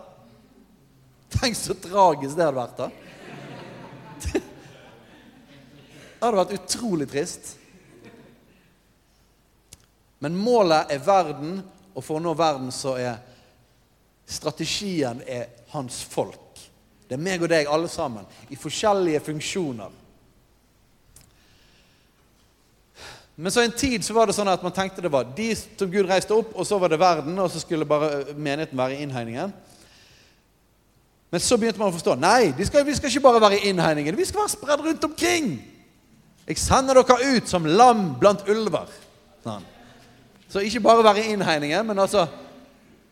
Tenk 1.30 1.56
så 1.56 1.76
tragisk 1.78 2.36
det 2.36 2.46
hadde 2.46 2.58
vært, 2.58 2.80
da. 2.80 2.90
Det 6.20 6.26
hadde 6.26 6.36
vært 6.36 6.58
utrolig 6.58 7.06
trist. 7.08 7.54
Men 10.20 10.36
målet 10.36 10.90
er 10.92 11.00
verden, 11.00 11.62
og 11.94 12.04
for 12.04 12.18
å 12.18 12.22
nå 12.22 12.34
verden 12.36 12.68
så 12.74 12.98
er 13.00 13.22
strategien 14.28 15.22
er 15.24 15.48
hans 15.72 16.02
folk. 16.04 16.60
Det 17.08 17.16
er 17.16 17.24
meg 17.24 17.42
og 17.42 17.48
deg, 17.50 17.70
alle 17.72 17.88
sammen, 17.90 18.28
i 18.52 18.58
forskjellige 18.60 19.22
funksjoner. 19.30 19.96
Men 23.40 23.52
så 23.52 23.62
en 23.64 23.72
tid 23.72 24.04
så 24.04 24.12
var 24.12 24.28
det 24.28 24.34
sånn 24.36 24.50
at 24.52 24.60
man 24.60 24.74
tenkte 24.76 25.00
det 25.00 25.12
var 25.12 25.28
de 25.36 25.48
som 25.56 25.88
Gud 25.88 26.08
reiste 26.08 26.36
opp, 26.36 26.52
og 26.52 26.66
så 26.68 26.76
var 26.80 26.92
det 26.92 27.00
verden, 27.00 27.38
og 27.40 27.48
så 27.48 27.62
skulle 27.62 27.88
bare 27.88 28.34
menigheten 28.36 28.76
være 28.76 28.98
i 28.98 29.04
innhegningen. 29.06 29.54
Men 31.30 31.40
så 31.40 31.56
begynte 31.56 31.80
man 31.80 31.88
å 31.88 31.94
forstå 31.94 32.18
nei, 32.20 32.50
skal, 32.66 32.84
vi 32.84 32.96
skal 32.98 33.08
ikke 33.08 33.24
bare 33.24 33.40
være 33.40 33.60
i 33.60 33.70
innhegningen. 33.70 34.18
Vi 34.18 34.26
skal 34.28 34.42
være 34.42 34.52
spredd 34.56 34.84
rundt 34.84 35.06
omkring. 35.08 35.50
Jeg 36.50 36.60
sender 36.60 37.00
dere 37.00 37.32
ut 37.36 37.48
som 37.48 37.64
lam 37.64 38.08
blant 38.20 38.44
ulver. 38.50 38.92
Sånn. 39.46 39.64
Så 40.50 40.64
ikke 40.66 40.82
bare 40.82 41.06
være 41.06 41.22
i 41.22 41.34
innhegningen, 41.36 41.86
men 41.86 42.06
altså 42.06 42.28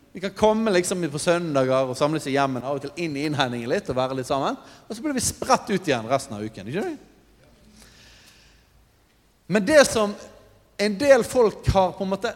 Vi 0.08 0.22
kan 0.24 0.32
komme 0.34 0.72
liksom 0.72 1.02
på 1.12 1.20
søndager 1.20 1.90
og 1.92 1.94
samles 1.94 2.24
i 2.26 2.32
hjemmene 2.32 2.66
av 2.66 2.78
og 2.78 2.80
til 2.82 3.04
inn 3.04 3.12
i 3.14 3.26
innhegningen 3.28 3.68
litt 3.70 3.90
og 3.92 3.94
være 3.94 4.16
litt 4.18 4.26
sammen. 4.26 4.56
Og 4.88 4.96
så 4.96 5.04
blir 5.04 5.14
vi 5.14 5.22
spredt 5.22 5.68
ut 5.68 5.90
igjen 5.90 6.08
resten 6.10 6.34
av 6.34 6.42
uken. 6.42 6.66
ikke 6.66 6.82
det? 6.82 7.07
Men 9.48 9.64
det 9.66 9.80
som 9.88 10.12
en 10.78 10.98
del 11.00 11.24
folk 11.24 11.68
har 11.72 11.94
på 11.96 12.04
en 12.04 12.12
måte 12.12 12.34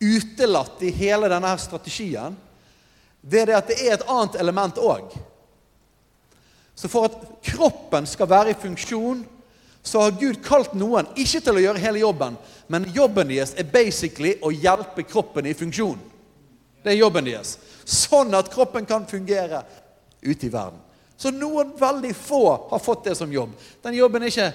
utelatt 0.00 0.80
i 0.82 0.90
hele 0.90 1.28
denne 1.28 1.50
her 1.52 1.60
strategien, 1.60 2.36
det 3.20 3.42
er 3.42 3.50
det 3.50 3.58
at 3.58 3.68
det 3.68 3.76
er 3.84 3.94
et 3.98 4.08
annet 4.08 4.38
element 4.40 4.80
òg. 4.80 5.12
Så 6.74 6.88
for 6.90 7.06
at 7.06 7.20
kroppen 7.44 8.08
skal 8.08 8.28
være 8.32 8.54
i 8.54 8.58
funksjon, 8.58 9.22
så 9.84 10.00
har 10.00 10.16
Gud 10.16 10.40
kalt 10.44 10.72
noen 10.74 11.12
ikke 11.20 11.42
til 11.44 11.60
å 11.60 11.62
gjøre 11.66 11.84
hele 11.84 12.00
jobben, 12.00 12.40
men 12.72 12.88
jobben 12.96 13.28
deres 13.28 13.52
er 13.60 13.68
basically 13.68 14.34
å 14.40 14.50
hjelpe 14.52 15.04
kroppen 15.04 15.46
i 15.46 15.54
funksjon. 15.56 16.00
Det 16.84 16.92
er 16.92 17.02
jobben 17.02 17.28
deres. 17.28 17.58
Sånn 17.84 18.32
at 18.36 18.48
kroppen 18.52 18.88
kan 18.88 19.04
fungere 19.08 19.60
ute 20.24 20.48
i 20.48 20.52
verden. 20.52 20.80
Så 21.20 21.30
noen 21.32 21.76
veldig 21.78 22.12
få 22.16 22.46
har 22.70 22.80
fått 22.82 23.10
det 23.10 23.14
som 23.16 23.32
jobb. 23.32 23.52
Den 23.84 23.96
jobben 24.00 24.24
er 24.24 24.32
ikke 24.32 24.52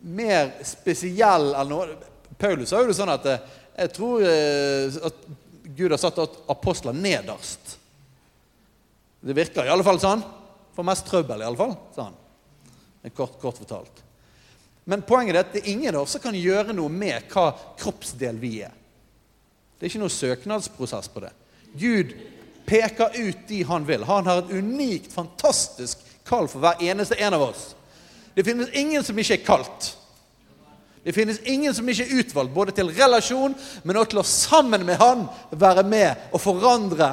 mer 0.00 0.52
spesiell 0.66 1.52
enn 1.58 1.70
noe 1.72 1.96
Paulus 2.38 2.70
sa 2.70 2.80
jo 2.82 2.90
det 2.90 2.94
sånn 2.94 3.10
at 3.10 3.24
eh, 3.26 3.46
jeg 3.78 3.94
tror 3.96 4.22
eh, 4.22 4.98
at 5.08 5.22
Gud 5.78 5.90
har 5.90 6.00
satt 6.00 6.18
apostler 6.50 6.94
nederst. 6.94 7.76
Det 9.20 9.34
virker 9.34 9.66
i 9.66 9.72
alle 9.72 9.86
fall 9.86 10.00
sånn. 10.02 10.22
Får 10.74 10.86
mest 10.86 11.06
trøbbel, 11.06 11.42
i 11.42 11.46
alle 11.46 11.58
fall. 11.58 11.74
Sånn. 11.94 12.14
Kort, 13.14 13.38
kort 13.42 13.58
fortalt. 13.58 14.02
Men 14.88 15.02
poenget 15.06 15.36
er 15.36 15.44
at 15.44 15.54
det 15.54 15.62
er 15.64 15.70
ingen 15.74 15.94
av 15.94 16.06
oss 16.06 16.16
som 16.16 16.22
kan 16.22 16.36
gjøre 16.38 16.74
noe 16.74 16.90
med 16.90 17.26
hva 17.32 17.50
kroppsdel 17.78 18.38
vi 18.40 18.54
er. 18.66 18.74
Det 19.78 19.86
er 19.86 19.92
ikke 19.92 20.02
noe 20.02 20.14
søknadsprosess 20.14 21.10
på 21.12 21.22
det. 21.22 21.32
Gud 21.78 22.14
peker 22.66 23.14
ut 23.18 23.42
de 23.50 23.62
han 23.68 23.86
vil. 23.86 24.06
Han 24.08 24.26
har 24.26 24.42
et 24.42 24.54
unikt, 24.58 25.12
fantastisk 25.12 26.02
kall 26.28 26.48
for 26.50 26.62
hver 26.64 26.82
eneste 26.84 27.18
en 27.20 27.36
av 27.36 27.48
oss. 27.50 27.68
Det 28.38 28.44
finnes 28.46 28.68
ingen 28.70 29.02
som 29.02 29.18
ikke 29.18 29.34
er 29.34 29.42
kalt. 29.42 29.86
Det 31.02 31.10
finnes 31.16 31.40
ingen 31.42 31.74
som 31.74 31.88
ikke 31.90 32.04
er 32.04 32.20
utvalgt, 32.20 32.52
både 32.54 32.74
til 32.76 32.92
relasjon, 32.94 33.56
men 33.82 33.96
også 33.98 34.12
til 34.12 34.20
å 34.20 34.24
sammen 34.28 34.84
med 34.86 35.00
Han 35.00 35.24
være 35.50 35.82
med 35.82 36.28
og 36.30 36.42
forandre 36.44 37.08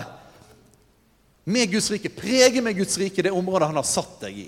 med 1.50 1.72
Guds 1.74 1.90
rike, 1.94 2.12
prege 2.14 2.62
med 2.62 2.78
Guds 2.78 2.94
rike 3.02 3.26
det 3.26 3.34
området 3.34 3.72
Han 3.72 3.82
har 3.82 3.88
satt 3.90 4.20
deg 4.22 4.38
i. 4.44 4.46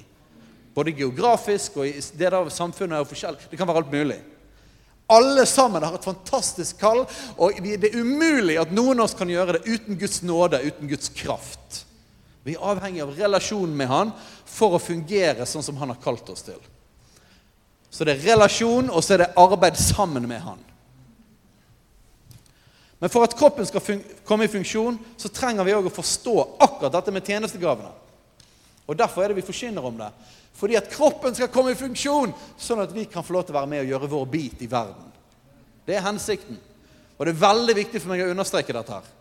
Både 0.78 0.94
geografisk 0.94 1.80
og 1.82 1.90
i 1.90 1.96
det 1.98 2.30
der 2.30 2.54
samfunnet 2.54 3.00
er 3.00 3.10
forskjellig. 3.10 3.50
Det 3.50 3.58
kan 3.58 3.72
være 3.72 3.82
alt 3.82 3.98
mulig. 3.98 4.20
Alle 5.10 5.48
sammen 5.50 5.82
har 5.82 5.98
et 5.98 6.06
fantastisk 6.06 6.78
kall, 6.78 7.08
og 7.42 7.58
det 7.64 7.90
er 7.90 8.02
umulig 8.04 8.60
at 8.62 8.70
noen 8.70 9.00
av 9.00 9.08
oss 9.08 9.18
kan 9.18 9.34
gjøre 9.34 9.58
det 9.58 9.66
uten 9.66 9.98
Guds 9.98 10.22
nåde, 10.22 10.62
uten 10.62 10.94
Guds 10.94 11.10
kraft. 11.10 11.87
Vi 12.48 12.56
er 12.56 12.64
avhengig 12.64 13.02
av 13.04 13.12
relasjonen 13.12 13.76
med 13.76 13.90
Han 13.92 14.14
for 14.48 14.78
å 14.78 14.80
fungere 14.80 15.46
sånn 15.46 15.66
som 15.66 15.78
Han 15.82 15.92
har 15.92 16.00
kalt 16.04 16.30
oss 16.32 16.46
til. 16.48 16.60
Så 17.92 18.08
det 18.08 18.16
er 18.16 18.26
relasjon, 18.34 18.92
og 18.92 19.04
så 19.04 19.16
er 19.16 19.26
det 19.26 19.34
arbeid 19.40 19.76
sammen 19.80 20.28
med 20.30 20.40
Han. 20.46 20.62
Men 22.98 23.12
for 23.14 23.28
at 23.28 23.36
kroppen 23.38 23.68
skal 23.68 23.84
komme 24.26 24.48
i 24.48 24.52
funksjon, 24.52 24.96
så 25.20 25.30
trenger 25.30 25.68
vi 25.68 25.76
òg 25.76 25.90
å 25.90 25.94
forstå 25.94 26.36
akkurat 26.66 26.96
dette 26.96 27.14
med 27.14 27.28
tjenestegavene. 27.28 27.92
Og 28.88 28.96
Derfor 28.98 29.24
er 29.24 29.34
det 29.34 29.42
vi 29.42 29.46
forkynner 29.46 29.86
om 29.86 30.00
det. 30.00 30.08
Fordi 30.58 30.80
at 30.80 30.88
kroppen 30.90 31.36
skal 31.36 31.52
komme 31.54 31.76
i 31.76 31.78
funksjon, 31.78 32.32
sånn 32.58 32.82
at 32.82 32.96
vi 32.96 33.06
kan 33.12 33.26
få 33.28 33.36
lov 33.36 33.46
til 33.46 33.54
å 33.54 33.60
være 33.60 33.70
med 33.76 33.84
og 33.84 33.92
gjøre 33.92 34.10
vår 34.16 34.26
bit 34.32 34.64
i 34.66 34.72
verden. 34.72 35.12
Det 35.86 36.00
er 36.00 36.08
hensikten. 36.08 36.58
Og 37.18 37.28
det 37.28 37.36
er 37.36 37.44
veldig 37.44 37.76
viktig 37.78 38.02
for 38.02 38.14
meg 38.14 38.24
å 38.24 38.32
understreke 38.32 38.74
dette 38.74 38.96
her. 38.96 39.14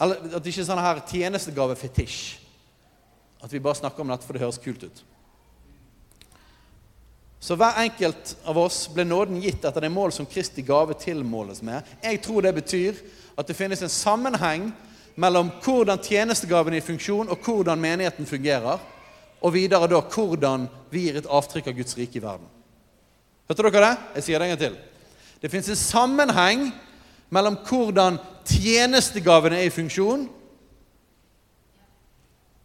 Eller 0.00 0.36
at 0.36 0.42
det 0.42 0.52
ikke 0.52 0.62
er 0.64 0.68
sånn 0.70 0.82
her 0.82 1.00
tjenestegave-fetisj. 1.10 2.20
At 3.42 3.52
vi 3.52 3.60
bare 3.62 3.80
snakker 3.80 4.04
om 4.04 4.12
dette 4.12 4.26
for 4.26 4.36
det 4.36 4.44
høres 4.44 4.60
kult 4.62 4.86
ut. 4.86 5.02
Så 7.42 7.56
hver 7.58 7.80
enkelt 7.82 8.36
av 8.46 8.58
oss 8.62 8.84
ble 8.94 9.02
nåden 9.02 9.40
gitt 9.42 9.64
etter 9.66 9.82
det 9.82 9.90
mål 9.90 10.12
som 10.14 10.28
Kristi 10.30 10.62
gave 10.62 10.94
tilmåles 10.94 11.58
med. 11.66 11.82
Jeg 12.04 12.20
tror 12.22 12.46
det 12.46 12.54
betyr 12.54 13.00
at 13.34 13.48
det 13.48 13.56
finnes 13.58 13.82
en 13.82 13.90
sammenheng 13.90 14.68
mellom 15.18 15.50
hvordan 15.64 16.00
tjenestegaven 16.00 16.76
er 16.76 16.80
i 16.80 16.86
funksjon, 16.86 17.28
og 17.28 17.42
hvordan 17.42 17.80
menigheten 17.82 18.28
fungerer 18.30 18.78
og 19.42 19.54
videre 19.56 19.90
da 19.90 19.98
hvordan 20.00 20.68
vi 20.92 21.08
gir 21.08 21.18
et 21.18 21.26
avtrykk 21.26 21.72
av 21.72 21.76
Guds 21.80 21.98
rike 21.98 22.20
i 22.20 22.22
verden. 22.22 22.46
Hørte 23.50 23.66
dere 23.66 23.84
det? 23.88 23.92
Jeg 24.16 24.26
sier 24.28 24.38
det 24.38 24.46
en 24.46 24.54
gang 24.54 24.62
til. 24.62 24.78
Det 25.42 25.50
fins 25.50 25.68
en 25.72 25.80
sammenheng 25.82 26.68
mellom 27.32 27.56
hvordan 27.64 28.18
tjenestegavene 28.48 29.62
er 29.62 29.70
i 29.70 29.74
funksjon, 29.74 30.28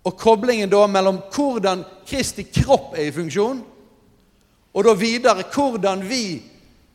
og 0.07 0.19
koblingen 0.19 0.69
da 0.71 0.85
mellom 0.87 1.19
hvordan 1.33 1.83
Kristi 2.07 2.45
kropp 2.47 2.95
er 2.95 3.09
i 3.09 3.15
funksjon, 3.15 3.59
og 4.77 4.85
da 4.85 4.93
videre 4.95 5.47
hvordan 5.53 6.03
vi 6.07 6.39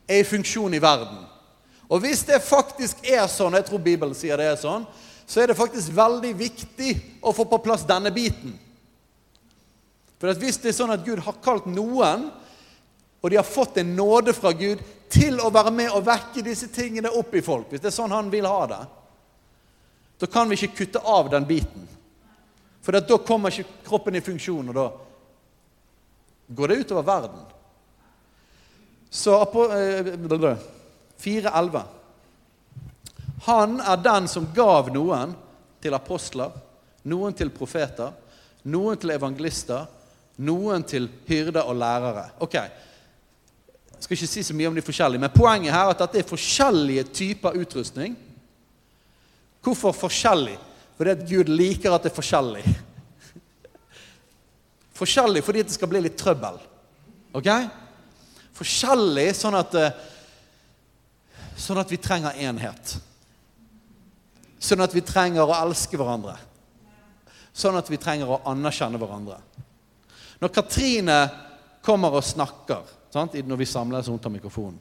er 0.07 0.21
i 0.21 0.27
funksjon 0.27 0.73
i 0.73 0.81
verden. 0.81 1.21
Og 1.89 2.01
hvis 2.01 2.23
det 2.25 2.39
faktisk 2.41 3.03
er 3.05 3.25
sånn, 3.29 3.57
jeg 3.57 3.67
tror 3.67 3.81
Bibelen 3.83 4.15
sier 4.17 4.39
det 4.39 4.47
er 4.53 4.59
sånn, 4.59 4.85
så 5.27 5.41
er 5.41 5.51
det 5.51 5.57
faktisk 5.57 5.93
veldig 5.95 6.31
viktig 6.37 6.93
å 7.21 7.33
få 7.35 7.45
på 7.49 7.61
plass 7.63 7.85
denne 7.87 8.11
biten. 8.13 8.55
For 10.19 10.31
Hvis 10.39 10.57
det 10.63 10.71
er 10.71 10.77
sånn 10.77 10.93
at 10.93 11.03
Gud 11.05 11.19
har 11.19 11.35
kalt 11.43 11.65
noen, 11.67 12.29
og 13.23 13.31
de 13.31 13.37
har 13.39 13.47
fått 13.47 13.77
en 13.77 13.95
nåde 13.95 14.33
fra 14.35 14.51
Gud 14.51 14.81
til 15.07 15.39
å 15.39 15.47
være 15.53 15.71
med 15.71 15.93
og 15.95 16.03
vekke 16.03 16.41
disse 16.43 16.67
tingene 16.73 17.07
opp 17.15 17.31
i 17.35 17.41
folk, 17.45 17.69
hvis 17.71 17.79
det 17.79 17.87
er 17.87 17.95
sånn 17.95 18.11
han 18.11 18.31
vil 18.33 18.43
ha 18.49 18.65
det, 18.67 18.81
da 20.19 20.27
kan 20.27 20.51
vi 20.51 20.57
ikke 20.59 20.75
kutte 20.81 20.99
av 20.99 21.29
den 21.31 21.47
biten. 21.47 21.87
For 22.83 22.99
da 22.99 23.17
kommer 23.23 23.55
ikke 23.55 23.87
kroppen 23.87 24.19
i 24.19 24.23
funksjon, 24.23 24.73
og 24.73 24.75
da 24.75 24.89
går 26.51 26.67
det 26.67 26.79
utover 26.83 27.07
verden. 27.07 27.39
Så 29.09 29.39
4.11. 29.47 31.79
Eh, 31.79 31.83
han 33.45 33.79
er 33.79 34.03
den 34.03 34.27
som 34.27 34.51
gav 34.55 34.91
noen 34.91 35.35
til 35.83 35.95
apostler, 35.95 36.51
noen 37.07 37.33
til 37.35 37.51
profeter, 37.55 38.11
noen 38.67 38.99
til 38.99 39.11
evangelister, 39.15 39.87
noen 40.43 40.83
til 40.87 41.07
hyrder 41.27 41.67
og 41.67 41.75
lærere. 41.79 42.25
Ok, 42.43 42.55
Jeg 44.03 44.09
skal 44.09 44.17
ikke 44.17 44.27
si 44.27 44.41
så 44.43 44.53
mye 44.59 44.67
om 44.67 44.75
de 44.75 44.81
forskjellige, 44.83 45.19
men 45.23 45.31
poenget 45.31 45.71
her 45.71 45.85
er 45.87 45.93
at 45.93 46.01
dette 46.01 46.19
er 46.19 46.25
forskjellige 46.27 47.03
typer 47.15 47.53
utrustning. 47.55 48.17
Hvorfor 49.63 49.93
forskjellig? 49.95 50.57
Fordi 50.97 51.11
at 51.13 51.21
Gud 51.29 51.47
liker 51.47 51.93
at 51.95 52.03
det 52.03 52.09
er 52.11 52.15
forskjellig. 52.17 52.63
Forskjellig 54.99 55.43
fordi 55.47 55.61
det 55.63 55.71
skal 55.71 55.87
bli 55.87 56.01
litt 56.03 56.17
trøbbel. 56.19 56.57
Ok? 57.39 57.47
Forskjellig 58.59 59.29
sånn 59.39 59.55
at 59.55 59.77
eh, 59.79 60.01
Sånn 61.63 61.79
at 61.79 61.91
vi 61.93 61.99
trenger 62.01 62.35
enhet. 62.43 62.95
Sånn 64.59 64.83
at 64.83 64.91
vi 64.91 65.03
trenger 65.05 65.45
å 65.47 65.55
elske 65.61 65.95
hverandre. 66.01 66.33
Sånn 67.55 67.77
at 67.79 67.87
vi 67.87 67.99
trenger 68.01 68.35
å 68.35 68.41
anerkjenne 68.51 68.99
hverandre. 68.99 69.37
Når 70.41 70.53
Katrine 70.57 71.17
kommer 71.85 72.17
og 72.17 72.25
snakker, 72.25 72.83
sant? 73.13 73.37
når 73.37 73.61
vi 73.61 73.69
samles 73.69 74.09
rundt 74.09 74.27
mikrofonen. 74.33 74.79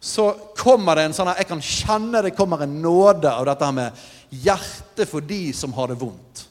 Så 0.00 0.28
kommer 0.58 0.98
det 0.98 1.06
en 1.06 1.14
sånn 1.16 1.30
her, 1.30 1.40
Jeg 1.40 1.48
kan 1.48 1.62
kjenne 1.62 2.22
det 2.22 2.36
kommer 2.36 2.62
en 2.62 2.80
nåde 2.82 3.30
av 3.32 3.46
dette 3.48 3.64
her 3.64 3.72
med 3.72 4.04
hjerte 4.30 5.06
for 5.08 5.24
de 5.24 5.52
som 5.56 5.72
har 5.72 5.88
det 5.88 5.98
vondt. 6.00 6.46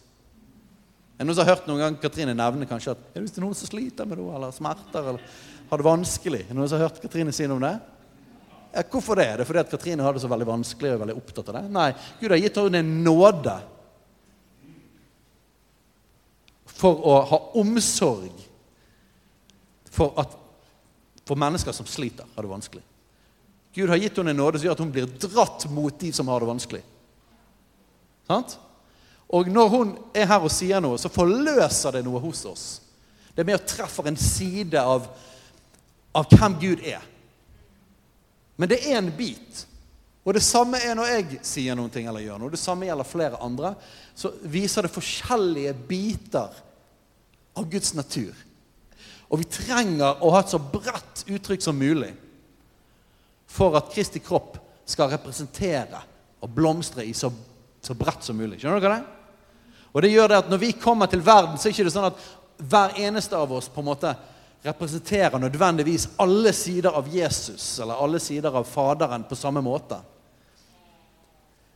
Er 1.16 1.24
det 1.24 1.30
noen 1.30 1.38
som 1.38 1.46
har 1.46 1.56
hørt 1.56 1.68
noen 1.70 1.80
gang 1.80 1.98
Katrine 2.02 2.34
nevne 2.36 2.68
kanskje 2.68 2.96
at 2.96 3.04
er 3.16 3.24
det 3.24 3.44
noen 3.44 3.56
som 3.56 3.70
sliter 3.70 4.08
med 4.10 4.20
noe, 4.20 4.34
eller 4.36 4.52
smerter, 4.52 5.12
eller 5.14 5.22
har 5.70 5.80
det 5.80 5.88
vanskelig? 5.88 6.42
Er 6.44 6.50
det 6.52 6.58
noen 6.58 6.72
som 6.72 6.82
har 6.82 6.90
hørt 6.90 7.00
Katrine 7.04 7.36
si 7.36 7.48
noe 7.48 7.60
om 7.62 7.64
det? 7.64 7.76
Ja, 8.76 8.84
hvorfor 8.92 9.16
det? 9.16 9.30
Er 9.30 9.40
det 9.40 9.48
fordi 9.48 9.62
at 9.62 9.72
Katrine 9.72 10.04
har 10.04 10.16
det 10.16 10.26
så 10.26 10.32
veldig 10.32 10.50
vanskelig 10.50 10.90
og 10.90 10.98
er 10.98 11.04
veldig 11.06 11.16
opptatt 11.22 11.52
av 11.54 11.60
det? 11.60 11.64
Nei, 11.78 11.88
Gud 12.20 12.34
har 12.34 12.42
gitt 12.42 12.60
henne 12.60 12.82
en 12.82 12.92
nåde 13.06 13.56
for 16.76 17.08
å 17.08 17.14
ha 17.30 17.40
omsorg 17.62 18.44
for, 19.96 20.12
at, 20.20 20.36
for 21.26 21.40
mennesker 21.40 21.74
som 21.74 21.88
sliter, 21.90 22.28
har 22.36 22.46
det 22.46 22.52
vanskelig. 22.52 22.84
Gud 23.76 23.90
har 23.90 24.00
gitt 24.00 24.18
henne 24.18 24.32
en 24.32 24.40
nåde 24.40 24.60
som 24.60 24.70
gjør 24.70 24.78
at 24.78 24.84
hun 24.86 24.94
blir 24.94 25.10
dratt 25.20 25.66
mot 25.74 26.00
de 26.00 26.12
som 26.16 26.30
har 26.32 26.40
det 26.40 26.48
vanskelig. 26.48 26.82
Sant? 28.28 28.58
Og 29.36 29.50
når 29.52 29.72
hun 29.74 29.94
er 30.16 30.30
her 30.30 30.46
og 30.46 30.54
sier 30.54 30.80
noe, 30.84 31.00
så 31.02 31.12
forløser 31.12 31.98
det 31.98 32.06
noe 32.06 32.22
hos 32.24 32.46
oss. 32.48 32.66
Det 33.34 33.44
er 33.44 33.50
med 33.50 33.58
og 33.58 33.68
treffer 33.68 34.08
en 34.08 34.20
side 34.20 34.80
av, 34.80 35.10
av 36.16 36.30
hvem 36.32 36.60
Gud 36.62 36.86
er. 36.88 37.04
Men 38.56 38.72
det 38.72 38.80
er 38.86 39.02
en 39.02 39.12
bit. 39.18 39.66
Og 40.26 40.34
det 40.38 40.44
samme 40.46 40.80
er 40.82 40.96
når 40.98 41.12
jeg 41.12 41.42
sier 41.46 41.76
noen 41.78 41.92
ting 41.92 42.08
eller 42.08 42.24
gjør 42.24 42.40
noe. 42.42 42.54
Det 42.54 42.62
samme 42.62 42.88
gjelder 42.88 43.10
flere 43.10 43.42
andre. 43.44 43.76
Så 44.16 44.32
viser 44.42 44.88
det 44.88 44.94
forskjellige 44.94 45.76
biter 45.90 46.62
av 47.56 47.68
Guds 47.70 47.92
natur. 47.98 48.32
Og 49.30 49.42
vi 49.42 49.50
trenger 49.50 50.22
å 50.22 50.32
ha 50.36 50.44
et 50.44 50.54
så 50.54 50.60
bredt 50.60 51.26
uttrykk 51.26 51.64
som 51.66 51.78
mulig 51.78 52.12
for 53.56 53.78
at 53.78 53.92
Kristi 53.94 54.22
kropp 54.22 54.58
skal 54.86 55.10
representere 55.14 56.02
og 56.44 56.52
blomstre 56.54 57.06
i 57.06 57.14
så, 57.18 57.32
så 57.82 57.96
bredt 57.98 58.26
som 58.26 58.38
mulig. 58.38 58.60
Skjønner 58.62 58.84
dere 58.84 59.00
det? 59.00 59.12
Og 59.96 60.04
det 60.04 60.12
gjør 60.12 60.30
det 60.30 60.40
at 60.44 60.50
Når 60.52 60.62
vi 60.62 60.72
kommer 60.78 61.08
til 61.08 61.24
verden, 61.26 61.58
så 61.58 61.70
er 61.70 61.72
det 61.72 61.80
ikke 61.80 61.94
sånn 61.96 62.10
at 62.12 62.26
hver 62.56 62.98
eneste 63.08 63.38
av 63.38 63.52
oss 63.56 63.70
på 63.72 63.82
en 63.82 63.90
måte 63.90 64.12
representerer 64.66 65.40
nødvendigvis 65.40 66.10
alle 66.22 66.54
sider 66.56 66.96
av 66.98 67.08
Jesus 67.12 67.80
eller 67.80 68.02
alle 68.02 68.20
sider 68.20 68.56
av 68.56 68.68
Faderen 68.68 69.26
på 69.28 69.38
samme 69.38 69.62
måte. 69.64 70.00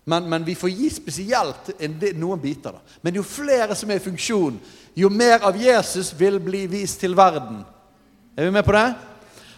Men, 0.09 0.25
men 0.29 0.45
vi 0.45 0.55
får 0.57 0.71
gi 0.73 0.87
spesielt 0.89 1.69
noen 2.17 2.39
biter. 2.41 2.73
da. 2.73 2.97
Men 3.05 3.19
jo 3.19 3.25
flere 3.25 3.75
som 3.77 3.91
er 3.91 3.99
i 3.99 4.03
funksjon, 4.03 4.57
jo 4.97 5.11
mer 5.13 5.45
av 5.45 5.57
Jesus 5.59 6.09
vil 6.17 6.39
bli 6.41 6.63
vist 6.71 6.97
til 7.03 7.13
verden. 7.17 7.61
Er 8.33 8.47
vi 8.47 8.55
med 8.55 8.65
på 8.65 8.73
det? 8.73 8.87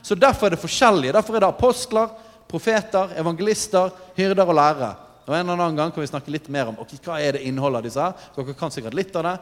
Så 0.02 0.18
Derfor 0.18 0.50
er 0.50 0.56
det 0.58 0.64
forskjellige. 0.64 1.14
Derfor 1.16 1.38
er 1.38 1.46
det 1.46 1.54
apostler, 1.54 2.12
profeter, 2.52 3.16
evangelister, 3.22 3.94
hyrder 4.18 4.50
og 4.50 4.58
lærere. 4.60 4.92
Og 5.28 5.36
En 5.38 5.46
eller 5.46 5.64
annen 5.64 5.78
gang 5.78 5.92
kan 5.94 6.04
vi 6.04 6.12
snakke 6.12 6.34
litt 6.34 6.50
mer 6.52 6.74
om 6.74 6.80
okay, 6.82 7.00
hva 7.06 7.20
er 7.22 7.38
det 7.38 7.46
innholdet 7.48 7.80
av 7.80 7.88
disse. 7.88 8.02
her. 8.02 8.32
Dere 8.36 8.58
kan 8.58 8.74
sikkert 8.74 8.98
litt 8.98 9.16
av 9.16 9.28
det. 9.30 9.36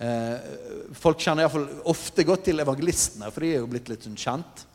Eh, 0.00 0.92
folk 0.96 1.20
kjenner 1.20 1.46
iallfall 1.46 1.68
ofte 1.88 2.24
godt 2.28 2.44
til 2.50 2.60
evangelistene, 2.60 3.30
for 3.32 3.44
de 3.44 3.54
er 3.54 3.62
jo 3.62 3.70
blitt 3.70 3.88
litt 3.88 4.04
sånn 4.04 4.18
kjent. 4.18 4.66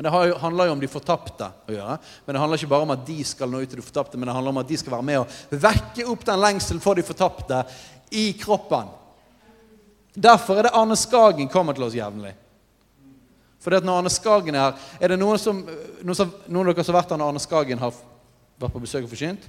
Men 0.00 0.12
Det 0.12 0.38
handler 0.40 0.64
jo 0.64 0.72
om 0.72 0.80
de 0.80 0.88
fortapte 0.88 1.46
å 1.68 1.72
gjøre. 1.74 1.94
Men 2.24 2.32
det 2.32 2.40
handler 2.40 2.56
ikke 2.56 2.70
bare 2.70 2.84
om 2.86 2.92
at 2.94 3.02
de 3.04 3.18
skal 3.28 3.50
nå 3.52 3.58
ut 3.60 3.68
til 3.68 3.82
de 3.82 3.84
fortapte, 3.84 4.16
men 4.16 4.30
det 4.30 4.32
handler 4.32 4.54
om 4.54 4.60
at 4.62 4.68
de 4.70 4.76
skal 4.80 4.94
være 4.94 5.04
med 5.04 5.18
og 5.20 5.56
vekke 5.60 6.06
opp 6.08 6.22
den 6.24 6.38
lengselen 6.40 6.80
for 6.80 6.96
de 6.96 7.02
fortapte 7.04 7.58
i 8.16 8.22
kroppen. 8.40 8.86
Derfor 10.16 10.56
er 10.56 10.66
det 10.66 10.72
Arne 10.80 10.96
Skagen 10.96 11.50
kommer 11.52 11.76
til 11.76 11.84
oss 11.84 11.98
jevnlig. 11.98 12.32
For 13.60 13.76
når 13.76 13.98
Arne 13.98 14.12
Skagen 14.14 14.56
er 14.56 14.62
her 14.62 15.04
Er 15.04 15.12
det 15.12 15.18
noen, 15.20 15.36
som, 15.38 15.60
noen, 15.68 16.16
som, 16.16 16.32
noen 16.48 16.70
av 16.70 16.78
dere 16.78 16.86
som 16.88 16.96
har 16.96 17.02
vært 17.02 17.12
her 17.12 17.20
når 17.20 17.34
Arne 17.34 17.42
Skagen 17.44 17.84
har 17.84 17.98
vært 18.64 18.72
på 18.78 18.82
besøk 18.86 19.04
og 19.04 19.12
forsynt? 19.12 19.44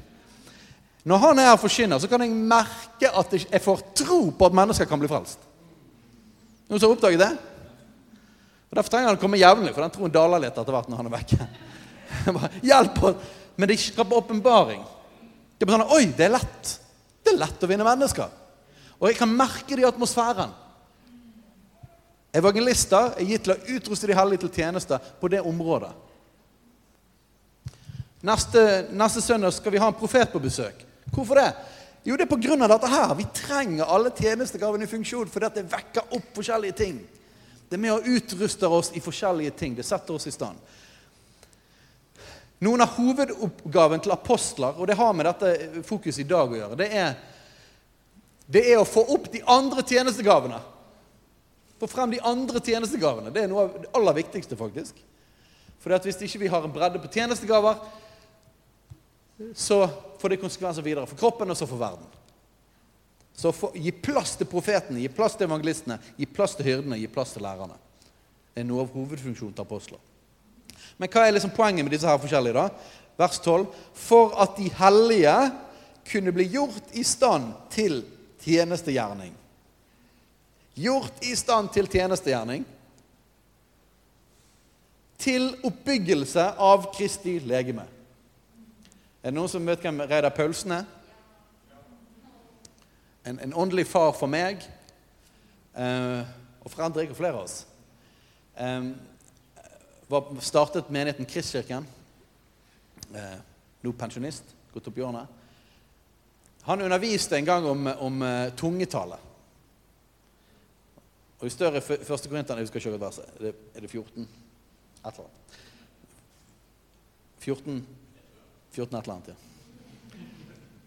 Når 1.07 1.23
han 1.29 1.39
er 1.39 1.47
her 1.53 1.61
forkynner, 1.63 2.03
så 2.03 2.11
kan 2.11 2.25
jeg 2.25 2.35
merke 2.35 3.07
at 3.07 3.37
jeg 3.39 3.63
får 3.63 3.87
tro 4.03 4.19
på 4.35 4.51
at 4.51 4.59
mennesker 4.59 4.91
kan 4.91 4.99
bli 4.99 5.07
frelst. 5.15 5.47
Noen 6.67 6.75
som 6.75 6.91
har 6.91 6.97
oppdaget 6.99 7.23
det? 7.23 7.31
Og 8.71 8.77
Derfor 8.77 8.93
trenger 8.93 9.11
han 9.11 9.17
å 9.19 9.21
komme 9.21 9.39
jevnlig, 9.39 9.73
for 9.75 9.83
den 9.83 9.91
troen 9.91 10.13
daler 10.15 10.39
litt 10.45 10.55
etter 10.55 10.71
hvert 10.71 10.87
når 10.87 11.01
han 11.01 11.09
er 11.09 11.15
vekke. 11.17 11.47
Hjelp 12.71 13.01
oss! 13.03 13.31
Men 13.59 13.67
det 13.67 13.77
skaper 13.81 14.21
åpenbaring. 14.21 14.85
Det 15.59 15.67
er 15.67 15.73
sånn 15.75 15.91
Oi, 15.91 16.05
det 16.15 16.29
er 16.29 16.33
lett. 16.37 16.71
Det 17.21 17.33
er 17.33 17.41
lett 17.41 17.65
å 17.65 17.69
vinne 17.69 17.85
mennesker. 17.85 18.31
Og 19.01 19.09
jeg 19.09 19.19
kan 19.19 19.35
merke 19.35 19.75
det 19.75 19.83
i 19.83 19.89
atmosfæren. 19.89 20.55
Evangelister 22.31 23.11
er 23.19 23.27
gitt 23.27 23.43
til 23.43 23.57
å 23.57 23.75
utruste 23.75 24.07
de 24.07 24.15
hellige 24.15 24.45
til 24.45 24.53
tjenester 24.61 25.11
på 25.19 25.29
det 25.33 25.43
området. 25.43 25.91
Neste, 28.23 28.63
neste 28.95 29.21
søndag 29.25 29.51
skal 29.57 29.75
vi 29.75 29.81
ha 29.83 29.91
en 29.91 29.97
profet 29.99 30.31
på 30.31 30.39
besøk. 30.39 30.85
Hvorfor 31.11 31.41
det? 31.41 31.49
Jo, 32.07 32.15
det 32.15 32.23
er 32.23 32.31
pga. 32.31 32.67
dette 32.71 32.87
her. 32.87 33.15
Vi 33.19 33.25
trenger 33.35 33.89
alle 33.89 34.15
tjenestegavene 34.15 34.87
i 34.87 34.95
funksjon 34.95 35.29
fordi 35.29 35.49
det 35.59 35.71
vekker 35.73 36.15
opp 36.15 36.37
forskjellige 36.39 36.77
ting. 36.85 37.01
Det 37.71 37.77
er 37.77 37.85
med 37.85 37.93
å 37.95 38.15
utruste 38.17 38.67
oss 38.67 38.89
i 38.91 38.99
forskjellige 38.99 39.53
ting. 39.55 39.75
Det 39.77 39.85
setter 39.87 40.17
oss 40.17 40.25
i 40.27 40.33
stand. 40.35 40.59
Noen 42.67 42.83
av 42.83 42.97
hovedoppgaven 42.97 44.03
til 44.03 44.11
apostler, 44.11 44.75
og 44.75 44.89
det 44.89 44.97
har 44.99 45.13
med 45.15 45.29
dette 45.29 45.83
fokuset 45.87 46.25
i 46.25 46.27
dag 46.27 46.51
å 46.51 46.57
gjøre, 46.59 46.79
det 46.81 46.89
er, 46.91 47.15
det 48.51 48.65
er 48.73 48.81
å 48.81 48.89
få 48.89 49.05
opp 49.15 49.29
de 49.31 49.39
andre 49.47 49.85
tjenestegavene. 49.87 50.59
Få 51.79 51.87
frem 51.87 52.11
de 52.11 52.19
andre 52.27 52.59
tjenestegavene. 52.59 53.31
Det 53.31 53.45
er 53.45 53.49
noe 53.53 53.63
av 53.63 53.79
det 53.79 53.95
aller 53.95 54.19
viktigste, 54.19 54.59
faktisk. 54.59 54.99
For 55.79 55.95
hvis 55.95 56.19
ikke 56.27 56.43
vi 56.43 56.51
har 56.51 56.67
en 56.67 56.75
bredde 56.75 56.99
på 56.99 57.13
tjenestegaver, 57.15 57.79
så 59.55 59.85
får 60.19 60.35
det 60.35 60.43
konsekvenser 60.43 60.83
videre 60.83 61.07
for 61.07 61.23
kroppen 61.23 61.55
og 61.55 61.57
så 61.57 61.71
for 61.71 61.79
verden. 61.79 62.19
Så 63.37 63.51
for, 63.55 63.75
gi 63.75 63.91
plass 63.91 64.35
til 64.37 64.49
profetene, 64.49 65.01
gi 65.01 65.09
plass 65.11 65.37
til 65.37 65.47
evangelistene, 65.47 65.97
gi 66.17 66.27
plass 66.29 66.55
til 66.57 66.67
hyrdene, 66.67 66.99
gi 66.99 67.09
plass 67.11 67.33
til 67.35 67.45
lærerne. 67.45 67.77
Det 68.51 68.63
er 68.63 68.67
noe 68.67 68.83
av 68.83 68.91
hovedfunksjonen 68.93 69.55
til 69.55 69.65
apostler. 69.65 70.01
Men 70.99 71.09
hva 71.09 71.23
er 71.25 71.35
liksom 71.35 71.53
poenget 71.55 71.85
med 71.87 71.95
disse 71.95 72.09
her 72.09 72.19
forskjellige? 72.21 72.53
da? 72.53 72.67
Vers 73.17 73.39
12. 73.39 73.67
For 73.97 74.35
at 74.43 74.57
de 74.59 74.67
hellige 74.77 75.35
kunne 76.11 76.33
bli 76.35 76.49
gjort 76.51 76.93
i 76.97 77.03
stand 77.07 77.53
til 77.73 78.01
tjenestegjerning. 78.43 79.33
Gjort 80.75 81.23
i 81.25 81.35
stand 81.35 81.71
til 81.73 81.89
tjenestegjerning. 81.91 82.65
Til 85.21 85.51
oppbyggelse 85.67 86.47
av 86.57 86.89
Kristi 86.95 87.37
legeme. 87.45 87.85
Er 89.21 89.29
det 89.29 89.37
noen 89.37 89.51
som 89.51 89.67
vet 89.67 89.83
hvem 89.83 90.01
Reidar 90.09 90.33
Paulsen 90.33 90.73
er? 90.79 90.87
En, 93.23 93.39
en, 93.39 93.53
åndelig 93.53 93.85
far 93.87 94.13
for 94.17 94.29
meg 94.31 94.63
eh, 95.77 96.21
og 96.61 96.71
Fredrik 96.73 97.11
og 97.13 97.17
flere 97.17 97.37
av 97.37 97.43
oss. 97.43 97.59
Eh, 98.57 98.87
var, 100.09 100.31
startet 100.41 100.89
menigheten 100.89 101.29
Kristkirken. 101.29 101.85
Eh, 103.13 103.37
nå 103.81 103.93
pensjonist, 103.97 104.55
gått 104.73 104.89
opp 104.89 104.97
hjørnet. 104.97 105.37
Han 106.67 106.81
underviste 106.85 107.37
en 107.37 107.45
gang 107.45 107.65
om, 107.65 107.87
om 108.05 108.19
uh, 108.21 108.51
tungetale. 108.53 109.15
Og 111.39 111.47
I 111.47 111.49
større 111.49 111.81
første 111.81 112.29
Korinter 112.29 112.59
Jeg 112.59 112.67
husker 112.67 112.77
ikke 112.77 112.91
hvilket 112.93 113.05
vers. 113.07 113.17
Er 113.17 113.47
det, 113.47 113.53
er 113.73 113.81
det 113.81 113.89
14? 113.89 114.27
Et 115.01 115.07
eller 115.09 115.23
annet. 115.25 115.55
14 117.41 117.79
14 118.71 118.97
et 118.97 119.01
eller 119.01 119.13
annet. 119.15 119.33
Ja. 119.33 119.50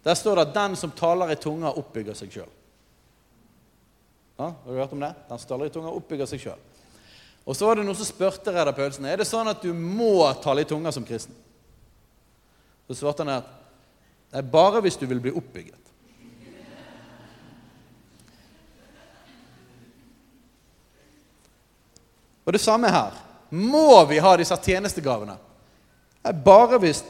Der 0.04 0.14
står 0.14 0.34
det 0.34 0.48
at 0.48 0.54
'den 0.54 0.76
som 0.76 0.90
taler 0.90 1.30
i 1.30 1.34
tunga, 1.34 1.68
oppbygger 1.68 2.14
seg 2.14 2.30
sjøl'. 2.30 2.52
Ja, 4.38 4.44
har 4.44 4.72
du 4.72 4.78
hørt 4.78 4.92
om 4.92 5.00
det? 5.00 5.14
Den 5.28 5.38
som 5.38 5.48
taler 5.48 5.66
i 5.66 5.70
tunga, 5.70 5.88
oppbygger 5.88 6.26
seg 6.26 6.40
sjøl. 6.40 6.58
Og 7.46 7.56
så 7.56 7.66
var 7.66 7.74
det 7.74 7.84
noen 7.84 7.96
som 7.96 8.08
spurte 8.08 8.52
Reidar 8.52 8.72
Paulsen 8.72 9.04
er 9.04 9.16
det 9.16 9.26
sånn 9.28 9.48
at 9.48 9.62
du 9.62 9.72
må 9.72 10.32
tale 10.42 10.60
i 10.64 10.68
tunga 10.68 10.92
som 10.92 11.04
kristen. 11.04 11.34
Så 12.88 12.94
svarte 12.94 13.24
han 13.24 13.28
at 13.28 13.44
det 14.32 14.38
er 14.38 14.50
bare 14.50 14.80
hvis 14.80 14.96
du 14.96 15.06
vil 15.06 15.20
bli 15.20 15.30
oppbygget. 15.30 15.84
Og 22.44 22.52
det 22.52 22.60
samme 22.60 22.90
her. 22.92 23.12
Må 23.50 24.04
vi 24.04 24.18
ha 24.18 24.34
disse 24.36 24.56
tjenestegavene? 24.56 25.36
Det 26.20 26.32
er 26.32 26.44
bare 26.44 26.80
hvis 26.82 27.02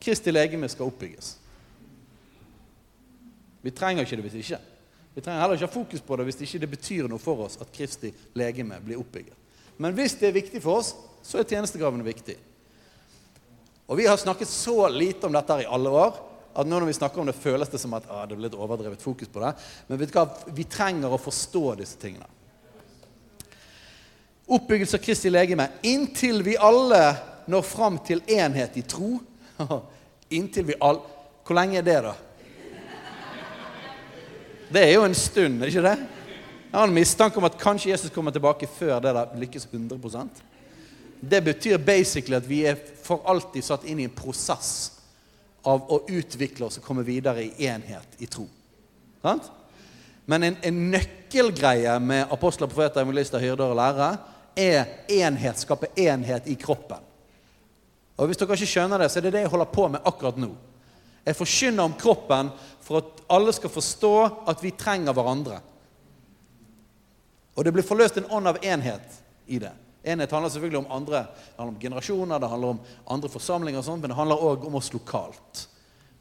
Kristi 0.00 0.32
legeme 0.32 0.68
skal 0.68 0.88
oppbygges. 0.88 1.34
Vi 3.62 3.72
trenger 3.76 4.06
ikke 4.06 4.18
det 4.18 4.26
hvis 4.28 4.40
ikke. 4.44 4.60
Vi 5.14 5.22
trenger 5.24 5.42
heller 5.42 5.58
ikke 5.58 5.68
ha 5.68 5.74
fokus 5.74 6.04
på 6.06 6.16
det 6.16 6.26
hvis 6.28 6.40
ikke 6.46 6.62
det 6.62 6.70
betyr 6.70 7.08
noe 7.10 7.22
for 7.22 7.46
oss 7.46 7.58
at 7.60 7.72
Kristi 7.74 8.12
legeme 8.38 8.78
blir 8.84 9.00
oppbygget. 9.00 9.36
Men 9.80 9.96
hvis 9.96 10.16
det 10.20 10.28
er 10.28 10.36
viktig 10.36 10.62
for 10.62 10.80
oss, 10.80 10.94
så 11.24 11.40
er 11.40 11.48
tjenestegravene 11.48 12.04
viktig. 12.04 12.36
Og 13.90 13.96
Vi 13.98 14.06
har 14.06 14.16
snakket 14.16 14.48
så 14.48 14.88
lite 14.88 15.26
om 15.26 15.34
dette 15.34 15.52
her 15.52 15.64
i 15.64 15.72
alle 15.74 15.90
år 15.90 16.18
at 16.54 16.66
nå 16.66 16.78
når 16.78 16.90
vi 16.90 16.98
snakker 16.98 17.22
om 17.22 17.26
det, 17.26 17.38
føles 17.38 17.68
det 17.70 17.78
som 17.78 17.94
at 17.94 18.06
ah, 18.10 18.24
det 18.26 18.36
blir 18.36 18.48
litt 18.48 18.58
overdrevet 18.58 19.02
fokus 19.02 19.30
på 19.30 19.42
det. 19.42 19.52
Men 19.88 19.98
vet 19.98 20.12
du 20.12 20.18
hva? 20.18 20.26
vi 20.54 20.66
trenger 20.66 21.12
å 21.14 21.18
forstå 21.18 21.64
disse 21.78 21.98
tingene. 21.98 22.26
Oppbyggelse 24.50 24.98
av 24.98 25.04
Kristi 25.04 25.30
legeme 25.30 25.68
inntil 25.86 26.42
vi 26.42 26.56
alle 26.58 27.02
når 27.50 27.66
fram 27.66 28.00
til 28.06 28.22
enhet 28.26 28.78
i 28.78 28.82
tro. 28.82 29.18
inntil 30.38 30.70
vi 30.72 30.78
alle 30.80 31.18
Hvor 31.46 31.58
lenge 31.58 31.80
er 31.80 31.86
det, 31.86 31.96
da? 32.04 32.14
Det 34.70 34.82
er 34.84 34.94
jo 34.94 35.04
en 35.04 35.14
stund, 35.18 35.64
ikke 35.66 35.82
det? 35.82 35.96
Jeg 36.70 36.78
har 36.78 36.86
en 36.86 36.94
mistanke 36.94 37.40
om 37.40 37.46
at 37.48 37.58
kanskje 37.58 37.90
Jesus 37.90 38.12
kommer 38.14 38.30
tilbake 38.30 38.68
før 38.70 39.00
det 39.02 39.14
der 39.16 39.32
lykkes 39.40 39.66
100% 39.66 40.28
Det 41.20 41.44
betyr 41.44 41.78
basically 41.78 42.36
at 42.36 42.48
vi 42.48 42.62
er 42.64 42.78
for 43.02 43.26
alltid 43.26 43.66
satt 43.66 43.84
inn 43.84 43.98
i 44.00 44.06
en 44.06 44.14
prosess 44.14 44.92
av 45.66 45.90
å 45.90 46.04
utvikle 46.08 46.68
oss 46.68 46.78
og 46.78 46.86
komme 46.86 47.02
videre 47.04 47.42
i 47.42 47.66
enhet 47.66 48.22
i 48.22 48.28
tro. 48.30 48.46
Sant? 49.20 49.50
Men 50.24 50.46
en, 50.46 50.56
en 50.62 50.80
nøkkelgreie 50.94 51.98
med 52.00 52.30
apostler, 52.32 52.70
profeter, 52.70 53.02
evangelister, 53.02 53.42
hyrder 53.42 53.74
og 53.74 53.76
lærere 53.76 54.14
er 54.56 54.86
enhet, 55.10 55.58
skape 55.60 55.90
enhet 55.98 56.46
i 56.48 56.54
kroppen. 56.54 57.02
Og 58.16 58.28
Hvis 58.28 58.38
dere 58.38 58.54
ikke 58.54 58.68
skjønner 58.70 59.02
det, 59.02 59.10
så 59.10 59.18
er 59.18 59.26
det 59.26 59.34
det 59.34 59.44
jeg 59.44 59.52
holder 59.52 59.72
på 59.74 59.88
med 59.90 60.06
akkurat 60.06 60.38
nå. 60.40 60.54
Jeg 61.24 61.36
forkynner 61.36 61.84
om 61.84 61.96
kroppen 62.00 62.50
for 62.84 63.00
at 63.02 63.20
alle 63.30 63.52
skal 63.54 63.72
forstå 63.72 64.14
at 64.50 64.62
vi 64.64 64.72
trenger 64.78 65.14
hverandre. 65.14 65.60
Og 67.54 67.64
det 67.64 67.72
blir 67.74 67.86
forløst 67.86 68.18
en 68.18 68.30
ånd 68.32 68.48
av 68.48 68.58
enhet 68.64 69.20
i 69.50 69.60
det. 69.60 69.72
Enhet 70.02 70.32
handler 70.32 70.48
selvfølgelig 70.48 70.80
om 70.80 70.92
andre, 70.96 71.26
det 71.28 71.58
handler 71.58 71.74
om 71.74 71.80
generasjoner, 71.80 72.38
det 72.40 72.48
handler 72.48 72.68
om 72.68 72.80
andre 73.06 73.28
forsamlinger, 73.28 73.82
og 73.82 73.84
sånt, 73.84 74.00
men 74.00 74.12
det 74.12 74.16
handler 74.16 74.44
òg 74.48 74.64
om 74.64 74.78
oss 74.80 74.92
lokalt. 74.94 75.66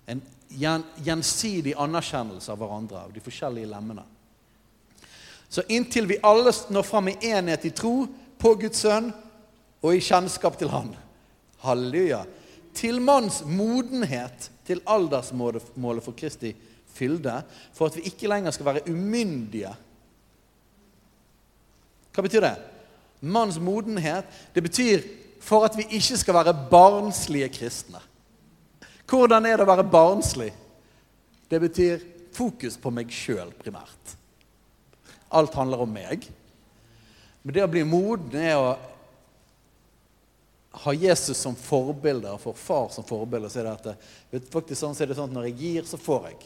En 0.09 0.21
gjensidig 0.49 1.77
anerkjennelse 1.79 2.51
av 2.51 2.59
hverandre, 2.59 3.05
av 3.07 3.13
de 3.15 3.23
forskjellige 3.23 3.69
lemmene. 3.71 4.03
Så 5.49 5.63
inntil 5.71 6.09
vi 6.09 6.19
alle 6.23 6.51
når 6.69 6.85
fram 6.85 7.07
i 7.09 7.17
enhet 7.31 7.65
i 7.65 7.71
tro 7.73 7.93
på 8.37 8.53
Guds 8.59 8.83
sønn 8.83 9.09
og 9.79 9.95
i 9.95 10.03
kjennskap 10.03 10.59
til 10.59 10.69
Han 10.73 10.91
Halleluja. 11.63 12.21
Til 12.77 13.01
manns 13.01 13.41
modenhet, 13.45 14.51
til 14.65 14.81
aldersmålet 14.87 16.03
for 16.05 16.15
Kristi 16.17 16.53
fylde, 16.93 17.41
for 17.73 17.89
at 17.89 17.97
vi 17.97 18.07
ikke 18.11 18.29
lenger 18.29 18.53
skal 18.53 18.67
være 18.69 18.87
umyndige 18.91 19.73
hva 22.19 22.25
betyr 22.25 22.43
det? 22.43 22.55
Manns 23.31 23.55
modenhet. 23.63 24.25
Det 24.51 24.63
betyr 24.65 25.03
for 25.39 25.63
at 25.63 25.77
vi 25.77 25.85
ikke 25.95 26.17
skal 26.19 26.35
være 26.35 26.55
barnslige 26.71 27.47
kristne. 27.55 28.01
Hvordan 29.07 29.47
er 29.47 29.55
det 29.55 29.63
å 29.63 29.69
være 29.69 29.85
barnslig? 29.87 30.49
Det 31.49 31.61
betyr 31.63 32.03
fokus 32.35 32.75
på 32.75 32.91
meg 32.93 33.13
sjøl 33.13 33.53
primært. 33.61 34.15
Alt 35.31 35.55
handler 35.55 35.85
om 35.85 35.95
meg. 35.95 36.27
Men 37.43 37.55
det 37.55 37.63
å 37.63 37.71
bli 37.71 37.85
moden 37.87 38.35
er 38.35 38.57
å 38.59 38.75
ha 40.71 40.93
Jesus 40.93 41.37
som 41.37 41.55
forbilde 41.57 42.29
og 42.29 42.41
får 42.43 42.57
far 42.61 42.89
som 42.93 43.05
forbilde. 43.07 43.49
Så 43.49 43.61
er 43.61 43.69
det 43.69 43.73
at, 43.77 44.11
vet, 44.31 44.51
faktisk 44.53 44.79
sånn, 44.83 44.95
så 44.97 45.03
er 45.03 45.11
det 45.11 45.17
sånn 45.17 45.31
at 45.31 45.37
Når 45.37 45.49
jeg 45.49 45.57
gir, 45.63 45.89
så 45.89 45.97
får 45.97 46.29
jeg. 46.29 46.37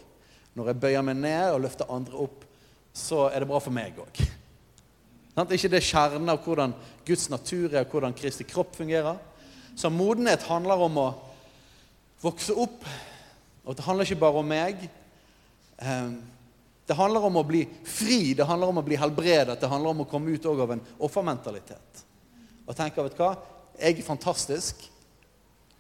Når 0.54 0.72
jeg 0.72 0.82
bøyer 0.86 1.06
meg 1.06 1.20
ned 1.20 1.50
og 1.52 1.64
løfter 1.66 1.92
andre 1.92 2.24
opp, 2.24 2.48
så 2.94 3.28
er 3.30 3.42
det 3.42 3.50
bra 3.50 3.60
for 3.64 3.74
meg 3.76 4.00
òg. 4.00 4.24
Ikke 5.58 5.72
det 5.74 5.82
kjernen 5.84 6.30
av 6.30 6.44
hvordan 6.46 6.76
Guds 7.08 7.26
natur 7.34 7.74
er, 7.74 7.84
og 7.84 7.96
hvordan 7.96 8.16
Kristi 8.16 8.46
kropp 8.48 8.76
fungerer. 8.78 9.18
Så 9.76 9.90
modenhet 9.90 10.46
handler 10.46 10.84
om 10.86 11.00
å 11.02 11.08
vokse 12.22 12.54
opp. 12.54 12.86
Og 13.66 13.76
det 13.76 13.86
handler 13.86 14.06
ikke 14.06 14.22
bare 14.22 14.44
om 14.44 14.48
meg. 14.48 14.84
Ehm, 15.82 16.20
det 16.86 16.98
handler 17.00 17.26
om 17.26 17.40
å 17.40 17.46
bli 17.48 17.64
fri, 17.88 18.36
det 18.38 18.46
handler 18.46 18.70
om 18.70 18.82
å 18.82 18.86
bli 18.86 19.00
helbredet, 19.00 19.56
det 19.60 19.70
handler 19.72 19.96
om 19.96 20.04
å 20.04 20.08
komme 20.10 20.36
ut 20.36 20.46
av 20.46 20.76
en 20.76 20.84
offermentalitet. 21.00 22.04
Og 22.68 22.76
tenke 22.76 23.04
vet 23.06 23.16
du 23.16 23.24
hva, 23.24 23.34
jeg 23.80 24.00
er 24.00 24.06
fantastisk, 24.06 24.84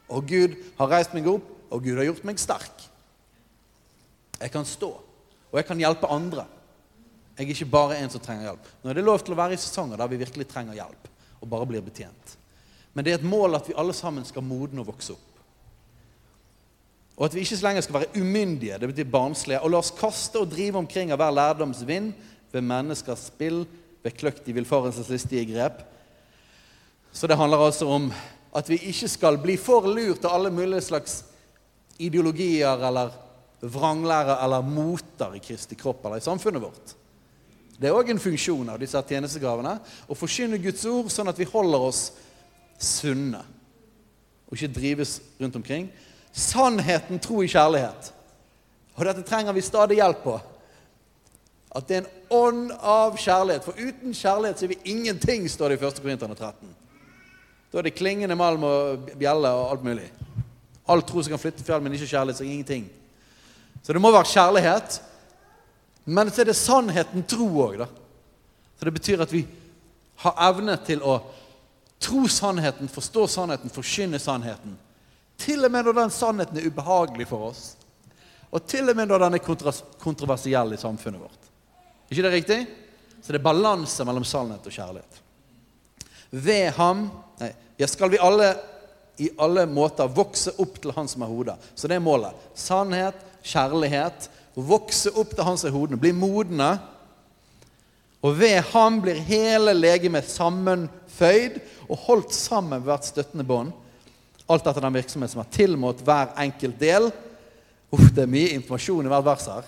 og 0.09 0.27
Gud 0.27 0.55
har 0.77 0.91
reist 0.91 1.13
meg 1.15 1.27
opp, 1.29 1.45
og 1.73 1.83
Gud 1.83 1.97
har 1.97 2.07
gjort 2.09 2.25
meg 2.27 2.41
sterk. 2.41 2.83
Jeg 4.39 4.51
kan 4.53 4.65
stå, 4.67 4.91
og 5.51 5.57
jeg 5.57 5.67
kan 5.67 5.79
hjelpe 5.79 6.09
andre. 6.11 6.45
Jeg 7.37 7.47
er 7.47 7.55
ikke 7.55 7.71
bare 7.73 7.97
en 7.97 8.11
som 8.13 8.21
trenger 8.21 8.51
hjelp. 8.51 8.71
Nå 8.83 8.91
er 8.91 8.97
det 8.99 9.05
lov 9.05 9.23
til 9.23 9.33
å 9.33 9.39
være 9.39 9.57
i 9.57 9.61
sesonger 9.61 9.97
der 9.97 10.09
vi 10.11 10.21
virkelig 10.21 10.47
trenger 10.51 10.77
hjelp, 10.77 11.07
og 11.41 11.49
bare 11.49 11.69
blir 11.69 11.85
betjent. 11.85 12.35
Men 12.93 13.05
det 13.05 13.13
er 13.13 13.21
et 13.21 13.29
mål 13.29 13.57
at 13.57 13.69
vi 13.69 13.77
alle 13.77 13.95
sammen 13.97 14.25
skal 14.27 14.45
modne 14.45 14.83
og 14.83 14.91
vokse 14.91 15.15
opp. 15.15 15.29
Og 17.13 17.27
at 17.27 17.35
vi 17.35 17.43
ikke 17.45 17.57
så 17.57 17.67
lenger 17.67 17.85
skal 17.85 17.99
være 17.99 18.21
umyndige, 18.21 18.77
det 18.81 18.89
betyr 18.89 19.09
barnslige, 19.13 19.61
og 19.61 19.73
la 19.73 19.81
oss 19.81 19.93
kaste 19.93 20.41
og 20.41 20.49
drive 20.49 20.81
omkring 20.81 21.13
av 21.13 21.21
hver 21.21 21.33
lærdoms 21.33 21.83
vind, 21.87 22.13
ved 22.53 22.65
menneskers 22.65 23.27
spill, 23.31 23.63
ved 24.03 24.17
kløktig 24.17 24.53
villfarelses 24.53 25.09
listige 25.09 25.45
grep. 25.49 25.81
Så 27.13 27.27
det 27.27 27.37
handler 27.37 27.61
altså 27.61 27.87
om 27.87 28.09
at 28.53 28.69
vi 28.69 28.79
ikke 28.89 29.09
skal 29.09 29.37
bli 29.41 29.55
for 29.57 29.85
lurt 29.87 30.25
av 30.25 30.33
alle 30.37 30.51
mulige 30.53 30.81
slags 30.81 31.21
ideologier 32.01 32.81
eller 32.87 33.13
vranglære 33.61 34.39
eller 34.43 34.65
moter 34.65 35.37
i 35.37 35.41
Kristi 35.41 35.77
kropp 35.79 36.05
eller 36.05 36.19
i 36.19 36.25
samfunnet 36.25 36.61
vårt. 36.61 36.95
Det 37.77 37.89
er 37.89 37.95
òg 37.95 38.09
en 38.13 38.21
funksjon 38.21 38.69
av 38.69 38.81
disse 38.81 38.99
tjenestegavene 39.09 39.77
å 40.09 40.17
forkynne 40.17 40.61
Guds 40.61 40.85
ord 40.89 41.09
sånn 41.13 41.29
at 41.29 41.39
vi 41.39 41.49
holder 41.49 41.87
oss 41.89 42.01
sunne 42.81 43.41
og 44.49 44.57
ikke 44.57 44.73
drives 44.73 45.17
rundt 45.41 45.55
omkring. 45.57 45.87
Sannheten, 46.33 47.21
tro 47.21 47.41
i 47.41 47.49
kjærlighet. 47.49 48.11
Og 48.93 49.05
dette 49.07 49.23
trenger 49.25 49.53
vi 49.53 49.63
stadig 49.65 49.97
hjelp 49.97 50.21
på. 50.25 50.35
At 51.73 51.87
det 51.89 51.95
er 51.97 52.03
en 52.03 52.37
ånd 52.37 52.73
av 52.77 53.17
kjærlighet. 53.17 53.65
For 53.65 53.77
uten 53.77 54.13
kjærlighet 54.13 54.59
så 54.59 54.67
er 54.67 54.73
vi 54.75 54.93
ingenting, 54.93 55.47
står 55.49 55.73
det 55.73 55.79
i 55.79 55.87
1. 55.87 56.01
Korinterne 56.05 56.37
13. 56.37 56.73
Da 57.73 57.81
er 57.81 57.87
det 57.87 57.95
klingende 57.97 58.35
malm 58.37 58.67
og 58.69 59.07
bjelle 59.17 59.49
og 59.49 59.71
alt 59.73 59.85
mulig. 59.87 60.05
Alt 60.93 61.07
tro 61.09 61.23
som 61.23 61.33
kan 61.33 61.41
flytte 61.41 61.63
fjell, 61.65 61.81
men 61.81 61.95
ikke 61.97 62.11
kjærlighet, 62.11 62.37
så 62.37 62.45
ingenting. 62.45 62.83
Så 63.81 63.95
det 63.95 64.01
må 64.03 64.11
være 64.13 64.29
kjærlighet. 64.29 64.99
Men 66.05 66.29
så 66.29 66.43
er 66.43 66.51
det 66.51 66.57
sannheten 66.59 67.25
tro 67.25 67.47
òg, 67.63 67.79
da. 67.81 67.87
Så 68.77 68.85
det 68.85 68.93
betyr 68.93 69.23
at 69.25 69.33
vi 69.33 69.41
har 70.21 70.37
evne 70.51 70.75
til 70.85 71.01
å 71.01 71.17
tro 72.03 72.27
sannheten, 72.29 72.91
forstå 72.93 73.25
sannheten, 73.39 73.73
forkynne 73.73 74.21
sannheten. 74.21 74.77
Til 75.41 75.65
og 75.65 75.73
med 75.73 75.89
når 75.89 75.97
den 76.03 76.13
sannheten 76.13 76.61
er 76.61 76.69
ubehagelig 76.69 77.25
for 77.31 77.49
oss. 77.49 77.65
Og 78.53 78.67
til 78.69 78.85
og 78.85 79.01
med 79.01 79.09
når 79.09 79.25
den 79.25 79.39
er 79.39 79.45
kontroversiell 80.03 80.75
i 80.75 80.81
samfunnet 80.81 81.25
vårt. 81.25 81.51
ikke 82.09 82.21
det 82.21 82.37
riktig? 82.37 82.61
Så 83.23 83.33
det 83.33 83.41
er 83.41 83.49
balanse 83.49 84.05
mellom 84.05 84.23
sannhet 84.23 84.67
og 84.67 84.77
kjærlighet. 84.77 85.21
Ved 86.29 86.69
ham 86.77 87.07
ja, 87.77 87.87
skal 87.89 88.11
vi 88.13 88.21
alle 88.21 88.53
i 89.21 89.27
alle 89.37 89.67
måter 89.69 90.09
vokse 90.09 90.55
opp 90.57 90.79
til 90.81 90.93
Han 90.95 91.07
som 91.07 91.21
er 91.21 91.29
hodet. 91.29 91.55
Så 91.77 91.87
det 91.87 91.99
er 91.99 92.01
målet. 92.01 92.33
Sannhet, 92.57 93.19
kjærlighet 93.45 94.29
vokse 94.55 95.11
opp 95.17 95.33
til 95.33 95.45
han 95.45 95.57
som 95.57 95.69
er 95.69 95.77
hodet. 95.77 95.99
bli 95.99 96.11
modne. 96.11 96.77
Og 98.23 98.39
ved 98.39 98.61
ham 98.71 99.01
blir 99.01 99.19
hele 99.19 99.73
legemet 99.73 100.29
sammenføyd 100.29 101.59
og 101.89 101.97
holdt 101.97 102.33
sammen 102.33 102.79
ved 102.79 102.87
hvert 102.87 103.05
støttende 103.05 103.43
bånd. 103.43 103.73
Alt 104.49 104.67
etter 104.67 104.81
den 104.81 104.95
virksomhet 104.95 105.31
som 105.31 105.41
er 105.41 105.51
tilmålt 105.51 106.03
hver 106.03 106.31
enkelt 106.39 106.79
del. 106.79 107.09
Uff, 107.91 108.11
det 108.13 108.23
er 108.23 108.31
mye 108.31 108.53
informasjon 108.55 109.05
i 109.05 109.11
hvert 109.11 109.25
vers 109.25 109.49
her. 109.51 109.65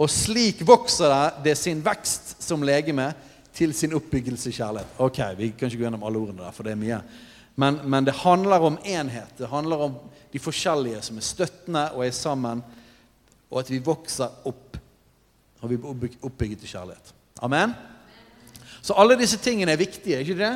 Og 0.00 0.08
slik 0.08 0.62
vokser 0.66 1.10
det, 1.10 1.50
det 1.50 1.56
sin 1.58 1.82
vekst 1.84 2.38
som 2.42 2.62
legeme 2.62 3.10
til 3.54 3.74
sin 3.74 3.94
oppbyggelse 3.96 4.50
i 4.50 4.56
kjærlighet. 4.56 4.98
Ok, 4.98 5.18
Vi 5.36 5.50
kan 5.50 5.68
ikke 5.68 5.78
gå 5.78 5.86
gjennom 5.88 6.04
alle 6.06 6.18
ordene 6.18 6.44
der, 6.44 6.54
for 6.54 6.62
det 6.62 6.72
er 6.72 6.80
mye. 6.80 7.00
Men, 7.56 7.80
men 7.84 8.04
det 8.04 8.14
handler 8.22 8.62
om 8.64 8.78
enhet. 8.84 9.38
Det 9.38 9.48
handler 9.48 9.76
om 9.76 9.96
de 10.32 10.38
forskjellige 10.38 11.02
som 11.02 11.16
er 11.16 11.26
støttende 11.26 11.90
og 11.92 12.06
er 12.06 12.14
sammen 12.14 12.62
og 13.50 13.62
at 13.64 13.70
vi 13.70 13.80
vokser 13.82 14.46
opp. 14.48 14.78
Og 15.60 15.70
vi 15.70 15.76
blir 15.76 16.20
oppbygget 16.24 16.64
i 16.64 16.70
kjærlighet. 16.70 17.10
Amen? 17.44 17.74
Så 18.80 18.94
alle 18.96 19.18
disse 19.20 19.36
tingene 19.42 19.74
er 19.74 19.80
viktige, 19.80 20.22
ikke 20.22 20.38
det? 20.38 20.52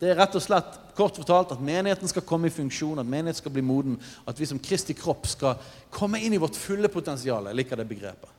Det 0.00 0.10
er 0.10 0.18
rett 0.18 0.36
og 0.38 0.42
slett 0.42 0.78
kort 0.96 1.18
fortalt 1.20 1.52
at 1.54 1.60
menigheten 1.62 2.08
skal 2.08 2.24
komme 2.26 2.48
i 2.48 2.54
funksjon, 2.54 3.00
at 3.00 3.08
menigheten 3.08 3.42
skal 3.42 3.52
bli 3.54 3.64
moden, 3.64 3.98
at 4.28 4.40
vi 4.40 4.48
som 4.48 4.60
Kristi 4.62 4.96
kropp 4.96 5.28
skal 5.28 5.60
komme 5.92 6.20
inn 6.20 6.34
i 6.36 6.40
vårt 6.40 6.56
fulle 6.58 6.88
potensial. 6.92 7.50
Jeg 7.50 7.60
liker 7.60 7.80
det 7.80 7.88
begrepet. 7.90 8.32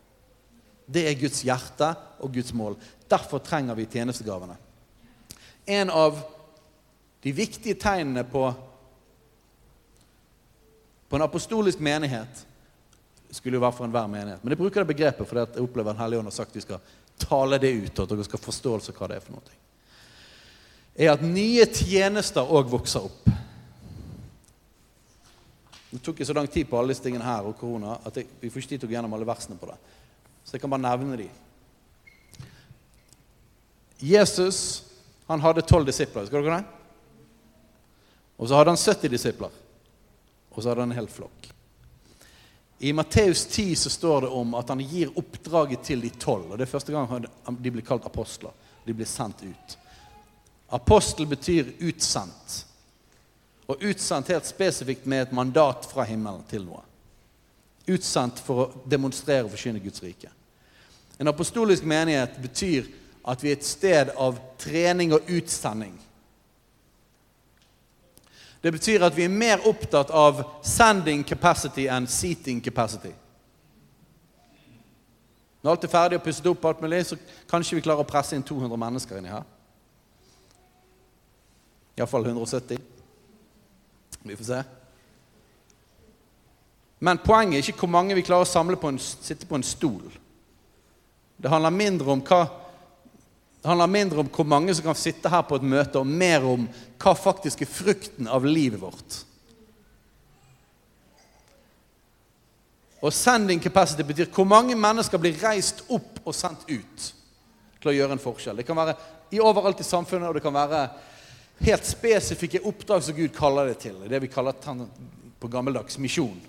Det 0.86 1.06
er 1.08 1.20
Guds 1.20 1.42
hjerte 1.46 1.94
og 2.20 2.34
Guds 2.34 2.54
mål. 2.54 2.78
Derfor 3.10 3.44
trenger 3.44 3.76
vi 3.78 3.88
tjenestegavene. 3.90 4.56
En 5.66 5.90
av 5.90 6.18
de 7.24 7.32
viktige 7.32 7.78
tegnene 7.80 8.26
på, 8.28 8.48
på 11.08 11.16
en 11.16 11.24
apostolisk 11.24 11.80
menighet 11.80 12.44
skulle 13.34 13.58
jo 13.58 13.64
være 13.64 13.78
for 13.78 13.88
enhver 13.88 14.10
menighet. 14.12 14.44
Men 14.44 14.54
jeg 14.54 14.60
bruker 14.60 14.84
det 14.84 14.92
begrepet 14.92 15.28
fordi 15.30 15.46
jeg 15.46 15.64
opplever 15.64 15.94
Den 15.94 16.02
hellige 16.04 16.20
ånd 16.20 16.30
har 16.30 16.36
sagt 16.36 16.52
at 16.52 16.60
vi 16.60 16.66
skal 16.66 16.84
tale 17.24 17.60
det 17.62 17.72
ut, 17.72 18.00
og 18.00 18.04
at 18.04 18.12
dere 18.12 18.26
skal 18.28 18.42
forståelse 18.44 18.92
av 18.92 19.00
hva 19.00 19.10
det 19.10 19.18
er 19.18 19.24
for 19.24 19.38
noe. 19.38 19.60
Er 20.94 21.14
at 21.14 21.24
nye 21.26 21.66
tjenester 21.66 22.52
òg 22.54 22.70
vokser 22.70 23.08
opp. 23.08 23.32
Det 25.94 26.02
tok 26.02 26.18
ikke 26.18 26.28
så 26.28 26.36
lang 26.38 26.50
tid 26.50 26.68
på 26.70 26.78
alle 26.78 26.94
disse 26.94 27.06
tingene 27.06 27.26
her 27.26 27.46
og 27.46 27.58
korona 27.58 28.00
at 28.06 28.16
jeg, 28.18 28.28
vi 28.42 28.50
får 28.50 28.64
ikke 28.64 28.74
tid 28.74 28.82
til 28.82 28.90
å 28.90 28.92
gå 28.92 28.96
gjennom 28.98 29.14
alle 29.18 29.30
versene 29.30 29.58
på 29.62 29.70
det. 29.70 29.78
Så 30.44 30.56
jeg 30.56 30.62
kan 30.62 30.74
bare 30.74 30.84
nevne 30.84 31.18
de. 31.18 31.30
Jesus 34.04 34.84
Han 35.28 35.40
hadde 35.40 35.64
tolv 35.64 35.88
disipler. 35.88 36.26
Skal 36.28 36.44
dere 36.44 36.58
det? 36.60 36.66
Og 38.38 38.50
så 38.50 38.58
hadde 38.58 38.74
han 38.74 38.78
70 38.82 39.10
disipler. 39.14 39.54
Og 40.52 40.58
så 40.60 40.70
hadde 40.70 40.84
han 40.84 40.92
en 40.92 40.98
hel 40.98 41.08
flokk. 41.08 41.48
I 42.84 42.92
Matteus 42.94 43.46
10 43.46 43.76
så 43.76 43.90
står 43.90 44.22
det 44.22 44.28
om 44.36 44.52
at 44.60 44.70
han 44.70 44.82
gir 44.84 45.14
oppdraget 45.16 45.86
til 45.88 46.04
de 46.04 46.10
tolv. 46.20 46.52
Og 46.52 46.60
det 46.60 46.66
er 46.66 46.74
første 46.74 46.92
gang 46.92 47.08
de 47.48 47.72
blir 47.72 47.86
kalt 47.88 48.04
apostler. 48.06 48.52
De 48.84 48.94
blir 48.94 49.08
sendt 49.08 49.46
ut. 49.48 49.78
Apostel 50.76 51.30
betyr 51.32 51.72
utsendt. 51.80 52.66
Og 53.72 53.80
utsendt 53.88 54.34
helt 54.34 54.50
spesifikt 54.50 55.08
med 55.08 55.30
et 55.30 55.32
mandat 55.32 55.88
fra 55.88 56.04
himmelen 56.04 56.44
til 56.52 56.68
noe. 56.68 56.84
Utsendt 57.88 58.40
for 58.40 58.64
å 58.64 58.70
demonstrere 58.88 59.44
og 59.44 59.52
forkynne 59.52 59.82
Guds 59.84 60.04
rike. 60.04 60.32
En 61.20 61.28
apostolisk 61.28 61.84
menighet 61.84 62.38
betyr 62.42 62.88
at 63.28 63.44
vi 63.44 63.52
er 63.52 63.58
et 63.60 63.68
sted 63.68 64.12
av 64.20 64.40
trening 64.60 65.14
og 65.16 65.30
utsending. 65.32 65.94
Det 68.64 68.72
betyr 68.72 69.04
at 69.04 69.16
vi 69.16 69.26
er 69.28 69.32
mer 69.32 69.66
opptatt 69.68 70.12
av 70.16 70.40
sending 70.64 71.26
capacity 71.28 71.90
enn 71.92 72.08
seating 72.08 72.62
capacity. 72.64 73.12
Når 75.64 75.72
alt 75.72 75.84
er 75.84 75.92
ferdig 75.92 76.20
og 76.20 76.24
pusset 76.24 76.48
opp, 76.48 76.66
alt 76.68 76.82
mulig, 76.84 77.02
så 77.08 77.18
kanskje 77.48 77.78
vi 77.78 77.84
klarer 77.84 78.04
å 78.04 78.08
presse 78.08 78.36
inn 78.36 78.44
200 78.44 78.80
mennesker 78.80 79.20
inni 79.20 79.32
her. 79.32 79.44
Iallfall 82.00 82.26
170. 82.28 82.80
Vi 84.24 84.36
får 84.40 84.48
se. 84.48 84.64
Men 87.04 87.20
poenget 87.20 87.58
er 87.58 87.66
ikke 87.68 87.84
hvor 87.84 87.92
mange 87.92 88.16
vi 88.16 88.24
klarer 88.24 88.48
å 88.48 88.50
samle 88.50 88.78
på 88.80 88.94
en, 88.94 89.00
sitte 89.00 89.48
på 89.50 89.58
en 89.60 89.66
stol. 89.68 90.06
Det 91.36 91.52
handler 91.52 91.76
mindre 91.76 92.14
om 92.14 92.22
hva 92.24 92.46
det 93.64 93.70
handler 93.72 93.88
mindre 93.88 94.20
om 94.20 94.28
hvor 94.28 94.44
mange 94.44 94.74
som 94.76 94.84
kan 94.84 94.98
sitte 95.00 95.30
her 95.32 95.46
på 95.48 95.56
et 95.56 95.64
møte, 95.64 95.96
og 95.96 96.08
mer 96.08 96.44
om 96.44 96.66
hva 97.00 97.14
faktisk 97.16 97.62
er 97.64 97.70
frukten 97.72 98.28
av 98.28 98.44
livet 98.44 98.82
vårt. 98.82 99.22
Og 103.00 103.16
sending 103.16 103.64
capacity 103.64 104.04
betyr 104.04 104.28
hvor 104.36 104.48
mange 104.48 104.76
mennesker 104.76 105.20
blir 105.20 105.40
reist 105.40 105.80
opp 105.88 106.20
og 106.26 106.36
sendt 106.36 106.68
ut 106.68 107.08
til 107.80 107.92
å 107.92 107.96
gjøre 107.96 108.18
en 108.18 108.24
forskjell. 108.26 108.60
Det 108.60 108.68
kan 108.68 108.80
være 108.80 108.98
i 109.32 109.40
overalt 109.40 109.80
i 109.80 109.88
samfunnet, 109.88 110.28
og 110.28 110.36
det 110.36 110.44
kan 110.44 110.60
være 110.60 110.84
helt 111.64 111.88
spesifikke 111.88 112.66
oppdrag 112.68 113.08
som 113.08 113.16
Gud 113.16 113.32
kaller 113.36 113.72
det 113.72 113.80
til. 113.86 113.96
Det 114.12 114.24
vi 114.24 114.32
kaller 114.32 114.60
på 115.40 115.52
gammeldags 115.52 116.00
misjon. 116.04 116.40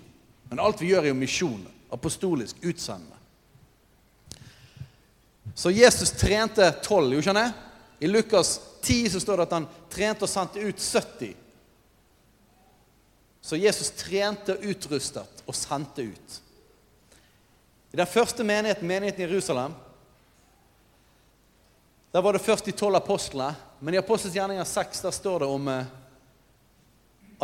Men 0.49 0.61
alt 0.61 0.81
vi 0.81 0.91
gjør, 0.91 1.03
er 1.05 1.13
jo 1.13 1.19
misjon. 1.19 1.61
Apostolisk 1.93 2.59
utsendende. 2.63 3.15
Så 5.55 5.71
Jesus 5.71 6.11
trente 6.19 6.67
tolv, 6.83 7.13
jo 7.15 7.23
skjønner 7.23 7.47
jeg? 7.47 7.53
I 8.03 8.09
Lukas 8.09 8.57
10 8.83 9.13
så 9.13 9.21
står 9.23 9.39
det 9.39 9.45
at 9.47 9.55
han 9.55 9.67
trente 9.91 10.25
og 10.27 10.31
sendte 10.31 10.61
ut 10.61 10.81
70. 10.81 11.35
Så 13.45 13.59
Jesus 13.61 13.93
trente, 13.95 14.57
utrustet 14.65 15.43
og 15.45 15.55
sendte 15.55 16.03
ut. 16.09 16.39
I 17.93 17.99
den 18.01 18.09
første 18.09 18.43
menigheten, 18.43 18.87
menigheten 18.89 19.23
i 19.23 19.27
Jerusalem, 19.29 19.75
der 22.11 22.23
var 22.23 22.35
det 22.35 22.43
først 22.43 22.65
de 22.65 22.71
tolv 22.75 22.95
apostlene. 22.95 23.55
Men 23.79 23.93
i 23.93 23.99
Apostels 23.99 24.35
gjerninger 24.35 24.63
6 24.63 25.01
der 25.05 25.11
står 25.11 25.43
det 25.43 25.47
om 25.51 25.67
eh, 25.67 25.87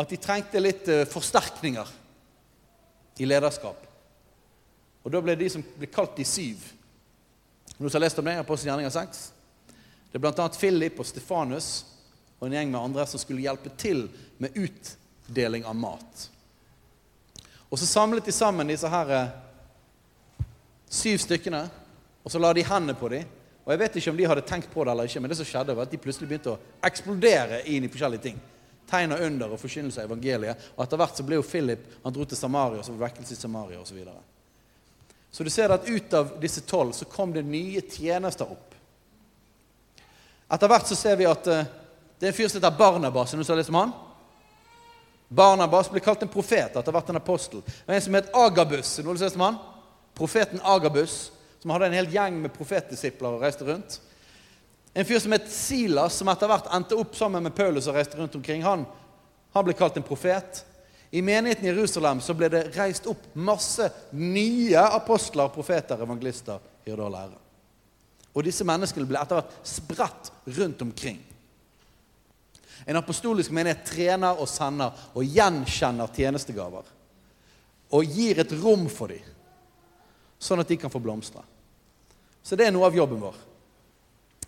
at 0.00 0.10
de 0.10 0.18
trengte 0.20 0.60
litt 0.60 0.88
eh, 0.88 1.04
forsterkninger 1.08 1.88
i 3.22 3.28
lederskap. 3.28 3.86
Og 5.02 5.14
da 5.14 5.22
ble 5.22 5.36
de 5.38 5.48
som 5.50 5.62
ble 5.76 5.88
kalt 5.90 6.16
de 6.18 6.26
syv, 6.26 6.62
noen 7.78 7.88
som 7.88 7.98
har 7.98 8.04
lest 8.06 8.20
om 8.20 8.26
det? 8.28 8.36
Apostelens 8.38 8.70
gjerninger 8.70 8.94
6. 8.94 9.22
Det 10.12 10.18
er 10.18 10.22
bl.a. 10.22 10.48
Philip 10.54 11.00
og 11.00 11.08
Stefanus 11.08 11.70
og 12.38 12.48
en 12.48 12.56
gjeng 12.58 12.72
med 12.72 12.80
andre 12.82 13.06
som 13.08 13.20
skulle 13.22 13.44
hjelpe 13.44 13.70
til 13.78 14.04
med 14.42 14.56
utdeling 14.58 15.64
av 15.66 15.78
mat. 15.78 16.26
Og 17.70 17.80
så 17.80 17.88
samlet 17.88 18.26
de 18.26 18.34
sammen 18.34 18.68
disse 18.68 18.88
her 18.92 19.12
eh, 19.16 19.30
syv 20.92 21.22
stykkene, 21.22 21.62
og 22.22 22.34
så 22.34 22.42
la 22.42 22.50
de 22.52 22.66
hendene 22.66 22.98
på 22.98 23.08
dem. 23.14 23.30
Og 23.62 23.72
Jeg 23.72 23.80
vet 23.80 23.96
ikke 23.96 24.10
om 24.10 24.18
de 24.18 24.26
hadde 24.26 24.44
tenkt 24.46 24.70
på 24.72 24.84
det 24.84 24.92
eller 24.92 25.08
ikke, 25.08 25.22
men 25.22 25.30
det 25.30 25.38
som 25.38 25.48
skjedde 25.48 25.76
var 25.78 25.86
at 25.86 25.94
de 25.94 26.00
plutselig 26.02 26.28
begynte 26.28 26.52
å 26.52 26.60
eksplodere 26.84 27.62
inn 27.70 27.86
i 27.86 27.90
forskjellige 27.90 28.26
ting. 28.26 28.42
Tegn 28.92 29.16
og 29.16 29.24
under 29.24 29.54
og 29.54 29.60
forkynnelse 29.60 30.02
av 30.02 30.10
evangeliet. 30.10 30.68
Og 30.76 30.84
etter 30.84 31.00
hvert 31.00 31.16
så 31.16 31.24
ble 31.24 31.38
jo 31.38 31.46
Philip 31.46 31.86
Han 32.04 32.12
dro 32.12 32.26
til 32.28 32.36
Samaria, 32.36 32.82
så 32.84 32.92
var 32.92 33.06
vekkelse 33.08 33.32
i 33.32 33.40
Samaria 33.40 33.80
osv. 33.80 34.02
Så 34.04 34.20
så 35.32 35.44
du 35.44 35.50
ser 35.50 35.72
at 35.72 35.88
ut 35.88 36.14
av 36.14 36.34
disse 36.40 36.60
tolv 36.68 36.92
så 36.92 37.06
kom 37.08 37.30
det 37.32 37.42
nye 37.48 37.80
tjenester 37.80 38.50
opp. 38.52 38.74
Etter 40.52 40.68
hvert 40.68 40.90
så 40.90 40.98
ser 40.98 41.16
vi 41.16 41.24
at 41.24 41.46
uh, 41.48 41.62
det 42.20 42.28
er 42.28 42.34
en 42.34 42.36
fyr 42.36 42.50
som 42.52 42.60
heter 42.60 42.76
Barnabas. 42.76 43.32
Noen 43.32 43.46
ser 43.48 43.56
har 43.56 43.62
lest 43.62 43.72
om 43.72 43.78
han? 43.80 43.94
Barnabas 45.32 45.88
ble 45.88 46.02
kalt 46.04 46.26
en 46.26 46.30
profet, 46.30 46.76
etter 46.76 46.92
hvert 46.92 47.08
en 47.08 47.20
apostel. 47.22 47.62
Og 47.64 47.94
en 47.94 48.04
som 48.04 48.18
het 48.18 48.28
Agabus. 48.36 48.90
Du 49.00 49.16
som 49.16 49.46
han? 49.46 49.56
Profeten 50.14 50.60
Agabus, 50.60 51.32
som 51.62 51.72
hadde 51.72 51.88
en 51.88 51.96
hel 51.96 52.12
gjeng 52.12 52.36
med 52.42 52.52
profetdisipler 52.52 53.32
og 53.38 53.46
reiste 53.46 53.64
rundt. 53.64 53.96
En 54.92 55.06
fyr 55.08 55.18
som 55.18 55.32
het 55.32 55.48
Silas, 55.48 56.18
som 56.18 56.28
etter 56.28 56.50
hvert 56.50 56.68
endte 56.76 56.96
opp 57.00 57.16
sammen 57.16 57.44
med 57.46 57.54
Paulus 57.56 57.88
og 57.88 57.96
reiste 57.96 58.18
rundt 58.18 58.34
omkring. 58.36 58.64
Han, 58.66 58.84
han 59.54 59.64
ble 59.64 59.74
kalt 59.76 59.96
en 59.96 60.04
profet. 60.04 60.64
I 61.12 61.22
menigheten 61.24 61.64
i 61.64 61.70
Jerusalem 61.72 62.20
så 62.24 62.36
ble 62.36 62.48
det 62.52 62.66
reist 62.76 63.08
opp 63.08 63.24
masse 63.36 63.88
nye 64.16 64.80
apostler, 64.80 65.52
profeter, 65.52 66.00
evangelister, 66.04 66.60
hyrder 66.84 67.04
og 67.06 67.14
lærere. 67.16 67.40
Og 68.32 68.44
disse 68.46 68.64
menneskene 68.64 69.08
ble 69.08 69.20
etter 69.20 69.40
hvert 69.40 69.68
spredt 69.68 70.32
rundt 70.56 70.84
omkring. 70.84 71.20
En 72.88 72.98
apostolisk 72.98 73.52
menighet 73.54 73.84
trener 73.86 74.40
og 74.40 74.48
sender 74.48 74.96
og 75.12 75.24
gjenkjenner 75.24 76.12
tjenestegaver. 76.16 76.88
Og 77.92 78.08
gir 78.08 78.40
et 78.40 78.54
rom 78.62 78.88
for 78.90 79.12
dem, 79.12 79.24
sånn 80.40 80.64
at 80.64 80.68
de 80.72 80.78
kan 80.80 80.90
få 80.90 81.00
blomstre. 81.00 81.44
Så 82.42 82.56
det 82.58 82.66
er 82.66 82.74
noe 82.74 82.88
av 82.88 82.96
jobben 82.96 83.20
vår. 83.20 83.36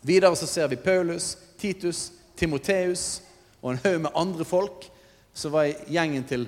Videre 0.05 0.37
så 0.37 0.47
ser 0.47 0.69
vi 0.69 0.77
Paulus, 0.77 1.37
Titus, 1.57 2.11
Timoteus 2.37 3.23
og 3.63 3.73
en 3.73 3.81
haug 3.85 4.03
med 4.05 4.13
andre 4.15 4.45
folk 4.45 4.85
som 5.33 5.55
var 5.55 5.71
i 5.71 5.77
gjengen 5.97 6.27
til, 6.29 6.45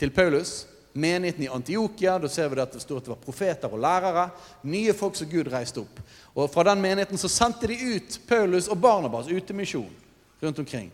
til 0.00 0.12
Paulus 0.16 0.62
menigheten 0.94 1.44
i 1.44 1.48
Antiokia. 1.48 2.18
Da 2.18 2.28
ser 2.28 2.48
vi 2.48 2.60
at 2.62 2.72
det 2.72 2.80
stod 2.80 3.02
at 3.02 3.04
det 3.04 3.12
var 3.12 3.20
profeter 3.24 3.72
og 3.72 3.82
lærere. 3.82 4.28
Nye 4.62 4.94
folk 4.96 5.18
som 5.18 5.28
Gud 5.28 5.50
reiste 5.52 5.82
opp. 5.82 6.00
Og 6.34 6.48
Fra 6.50 6.64
den 6.70 6.80
menigheten 6.80 7.20
så 7.20 7.28
sendte 7.28 7.68
de 7.68 7.76
ut 7.76 8.20
Paulus 8.28 8.70
og 8.72 8.80
Barnabas 8.80 9.28
ut 9.28 9.44
til 9.46 9.58
misjon 9.58 9.92
rundt 10.40 10.58
omkring. 10.58 10.88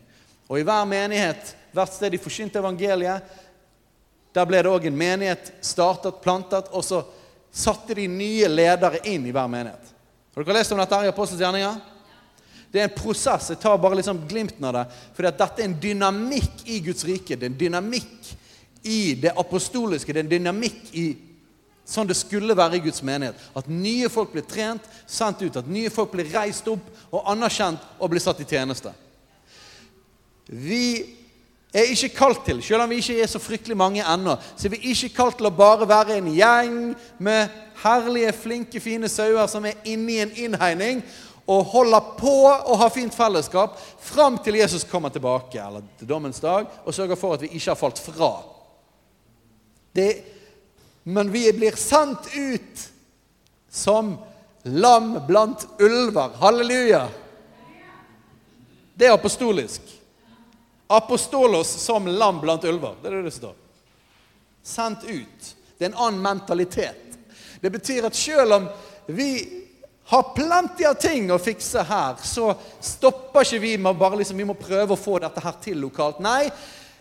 Og 0.49 0.59
i 0.59 0.66
hver 0.66 0.84
menighet, 0.88 1.55
hvert 1.72 1.95
sted 1.95 2.11
de 2.11 2.18
forsynte 2.18 2.59
evangeliet, 2.59 3.22
der 4.34 4.47
ble 4.47 4.61
det 4.62 4.70
òg 4.70 4.86
en 4.86 4.99
menighet 4.99 5.53
startet, 5.62 6.20
plantet, 6.22 6.68
og 6.74 6.84
så 6.86 7.05
satte 7.51 7.95
de 7.99 8.07
nye 8.11 8.49
ledere 8.51 9.03
inn 9.11 9.26
i 9.26 9.32
hver 9.34 9.49
menighet. 9.51 9.95
Har 10.34 10.44
dere 10.44 10.60
lest 10.60 10.72
om 10.72 10.78
dette 10.78 10.98
her 10.98 11.08
i 11.08 11.12
Apostels 11.12 11.42
gjerninger? 11.42 11.80
Det 12.70 12.80
er 12.80 12.86
en 12.86 12.94
prosess. 12.94 13.50
Jeg 13.50 13.58
tar 13.62 13.80
bare 13.82 13.98
liksom 13.98 14.22
glimten 14.30 14.64
av 14.68 14.76
det. 14.76 14.84
For 15.16 15.26
dette 15.26 15.48
er 15.58 15.66
en 15.66 15.80
dynamikk 15.82 16.62
i 16.70 16.78
Guds 16.86 17.02
rike. 17.08 17.34
Det 17.34 17.48
er 17.48 17.50
en 17.50 17.58
dynamikk 17.58 18.30
i 18.86 19.00
det 19.20 19.34
apostoliske. 19.38 20.14
Det 20.14 20.22
er 20.22 20.28
en 20.28 20.34
dynamikk 20.36 20.94
i 20.94 21.06
sånn 21.90 22.06
det 22.06 22.14
skulle 22.18 22.54
være 22.54 22.78
i 22.78 22.84
Guds 22.84 23.02
menighet. 23.02 23.38
At 23.58 23.66
nye 23.66 24.10
folk 24.12 24.30
blir 24.34 24.46
trent, 24.46 24.84
sendt 25.10 25.42
ut. 25.42 25.56
At 25.58 25.70
nye 25.70 25.90
folk 25.90 26.12
blir 26.14 26.30
reist 26.30 26.68
opp 26.70 26.86
og 27.10 27.24
anerkjent 27.32 27.82
og 27.98 28.12
blir 28.12 28.22
satt 28.22 28.42
i 28.44 28.46
tjeneste. 28.46 28.92
Vi 30.46 30.84
er 31.74 31.90
ikke 31.90 32.14
kalt 32.16 32.44
til, 32.46 32.62
selv 32.66 32.82
om 32.82 32.90
vi 32.90 32.98
ikke 32.98 33.20
er 33.22 33.30
så 33.30 33.38
fryktelig 33.42 33.76
mange 33.78 34.02
ennå, 34.02 34.34
så 34.58 34.66
er 34.66 34.72
vi 34.74 34.90
ikke 34.90 35.12
kalt 35.14 35.36
til 35.38 35.46
å 35.46 35.54
bare 35.54 35.86
være 35.86 36.16
en 36.18 36.30
gjeng 36.34 36.78
med 37.22 37.52
herlige, 37.82 38.32
flinke, 38.32 38.80
fine 38.80 39.08
sauer 39.08 39.46
som 39.50 39.66
er 39.66 39.78
inni 39.88 40.18
en 40.22 40.32
innhegning, 40.36 41.02
og 41.50 41.66
holder 41.72 42.12
på 42.18 42.34
å 42.46 42.76
ha 42.78 42.86
fint 42.92 43.14
fellesskap 43.14 43.78
fram 44.06 44.36
til 44.44 44.60
Jesus 44.60 44.84
kommer 44.86 45.10
tilbake, 45.10 45.58
eller 45.58 45.82
til 45.98 46.08
dommens 46.08 46.38
dag, 46.42 46.68
og 46.84 46.94
sørger 46.94 47.18
for 47.18 47.34
at 47.34 47.42
vi 47.44 47.50
ikke 47.56 47.72
har 47.72 47.80
falt 47.80 47.98
fra. 47.98 48.30
Det, 49.92 50.10
men 51.10 51.32
vi 51.32 51.48
blir 51.56 51.78
sendt 51.80 52.30
ut 52.36 52.84
som 53.70 54.14
lam 54.62 55.16
blant 55.26 55.66
ulver. 55.78 56.36
Halleluja! 56.38 57.08
Det 58.94 59.08
er 59.08 59.16
apostolisk. 59.16 59.82
Apostolos 60.86 61.70
som 61.82 62.06
lam 62.06 62.40
blant 62.42 62.64
ulver. 62.64 62.94
Det 63.02 63.08
er 63.08 63.16
det 63.16 63.30
det 63.30 63.34
står. 63.34 63.54
Sendt 64.62 65.06
ut. 65.08 65.54
Det 65.78 65.86
er 65.86 65.92
en 65.92 66.02
annen 66.06 66.22
mentalitet. 66.22 67.09
Det 67.61 67.70
betyr 67.70 68.06
at 68.08 68.16
selv 68.16 68.56
om 68.56 68.68
vi 69.06 69.30
har 70.11 70.22
plenty 70.34 70.84
av 70.88 70.96
ting 70.98 71.28
å 71.30 71.38
fikse 71.38 71.84
her, 71.86 72.16
så 72.24 72.54
stopper 72.82 73.44
ikke 73.46 73.61
vi 73.62 73.76
med 73.78 73.98
bare 73.98 74.18
liksom, 74.18 74.40
vi 74.40 74.46
må 74.48 74.56
prøve 74.58 74.96
å 74.96 74.98
få 74.98 75.20
dette 75.22 75.42
her 75.44 75.58
til 75.62 75.78
lokalt. 75.84 76.18
Nei, 76.24 76.48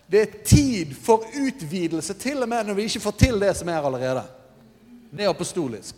det 0.10 0.22
er 0.22 0.36
tid 0.46 0.94
for 0.94 1.26
utvidelse, 1.26 2.14
til 2.22 2.44
og 2.44 2.50
med 2.52 2.70
når 2.70 2.78
vi 2.78 2.86
ikke 2.90 3.02
får 3.08 3.18
til 3.24 3.42
det 3.42 3.56
som 3.58 3.72
er 3.72 3.82
allerede. 3.82 4.26
Det 5.10 5.26
er 5.26 5.32
apostolisk. 5.32 5.96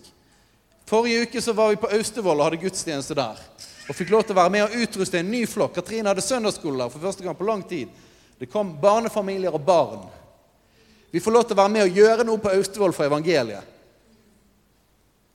Forrige 0.88 1.26
uke 1.26 1.41
så 1.43 1.55
var 1.55 1.74
vi 1.74 1.82
på 1.82 1.91
Austevoll 1.97 2.39
og 2.39 2.49
hadde 2.49 2.62
gudstjeneste 2.64 3.16
der. 3.16 3.43
og 3.89 3.95
fikk 3.95 4.12
lov 4.14 4.24
til 4.24 4.36
å 4.36 4.39
være 4.39 4.51
med 4.53 4.64
og 4.64 4.76
utruste 4.86 5.20
en 5.20 5.32
ny 5.32 5.41
flokk. 5.49 5.74
Katrine 5.76 6.07
hadde 6.07 6.24
søndagsskole 6.24 6.80
der 6.80 6.91
for 6.93 7.03
første 7.03 7.24
gang 7.26 7.36
på 7.36 7.47
lang 7.47 7.64
tid. 7.68 7.89
Det 8.39 8.47
kom 8.47 8.72
barnefamilier 8.80 9.51
og 9.51 9.66
barn. 9.66 10.05
Vi 11.12 11.20
får 11.20 11.36
lov 11.36 11.43
til 11.43 11.57
å 11.57 11.62
være 11.62 11.74
med 11.74 11.84
og 11.89 11.97
gjøre 11.99 12.26
noe 12.28 12.39
på 12.39 12.53
Austevoll 12.55 12.95
for 12.95 13.09
evangeliet. 13.09 13.68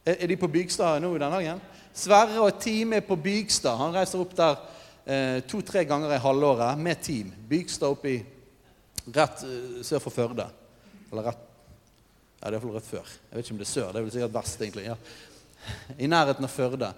Er 0.06 0.28
de 0.30 0.36
på 0.38 0.48
Bygstad 0.48 1.00
nå 1.02 1.10
denne 1.18 1.34
dagen? 1.34 1.60
Sverre 1.96 2.38
og 2.44 2.60
team 2.62 2.94
er 2.94 3.02
på 3.02 3.16
Bygstad. 3.18 3.74
Han 3.80 3.94
reiser 3.96 4.20
opp 4.22 4.36
der 4.38 4.60
eh, 5.02 5.40
to-tre 5.50 5.82
ganger 5.88 6.14
i 6.14 6.20
halvåret 6.22 6.78
med 6.78 7.00
team. 7.02 7.32
Bygstad 7.50 7.90
oppi 7.90 8.20
rett 9.06 9.42
uh, 9.42 9.80
sør 9.86 10.04
for 10.04 10.14
Førde. 10.14 10.46
Eller 11.10 11.30
rett 11.30 11.42
Ja, 12.36 12.50
det 12.50 12.52
er 12.52 12.58
iallfall 12.58 12.76
rett 12.76 12.86
før. 12.86 13.08
Jeg 13.08 13.34
vet 13.34 13.46
ikke 13.46 13.54
om 13.54 13.58
det 13.58 13.66
er 13.66 13.72
sør. 13.72 13.86
Det 13.88 13.98
er 13.98 14.04
vel 14.04 14.12
sikkert 14.12 14.34
vest, 14.34 14.62
egentlig. 14.62 14.84
Ja. 14.86 14.96
I 15.98 16.08
nærheten 16.10 16.46
av 16.46 16.52
Førde. 16.52 16.90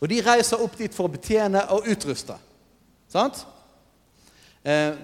Og 0.00 0.08
de 0.08 0.20
reiser 0.24 0.62
opp 0.62 0.76
dit 0.78 0.94
for 0.96 1.08
å 1.08 1.12
betjene 1.12 1.64
og 1.74 1.88
utruste. 1.90 2.36
Sant? 3.10 3.42
Eh, 4.62 4.94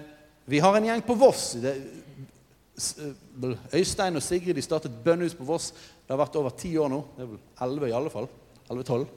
vi 0.47 0.61
har 0.63 0.77
en 0.77 0.87
gjeng 0.87 1.03
på 1.05 1.17
Voss. 1.19 1.51
Det, 1.61 1.75
eh, 1.75 3.51
Øystein 3.75 4.15
og 4.15 4.23
Sigrid 4.23 4.55
de 4.55 4.65
startet 4.65 5.03
bønnehus 5.03 5.35
på 5.37 5.45
Voss. 5.45 5.73
Det 6.07 6.15
har 6.15 6.21
vært 6.21 6.37
over 6.39 6.53
ti 6.55 6.71
år 6.79 6.87
nå. 6.91 7.01
Det 7.17 7.25
er 7.25 7.31
vel 7.33 7.65
elleve 7.65 7.89
i 7.91 7.95
alle 7.97 8.11
fall. 8.11 8.29
11-12. 8.71 9.07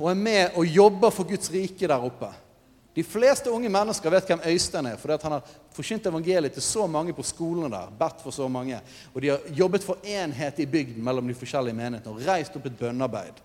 Og 0.00 0.08
er 0.08 0.16
med 0.16 0.56
og 0.56 0.66
jobber 0.72 1.12
for 1.12 1.28
Guds 1.28 1.52
rike 1.52 1.84
der 1.84 2.06
oppe. 2.08 2.30
De 2.94 3.02
fleste 3.04 3.50
unge 3.50 3.68
mennesker 3.68 4.12
vet 4.14 4.28
hvem 4.30 4.44
Øystein 4.46 4.86
er, 4.86 4.96
fordi 4.96 5.16
han 5.26 5.32
har 5.34 5.54
forkynt 5.74 6.06
evangeliet 6.06 6.54
til 6.54 6.62
så 6.62 6.86
mange 6.86 7.12
på 7.12 7.24
skolene 7.26 7.68
der. 7.72 7.90
bedt 7.98 8.22
for 8.22 8.30
så 8.30 8.48
mange. 8.48 8.78
Og 9.14 9.22
de 9.22 9.28
har 9.28 9.40
jobbet 9.50 9.84
for 9.84 9.98
enhet 10.04 10.58
i 10.58 10.66
bygden 10.66 11.04
mellom 11.04 11.28
de 11.28 11.34
forskjellige 11.34 11.74
menighetene 11.74 12.14
og 12.14 12.26
reist 12.26 12.56
opp 12.56 12.66
et 12.66 12.78
bønnearbeid. 12.78 13.42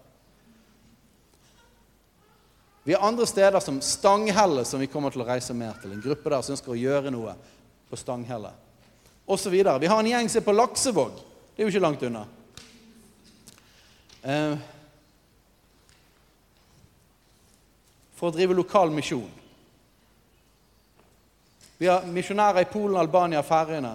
Vi 2.84 2.94
har 2.94 3.08
andre 3.08 3.26
steder 3.28 3.60
som 3.60 3.82
Stanghelle, 3.82 4.66
som 4.66 4.80
vi 4.80 4.88
kommer 4.88 5.10
til 5.10 5.22
å 5.22 5.28
reise 5.28 5.54
mer 5.54 5.76
til. 5.82 5.92
En 5.92 6.02
gruppe 6.02 6.30
der 6.30 6.42
som 6.42 6.54
ønsker 6.56 6.72
å 6.72 6.80
gjøre 6.80 7.12
noe 7.12 7.34
på 7.90 7.98
Stanghelle. 7.98 8.54
Og 9.28 9.40
så 9.40 9.50
videre. 9.50 9.80
Vi 9.80 9.90
har 9.90 10.00
en 10.00 10.08
gjeng 10.10 10.30
som 10.30 10.42
er 10.42 10.46
på 10.46 10.56
Laksevåg. 10.56 11.20
Det 11.60 11.66
er 11.66 11.68
jo 11.68 11.72
ikke 11.74 11.84
langt 11.84 12.04
unna. 12.08 12.20
Eh, 14.24 14.54
for 18.16 18.30
å 18.30 18.32
drive 18.32 18.56
lokal 18.56 18.94
misjon. 18.96 19.26
Vi 21.82 21.90
har 21.92 22.08
misjonærer 22.08 22.64
i 22.64 22.70
Polen, 22.72 22.96
Albania, 22.96 23.42
Færøyene 23.44 23.92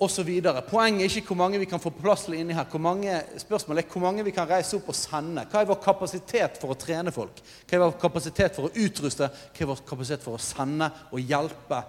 osv. 0.00 0.30
Poenget 0.70 1.04
er 1.04 1.18
ikke 1.20 1.34
hvor 1.34 1.42
mange 1.42 1.60
vi 1.60 1.68
kan 1.68 1.82
få 1.84 1.92
på 1.92 2.00
plass 2.06 2.24
til 2.24 2.38
inni 2.38 2.56
her. 2.56 2.64
Hvor 2.72 2.80
mange, 2.80 3.18
spørsmålet 3.44 3.84
er 3.84 3.92
hvor 3.92 4.06
mange 4.06 4.24
vi 4.24 4.32
kan 4.32 4.48
reise 4.48 4.78
opp 4.78 4.88
og 4.88 4.96
sende. 4.96 5.44
Hva 5.52 5.60
er 5.60 5.68
vår 5.68 5.82
kapasitet 5.84 6.56
for 6.62 6.72
å 6.72 6.78
trene 6.80 7.12
folk? 7.12 7.44
Hva 7.66 7.76
er 7.76 7.84
vår 7.84 8.00
kapasitet 8.00 8.56
for 8.56 8.70
å 8.70 8.86
utruste? 8.86 9.28
Hva 9.28 9.66
er 9.66 9.70
vår 9.74 9.84
kapasitet 9.92 10.24
for 10.24 10.40
å 10.40 10.46
sende 10.48 10.88
og 11.12 11.20
hjelpe 11.20 11.82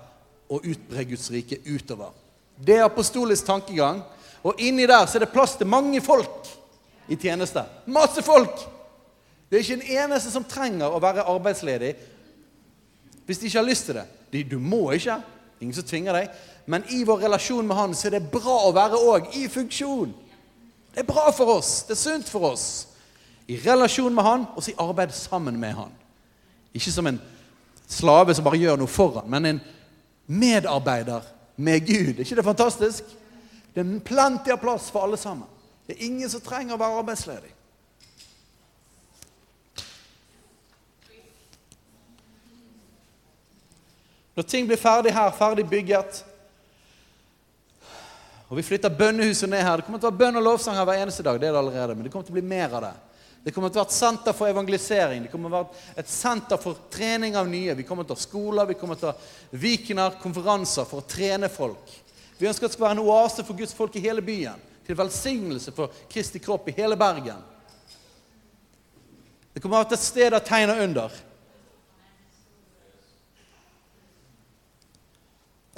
og 0.51 0.67
utbre 0.67 1.07
Guds 1.13 1.31
rike 1.31 1.63
utover? 1.71 2.20
Det 2.65 2.77
er 2.77 2.85
apostolisk 2.85 3.45
tankegang. 3.45 4.01
Og 4.43 4.61
inni 4.61 4.87
der 4.89 5.05
så 5.05 5.17
er 5.17 5.25
det 5.25 5.33
plass 5.33 5.55
til 5.57 5.69
mange 5.69 6.01
folk 6.01 6.47
i 7.07 7.15
tjeneste. 7.15 7.63
Masse 7.85 8.23
folk! 8.25 8.67
Det 9.49 9.57
er 9.57 9.63
ikke 9.65 9.81
en 9.81 10.05
eneste 10.05 10.31
som 10.31 10.47
trenger 10.47 10.93
å 10.93 11.01
være 11.03 11.27
arbeidsledig 11.27 11.91
hvis 13.27 13.39
de 13.39 13.47
ikke 13.47 13.59
har 13.59 13.67
lyst 13.67 13.85
til 13.87 13.97
det. 13.99 14.43
Du 14.51 14.57
må 14.59 14.91
ikke. 14.95 15.17
Ingen 15.61 15.75
som 15.75 15.85
tvinger 15.87 16.15
deg. 16.15 16.29
Men 16.65 16.85
i 16.89 17.03
vår 17.07 17.25
relasjon 17.25 17.67
med 17.67 17.77
Han 17.77 17.93
så 17.95 18.07
er 18.09 18.17
det 18.17 18.31
bra 18.31 18.57
å 18.65 18.71
være 18.75 18.99
òg 18.99 19.35
i 19.37 19.45
funksjon. 19.51 20.13
Det 20.91 21.03
er 21.03 21.07
bra 21.07 21.29
for 21.35 21.57
oss. 21.57 21.83
Det 21.87 21.95
er 21.95 22.01
sunt 22.01 22.31
for 22.31 22.49
oss. 22.51 22.65
I 23.47 23.59
relasjon 23.61 24.15
med 24.15 24.25
Han 24.25 24.47
og 24.55 24.63
så 24.63 24.71
i 24.71 24.79
arbeid 24.79 25.13
sammen 25.15 25.59
med 25.59 25.75
Han. 25.77 25.93
Ikke 26.73 26.91
som 26.91 27.07
en 27.07 27.19
slave 27.91 28.35
som 28.35 28.47
bare 28.47 28.59
gjør 28.59 28.79
noe 28.79 28.91
for 28.91 29.19
Han, 29.19 29.29
men 29.31 29.49
en 29.49 29.61
medarbeider 30.31 31.27
med 31.55 31.87
Gud. 31.87 32.19
Er 32.19 32.23
ikke 32.25 32.35
det 32.35 32.45
fantastisk? 32.45 33.03
Det 33.75 33.83
er 33.83 33.99
plenty 34.05 34.51
av 34.51 34.59
plass 34.61 34.89
for 34.91 35.05
alle 35.05 35.17
sammen. 35.17 35.47
Det 35.87 35.95
er 35.95 36.05
ingen 36.05 36.29
som 36.29 36.41
trenger 36.43 36.75
å 36.75 36.81
være 36.81 37.01
arbeidsledig. 37.03 37.53
Når 44.35 44.47
ting 44.47 44.67
blir 44.67 44.79
ferdig 44.79 45.11
her, 45.13 45.31
ferdig 45.35 45.65
bygget, 45.69 46.23
og 48.51 48.57
vi 48.57 48.63
flytter 48.67 48.91
bønnehuset 48.91 49.47
ned 49.49 49.61
her 49.63 49.79
Det 49.79 49.85
kommer 49.85 49.99
til 49.99 50.09
å 50.09 50.11
være 50.11 50.19
bønn 50.19 50.39
og 50.39 50.43
lovsang 50.43 50.75
her 50.75 50.87
hver 50.87 50.99
eneste 50.99 51.23
dag. 51.23 51.39
det 51.39 51.47
er 51.47 51.53
det 51.53 51.59
allerede, 51.59 51.95
Men 51.95 52.03
det 52.03 52.11
kommer 52.11 52.25
til 52.25 52.33
å 52.33 52.39
bli 52.39 52.47
mer 52.47 52.73
av 52.75 52.81
det. 52.83 52.93
Det 53.43 53.51
kommer 53.51 53.71
til 53.71 53.79
å 53.79 53.81
være 53.81 53.89
et 53.89 53.97
senter 53.97 54.35
for 54.37 54.51
evangelisering. 54.51 55.23
Det 55.25 55.31
kommer 55.31 55.49
til 55.49 55.55
å 55.55 55.61
være 55.63 56.01
et 56.03 56.09
senter 56.11 56.59
for 56.61 56.83
trening 56.93 57.37
av 57.39 57.47
nye. 57.49 57.73
Vi 57.77 57.85
kommer 57.87 58.05
til 58.05 58.13
å 58.13 58.19
ha 58.19 58.21
skoler, 58.21 58.69
vi 58.69 58.77
kommer 58.77 58.99
til 58.99 59.09
å 59.09 59.13
ha 59.15 59.57
Vikener, 59.63 60.19
konferanser 60.21 60.85
for 60.85 61.01
å 61.01 61.07
trene 61.09 61.49
folk. 61.49 61.95
Vi 62.37 62.49
ønsker 62.49 62.67
at 62.67 62.73
det 62.73 62.77
skal 62.77 62.87
være 62.87 62.99
en 62.99 63.07
oase 63.07 63.45
for 63.47 63.57
Guds 63.57 63.73
folk 63.77 63.97
i 63.97 64.03
hele 64.03 64.21
byen. 64.25 64.61
Til 64.85 64.97
velsignelse 64.97 65.73
for 65.73 65.93
Kristi 66.09 66.41
kropp 66.41 66.69
i 66.69 66.75
hele 66.77 66.97
Bergen. 66.99 67.41
Det 69.53 69.61
kommer 69.61 69.81
til 69.81 69.89
å 69.89 69.89
være 69.89 69.97
et 69.97 70.05
sted 70.05 70.37
av 70.37 70.45
tegn 70.45 70.73
under. 70.75 71.17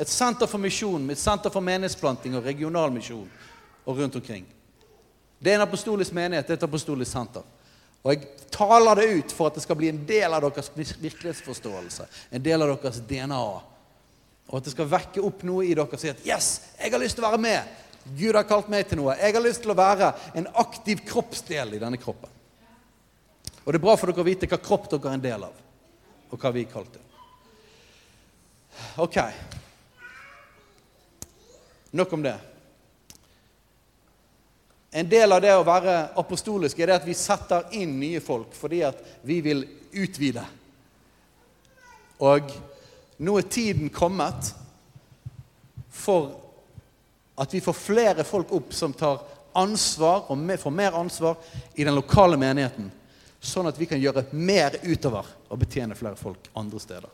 Et 0.04 0.10
senter 0.10 0.50
for 0.50 0.60
misjon, 0.60 1.10
et 1.14 1.22
senter 1.22 1.54
for 1.54 1.64
menighetsplanting 1.64 2.36
og 2.36 2.44
regional 2.44 2.92
misjon 2.92 3.28
og 3.86 4.00
rundt 4.00 4.20
omkring. 4.20 4.46
Det 5.40 5.52
er 5.52 5.60
en 5.60 5.68
apostolisk 5.68 6.16
menighet, 6.16 6.48
det 6.48 6.56
er 6.56 6.62
et 6.62 6.66
apostolisk 6.70 7.12
senter. 7.12 7.44
Og 8.04 8.12
jeg 8.12 8.50
taler 8.52 9.00
det 9.00 9.12
ut 9.18 9.32
for 9.36 9.48
at 9.48 9.58
det 9.58 9.64
skal 9.64 9.78
bli 9.80 9.90
en 9.90 10.02
del 10.08 10.34
av 10.34 10.44
deres 10.44 10.72
virkelighetsforståelse, 10.76 12.08
en 12.36 12.44
del 12.44 12.66
av 12.66 12.74
deres 12.76 13.00
DNA. 13.08 13.44
Og 14.50 14.58
at 14.60 14.68
det 14.68 14.74
skal 14.74 14.92
vekke 14.92 15.24
opp 15.24 15.46
noe 15.48 15.64
i 15.66 15.72
dere 15.74 15.88
og 15.88 16.00
si 16.00 16.12
at 16.12 16.26
'Yes, 16.26 16.62
jeg 16.80 16.92
har 16.92 17.00
lyst 17.00 17.16
til 17.16 17.24
å 17.24 17.32
være 17.32 17.42
med'. 17.42 17.68
Gud 18.18 18.36
har 18.36 18.44
kalt 18.44 18.68
meg 18.70 18.88
til 18.88 19.00
noe. 19.00 19.16
Jeg 19.16 19.34
har 19.34 19.42
lyst 19.42 19.62
til 19.62 19.72
å 19.72 19.80
være 19.80 20.14
en 20.36 20.48
aktiv 20.60 21.06
kroppsdel 21.08 21.74
i 21.74 21.80
denne 21.80 21.98
kroppen. 21.98 22.30
Og 23.64 23.72
det 23.72 23.80
er 23.80 23.86
bra 23.86 23.96
for 23.96 24.12
dere 24.12 24.22
å 24.22 24.28
vite 24.28 24.48
hva 24.48 24.60
kropp 24.60 24.90
dere 24.92 25.10
er 25.10 25.14
en 25.14 25.24
del 25.24 25.44
av, 25.44 25.54
og 26.30 26.40
hva 26.40 26.52
vi 26.52 26.66
er 26.66 26.72
kalt 26.72 26.92
til. 26.92 27.02
Ok. 28.98 29.18
Nok 31.94 32.14
om 32.14 32.24
det. 32.24 32.53
En 34.94 35.10
del 35.10 35.32
av 35.34 35.42
det 35.42 35.54
å 35.58 35.66
være 35.66 35.96
apostolisk 36.22 36.80
er 36.80 36.92
det 36.92 37.00
at 37.00 37.08
vi 37.08 37.16
setter 37.18 37.72
inn 37.80 37.96
nye 37.98 38.22
folk 38.22 38.54
fordi 38.54 38.84
at 38.86 39.00
vi 39.26 39.40
vil 39.42 39.64
utvide. 39.90 40.44
Og 42.22 42.54
nå 43.26 43.38
er 43.40 43.50
tiden 43.50 43.90
kommet 43.94 44.54
for 45.94 46.30
at 47.42 47.54
vi 47.54 47.62
får 47.66 47.78
flere 47.78 48.26
folk 48.28 48.54
opp 48.54 48.74
som 48.78 48.94
tar 48.94 49.22
ansvar 49.58 50.30
og 50.30 50.46
får 50.62 50.78
mer 50.78 50.98
ansvar 50.98 51.42
i 51.74 51.84
den 51.84 51.96
lokale 51.98 52.38
menigheten. 52.38 52.92
Sånn 53.44 53.68
at 53.68 53.78
vi 53.82 53.90
kan 53.90 54.02
gjøre 54.02 54.28
mer 54.32 54.78
utover 54.86 55.28
og 55.50 55.60
betjene 55.62 55.98
flere 55.98 56.18
folk 56.18 56.50
andre 56.58 56.80
steder. 56.80 57.10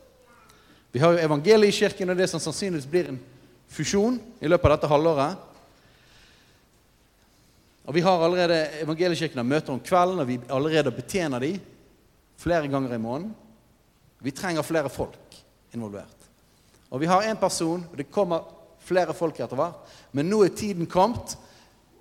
Vi 0.92 1.00
har 1.00 1.14
jo 1.14 1.22
evangeliekirken, 1.22 2.10
og 2.10 2.18
det 2.18 2.28
som 2.30 2.42
sannsynligvis 2.42 2.88
blir 2.90 3.08
en 3.10 3.20
fusjon 3.70 4.18
i 4.40 4.50
løpet 4.50 4.66
av 4.68 4.76
dette 4.76 4.90
halvåret. 4.90 5.49
Og 7.90 7.94
Vi 7.94 8.04
har 8.06 8.22
allerede 8.22 8.58
evangeliekirken 8.84 9.42
møter 9.42 9.72
om 9.74 9.80
kvelden, 9.82 10.20
og 10.22 10.28
vi 10.28 10.36
allerede 10.46 10.92
betjener 10.94 11.42
de 11.42 11.56
flere 12.38 12.68
ganger 12.70 12.94
i 12.94 13.02
måneden. 13.02 13.32
Vi 14.22 14.30
trenger 14.30 14.62
flere 14.62 14.88
folk 14.88 15.34
involvert. 15.74 16.28
Og 16.90 17.00
vi 17.00 17.08
har 17.10 17.26
én 17.26 17.40
person, 17.40 17.82
og 17.90 17.98
det 17.98 18.06
kommer 18.10 18.46
flere 18.78 19.14
folk 19.14 19.40
etter 19.40 19.58
hvert, 19.58 19.90
men 20.12 20.30
nå 20.30 20.38
er 20.44 20.54
tiden 20.54 20.86
kommet 20.86 21.34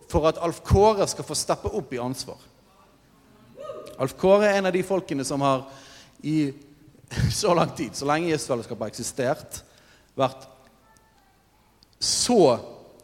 for 0.10 0.30
at 0.30 0.38
Alf 0.46 0.62
Kåre 0.62 1.08
skal 1.10 1.26
få 1.26 1.34
steppe 1.34 1.74
opp 1.74 1.94
i 1.94 2.02
ansvar. 2.02 2.38
Alf 3.98 4.14
Kåre 4.14 4.46
er 4.46 4.60
en 4.60 4.70
av 4.70 4.78
de 4.78 4.86
folkene 4.86 5.26
som 5.26 5.42
har 5.42 5.66
i 6.22 6.52
så 7.42 7.58
lang 7.58 7.74
tid, 7.74 7.98
så 7.98 8.06
lenge 8.06 8.30
Jesusfellesskapet 8.30 8.86
har 8.86 8.94
eksistert, 8.94 9.64
vært 10.14 10.46
så 11.98 12.60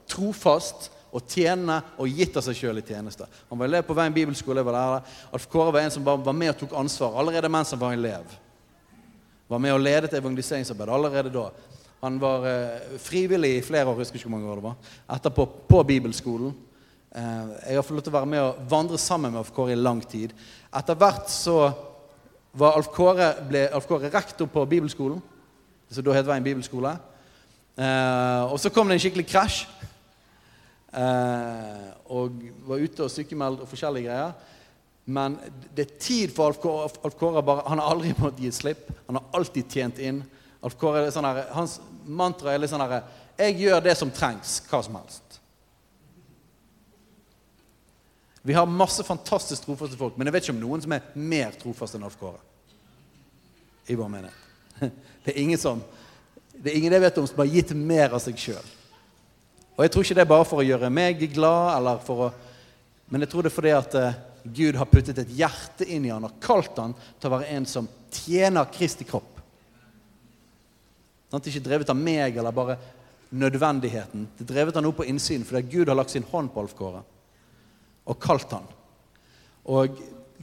trofast 0.05 0.91
og 1.15 1.23
tjene 1.31 1.77
og 1.95 2.11
gitt 2.11 2.35
av 2.35 2.43
seg 2.43 2.57
sjøl 2.59 2.81
i 2.81 2.83
tjeneste. 2.83 3.27
Han 3.49 3.59
var 3.59 3.69
elev 3.69 3.85
på 3.87 3.95
Veien 3.95 4.15
bibelskole. 4.15 4.63
var 4.63 4.75
lærer. 4.75 5.13
Alf 5.31 5.47
Kåre 5.47 5.71
var 5.71 5.85
en 5.85 5.93
som 5.93 6.03
var 6.03 6.33
med 6.33 6.51
og 6.51 6.57
tok 6.59 6.75
ansvar 6.75 7.15
allerede 7.21 7.49
mens 7.49 7.71
han 7.71 7.79
var 7.79 7.95
elev. 7.95 8.35
Var 9.47 9.61
med 9.61 9.73
og 9.73 9.79
ledet 9.79 10.13
evangeliseringsarbeid 10.13 10.89
allerede 10.89 11.31
da. 11.31 11.49
Han 12.01 12.19
var 12.19 12.45
eh, 12.49 12.99
frivillig 12.99 13.55
i 13.57 13.63
flere 13.65 13.87
år, 13.87 13.95
husker 14.01 14.19
ikke 14.19 14.27
hvor 14.27 14.37
mange 14.37 14.51
år 14.51 14.59
det 14.59 14.67
var, 14.67 14.75
etterpå 15.15 15.45
på 15.69 15.83
bibelskolen. 15.87 16.51
Eh, 17.15 17.47
jeg 17.69 17.77
har 17.77 17.85
fått 17.85 17.95
lov 17.95 18.05
til 18.05 18.13
å 18.13 18.17
være 18.17 18.31
med 18.33 18.43
og 18.43 18.67
vandre 18.69 18.99
sammen 18.99 19.31
med 19.31 19.39
Alf 19.39 19.53
Kåre 19.55 19.73
i 19.73 19.79
lang 19.79 20.03
tid. 20.03 20.35
Etter 20.75 20.99
hvert 20.99 21.31
så 21.31 21.71
var 22.53 22.75
Alf 22.75 22.91
Kåre, 22.93 23.31
ble 23.47 23.69
Alf 23.71 23.87
Kåre 23.87 24.11
rektor 24.11 24.51
på 24.51 24.67
bibelskolen, 24.67 25.23
så 25.89 26.03
da 26.03 26.13
het 26.17 26.27
Veien 26.27 26.43
bibelskole. 26.43 26.91
Eh, 27.79 28.43
og 28.51 28.59
så 28.59 28.69
kom 28.73 28.91
det 28.91 28.99
en 28.99 29.05
skikkelig 29.05 29.29
krasj. 29.31 29.63
Eh, 30.95 31.87
og 32.15 32.43
var 32.69 32.83
ute 32.83 33.03
og 33.03 33.11
sykemeldt 33.11 33.65
og 33.65 33.71
forskjellige 33.71 34.07
greier. 34.07 34.53
Men 35.05 35.35
det 35.75 35.85
er 35.85 35.97
tid 36.01 36.33
for 36.33 36.49
Alf. 36.49 36.95
Alf 37.05 37.17
Kåre 37.19 37.43
bare, 37.45 37.65
han 37.67 37.81
har 37.81 37.91
aldri 37.91 38.13
måttet 38.21 38.45
gi 38.45 38.53
slipp. 38.55 38.87
Han 39.07 39.19
har 39.19 39.27
alltid 39.37 39.69
tjent 39.69 39.99
inn. 39.99 40.23
Alf 40.65 40.77
Kåre, 40.79 41.09
sånn 41.13 41.27
her, 41.27 41.43
Hans 41.53 41.79
mantra 42.05 42.53
er 42.53 42.61
litt 42.61 42.71
sånn 42.71 42.81
herre 42.81 43.03
Jeg 43.37 43.57
gjør 43.59 43.83
det 43.85 43.97
som 43.99 44.13
trengs, 44.13 44.59
hva 44.69 44.81
som 44.85 44.95
helst. 44.97 45.39
Vi 48.45 48.53
har 48.53 48.69
masse 48.69 49.03
fantastisk 49.03 49.65
trofaste 49.65 49.97
folk, 49.97 50.17
men 50.17 50.29
jeg 50.29 50.35
vet 50.35 50.45
ikke 50.45 50.53
om 50.53 50.61
noen 50.61 50.83
som 50.83 50.93
er 50.93 51.05
mer 51.17 51.55
trofast 51.59 51.97
enn 51.97 52.05
Alf 52.05 52.17
Kåre. 52.21 52.39
I 53.89 53.97
vår 53.97 54.09
menighet. 54.09 54.41
Det 55.25 55.33
er 55.33 55.39
ingen 55.41 55.57
som 55.57 55.79
Det 56.55 56.71
er 56.71 56.77
ingen 56.77 56.93
jeg 56.93 57.01
vet 57.01 57.17
om 57.17 57.25
som 57.27 57.39
har 57.41 57.49
gitt 57.51 57.71
mer 57.75 58.13
av 58.15 58.21
seg 58.23 58.37
sjøl. 58.39 58.67
Og 59.75 59.83
jeg 59.83 59.91
tror 59.91 60.05
ikke 60.05 60.17
det 60.17 60.23
er 60.23 60.31
bare 60.31 60.47
for 60.47 60.61
å 60.61 60.65
gjøre 60.65 60.91
meg 60.93 61.23
glad, 61.33 61.77
eller 61.77 62.01
for 62.03 62.27
å 62.27 62.33
Men 63.11 63.21
jeg 63.21 63.29
tror 63.29 63.45
det 63.45 63.51
er 63.51 63.53
fordi 63.53 63.71
at 63.75 63.95
uh, 64.01 64.15
Gud 64.49 64.77
har 64.79 64.87
puttet 64.89 65.19
et 65.21 65.33
hjerte 65.37 65.85
inn 65.85 66.07
i 66.07 66.09
han 66.09 66.23
og 66.25 66.39
kalt 66.41 66.77
han 66.81 66.95
til 66.97 67.27
å 67.29 67.33
være 67.35 67.51
en 67.53 67.67
som 67.69 67.85
tjener 68.09 68.65
Kristi 68.73 69.05
kropp. 69.05 69.35
Sånn, 71.29 71.43
ikke 71.45 71.61
drevet 71.67 71.91
av 71.93 71.99
meg 71.99 72.37
eller 72.37 72.55
bare 72.55 72.79
nødvendigheten. 73.29 74.25
Det 74.37 74.45
er 74.45 74.51
drevet 74.55 74.79
av 74.79 74.85
noe 74.85 74.97
på 74.97 75.05
innsiden 75.05 75.45
fordi 75.45 75.77
Gud 75.77 75.91
har 75.91 75.99
lagt 75.99 76.15
sin 76.15 76.25
hånd 76.31 76.49
på 76.53 76.63
Alf 76.63 76.73
Kåre 76.77 77.03
og 78.05 78.19
kalt 78.21 78.51
han. 78.53 78.67
Og 79.69 80.01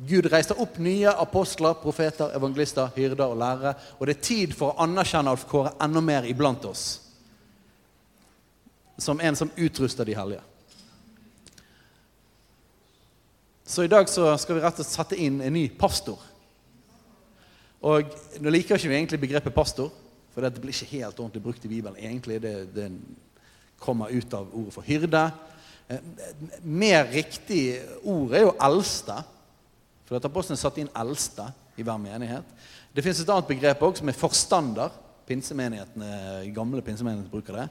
Gud 0.09 0.27
reiste 0.33 0.57
opp 0.59 0.79
nye 0.83 1.11
apostler, 1.23 1.77
profeter, 1.79 2.33
evangelister, 2.35 2.91
hyrder 2.97 3.29
og 3.29 3.39
lærere. 3.39 3.75
Og 3.99 4.09
det 4.09 4.17
er 4.17 4.27
tid 4.27 4.55
for 4.57 4.73
å 4.73 4.87
anerkjenne 4.87 5.31
Alf 5.31 5.47
Kåre 5.51 5.77
enda 5.83 6.03
mer 6.03 6.27
iblant 6.31 6.65
oss. 6.67 7.02
Som 8.99 9.21
en 9.21 9.37
som 9.37 9.51
utruster 9.57 10.05
de 10.05 10.17
hellige. 10.17 10.43
Så 13.65 13.83
i 13.83 13.89
dag 13.89 14.09
så 14.09 14.27
skal 14.37 14.59
vi 14.59 14.63
rett 14.63 14.81
og 14.81 14.85
slett 14.85 14.99
sette 14.99 15.17
inn 15.17 15.41
en 15.41 15.55
ny 15.55 15.69
pastor. 15.79 16.21
Og 17.83 18.11
Nå 18.43 18.53
liker 18.53 18.77
ikke 18.77 18.91
vi 18.91 18.99
egentlig 18.99 19.21
begrepet 19.23 19.55
pastor, 19.55 19.89
for 20.35 20.45
det 20.45 20.61
blir 20.61 20.75
ikke 20.75 20.99
helt 20.99 21.19
ordentlig 21.19 21.43
brukt 21.43 21.65
i 21.65 21.71
Bibelen. 21.71 21.97
egentlig. 21.97 22.41
Det, 22.43 22.75
det 22.75 22.91
kommer 23.79 24.13
ut 24.13 24.35
av 24.35 24.53
ordet 24.53 24.75
for 24.75 24.87
hyrde. 24.87 25.23
Eh, 25.89 26.05
mer 26.63 27.09
riktig 27.13 27.81
ord 28.05 28.35
er 28.35 28.47
jo 28.47 28.55
eldste. 28.61 29.19
For 30.07 30.19
at 30.19 30.29
apostlene 30.29 30.61
satte 30.61 30.83
inn 30.83 30.93
eldste 30.99 31.49
i 31.77 31.85
hver 31.87 32.01
menighet. 32.01 32.45
Det 32.93 33.05
fins 33.05 33.23
et 33.23 33.33
annet 33.33 33.49
begrep 33.49 33.83
også, 33.83 34.03
som 34.03 34.13
er 34.13 34.21
forstander. 34.21 35.01
Pinsemenighetene, 35.27 36.13
gamle 36.55 36.83
pinsemenigheter 36.85 37.33
bruker 37.33 37.57
det. 37.57 37.69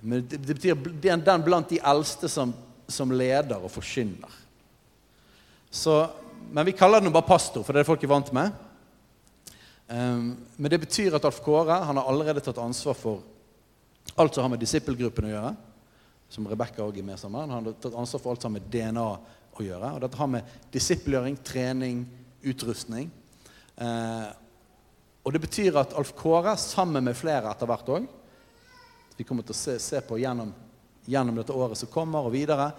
Men 0.00 0.26
det, 0.28 0.36
det 0.36 0.54
betyr 0.54 0.74
den 1.24 1.44
blant 1.44 1.70
de 1.72 1.80
eldste 1.80 2.28
som, 2.28 2.52
som 2.88 3.12
leder 3.12 3.62
og 3.62 3.72
forkynner. 3.72 4.32
Så, 5.70 6.06
men 6.52 6.66
vi 6.66 6.76
kaller 6.76 7.00
den 7.00 7.12
bare 7.12 7.26
pastor, 7.26 7.64
for 7.64 7.72
det 7.72 7.80
er 7.80 7.84
det 7.84 7.90
folk 7.90 8.04
er 8.04 8.12
vant 8.12 8.32
med. 8.36 8.62
Um, 9.86 10.34
men 10.56 10.72
det 10.72 10.82
betyr 10.82 11.14
at 11.14 11.24
Alf 11.28 11.38
Kåre 11.44 11.78
han 11.86 11.98
har 12.00 12.08
allerede 12.10 12.42
tatt 12.42 12.58
ansvar 12.58 12.96
for 12.98 13.22
alt 14.18 14.34
som 14.34 14.46
har 14.46 14.52
med 14.54 14.62
disippelgruppen 14.62 15.28
å 15.28 15.32
gjøre. 15.32 15.52
Som 16.32 16.48
Rebekka 16.50 16.82
òg 16.82 16.98
er 16.98 17.06
med 17.06 17.20
sammen. 17.20 17.50
Han 17.50 17.68
har 17.68 17.78
tatt 17.82 17.94
ansvar 17.98 18.22
for 18.22 18.32
alt 18.32 18.42
som 18.42 18.50
har 18.50 18.60
med 18.60 18.70
DNA 18.72 19.06
å 19.06 19.66
gjøre. 19.66 19.92
Og 19.94 20.02
dette 20.02 20.20
har 20.20 20.30
med 20.32 20.56
disippelgjøring, 20.74 21.38
trening, 21.46 22.02
utrustning. 22.46 23.10
Uh, 23.78 24.30
og 25.26 25.34
det 25.34 25.42
betyr 25.42 25.78
at 25.82 25.94
Alf 25.98 26.12
Kåre, 26.18 26.54
sammen 26.60 27.04
med 27.06 27.18
flere 27.18 27.50
etter 27.50 27.70
hvert 27.70 27.92
òg 27.96 28.06
Vi 29.16 29.24
kommer 29.24 29.46
til 29.46 29.54
å 29.54 29.58
se, 29.58 29.78
se 29.80 30.00
på 30.04 30.18
gjennom, 30.20 30.52
gjennom 31.08 31.38
dette 31.38 31.54
året 31.56 31.78
som 31.80 31.90
kommer, 31.92 32.26
og 32.26 32.34
videre 32.34 32.70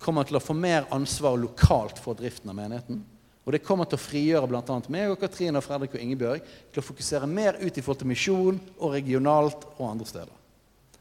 kommer 0.00 0.26
til 0.26 0.38
å 0.38 0.42
få 0.42 0.56
mer 0.56 0.88
ansvar 0.94 1.36
lokalt 1.38 2.00
for 2.00 2.18
driften 2.18 2.50
av 2.50 2.56
menigheten. 2.58 3.02
Og 3.44 3.54
det 3.54 3.62
kommer 3.64 3.88
til 3.88 3.96
å 3.96 4.02
frigjøre 4.02 4.48
bl.a. 4.50 4.76
meg 4.92 5.12
og 5.12 5.20
Katrine 5.20 5.60
og 5.60 5.64
Fredrik 5.64 5.94
og 5.96 6.02
Ingebjørg 6.02 6.44
til 6.72 6.82
å 6.82 6.84
fokusere 6.84 7.28
mer 7.28 7.58
ut 7.60 7.72
i 7.72 7.82
forhold 7.82 8.02
til 8.02 8.10
misjon 8.10 8.60
og 8.78 8.94
regionalt 8.94 9.64
og 9.76 9.84
andre 9.88 10.08
steder. 10.08 10.34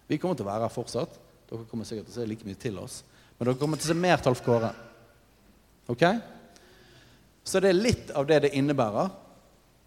Vi 0.10 0.18
kommer 0.18 0.40
til 0.40 0.48
å 0.48 0.50
være 0.50 0.66
her 0.66 0.74
fortsatt. 0.74 1.20
Dere 1.50 1.68
kommer 1.70 1.88
sikkert 1.88 2.10
til 2.10 2.16
å 2.16 2.20
se 2.22 2.28
like 2.30 2.48
mye 2.48 2.60
til 2.60 2.80
oss. 2.82 3.02
Men 3.38 3.50
dere 3.50 3.60
kommer 3.60 3.80
til 3.80 3.90
å 3.90 3.92
se 3.92 4.00
mer 4.00 4.24
Talf 4.24 4.42
Kåre. 4.46 4.72
Ok? 5.90 6.06
Så 7.44 7.62
det 7.62 7.72
er 7.72 7.80
litt 7.82 8.12
av 8.18 8.28
det 8.30 8.44
det 8.46 8.56
innebærer 8.58 9.12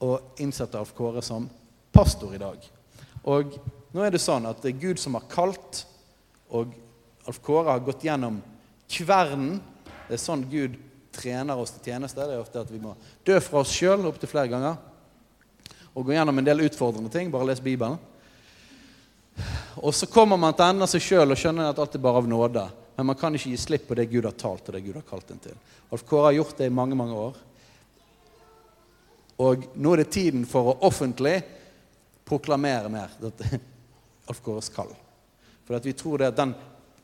å 0.03 0.13
innsette 0.43 0.79
Alf 0.79 0.93
Kåre 0.99 1.23
som 1.25 1.49
pastor 1.95 2.35
i 2.35 2.41
dag. 2.41 2.63
Og 3.29 3.59
nå 3.93 4.05
er 4.05 4.15
det 4.15 4.23
sånn 4.23 4.49
at 4.49 4.63
det 4.65 4.73
er 4.73 4.83
Gud 4.83 5.01
som 5.01 5.19
har 5.19 5.27
kalt, 5.31 5.85
og 6.53 6.73
Alf 7.29 7.39
Kåre 7.45 7.75
har 7.75 7.85
gått 7.85 8.05
gjennom 8.05 8.41
kvernen. 8.91 9.61
Det 10.09 10.17
er 10.17 10.23
sånn 10.23 10.47
Gud 10.51 10.79
trener 11.13 11.61
oss 11.61 11.75
til 11.77 11.93
tjeneste. 11.93 12.25
Det 12.25 12.37
er 12.37 12.43
ofte 12.43 12.63
at 12.63 12.73
vi 12.73 12.81
må 12.83 12.95
dø 13.25 13.37
fra 13.45 13.63
oss 13.63 13.73
sjøl 13.73 14.09
opptil 14.09 14.31
flere 14.31 14.51
ganger. 14.51 14.81
Og 15.93 16.07
gå 16.09 16.17
gjennom 16.17 16.41
en 16.41 16.49
del 16.49 16.65
utfordrende 16.67 17.13
ting. 17.13 17.31
Bare 17.33 17.51
les 17.51 17.61
Bibelen. 17.63 17.99
Og 19.81 19.95
så 19.97 20.09
kommer 20.11 20.41
man 20.41 20.55
til 20.57 20.67
enden 20.67 20.85
av 20.85 20.91
seg 20.93 21.05
sjøl 21.05 21.33
og 21.33 21.41
skjønner 21.41 21.71
at 21.71 21.81
alt 21.81 21.97
er 21.97 22.05
bare 22.05 22.21
av 22.23 22.29
nåde. 22.29 22.65
Men 22.97 23.09
man 23.09 23.19
kan 23.19 23.37
ikke 23.37 23.53
gi 23.53 23.61
slipp 23.61 23.87
på 23.89 23.97
det 23.97 24.11
Gud 24.11 24.29
har 24.29 24.37
talt 24.37 24.69
og 24.69 24.77
det 24.77 24.85
Gud 24.85 24.99
har 24.99 25.09
kalt 25.09 25.31
en 25.33 25.41
til. 25.41 25.57
Alf 25.93 26.05
Kåre 26.09 26.31
har 26.31 26.39
gjort 26.41 26.59
det 26.61 26.69
i 26.69 26.75
mange, 26.75 26.99
mange 26.99 27.17
år. 27.17 27.41
Og 29.43 29.69
nå 29.75 29.95
er 29.95 30.03
det 30.03 30.13
tiden 30.15 30.45
for 30.49 30.73
å 30.73 30.79
offentlig 30.89 31.39
proklamere 32.29 32.93
mer 32.93 33.17
Alf 34.27 34.43
Kåres 34.43 34.69
kall. 34.69 34.93
For 35.67 35.79
vi 35.83 35.95
tror 35.97 36.19
det 36.19 36.33
at 36.33 36.39
den 36.39 36.55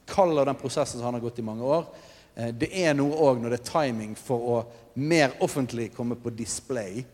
kallet 0.09 0.43
og 0.43 0.49
den 0.49 0.59
prosessen 0.59 0.99
som 0.99 1.09
han 1.09 1.19
har 1.19 1.25
gått 1.25 1.39
i 1.39 1.47
mange 1.47 1.65
år, 1.65 1.87
eh, 2.35 2.53
det 2.55 2.71
er 2.73 2.95
noe 2.97 3.17
òg 3.17 3.43
når 3.43 3.55
det 3.55 3.61
er 3.61 3.71
timing 3.71 4.15
for 4.19 4.51
å 4.53 4.59
mer 4.99 5.37
offentlig 5.45 5.93
komme 5.95 6.19
på 6.19 6.35
display 6.35 7.05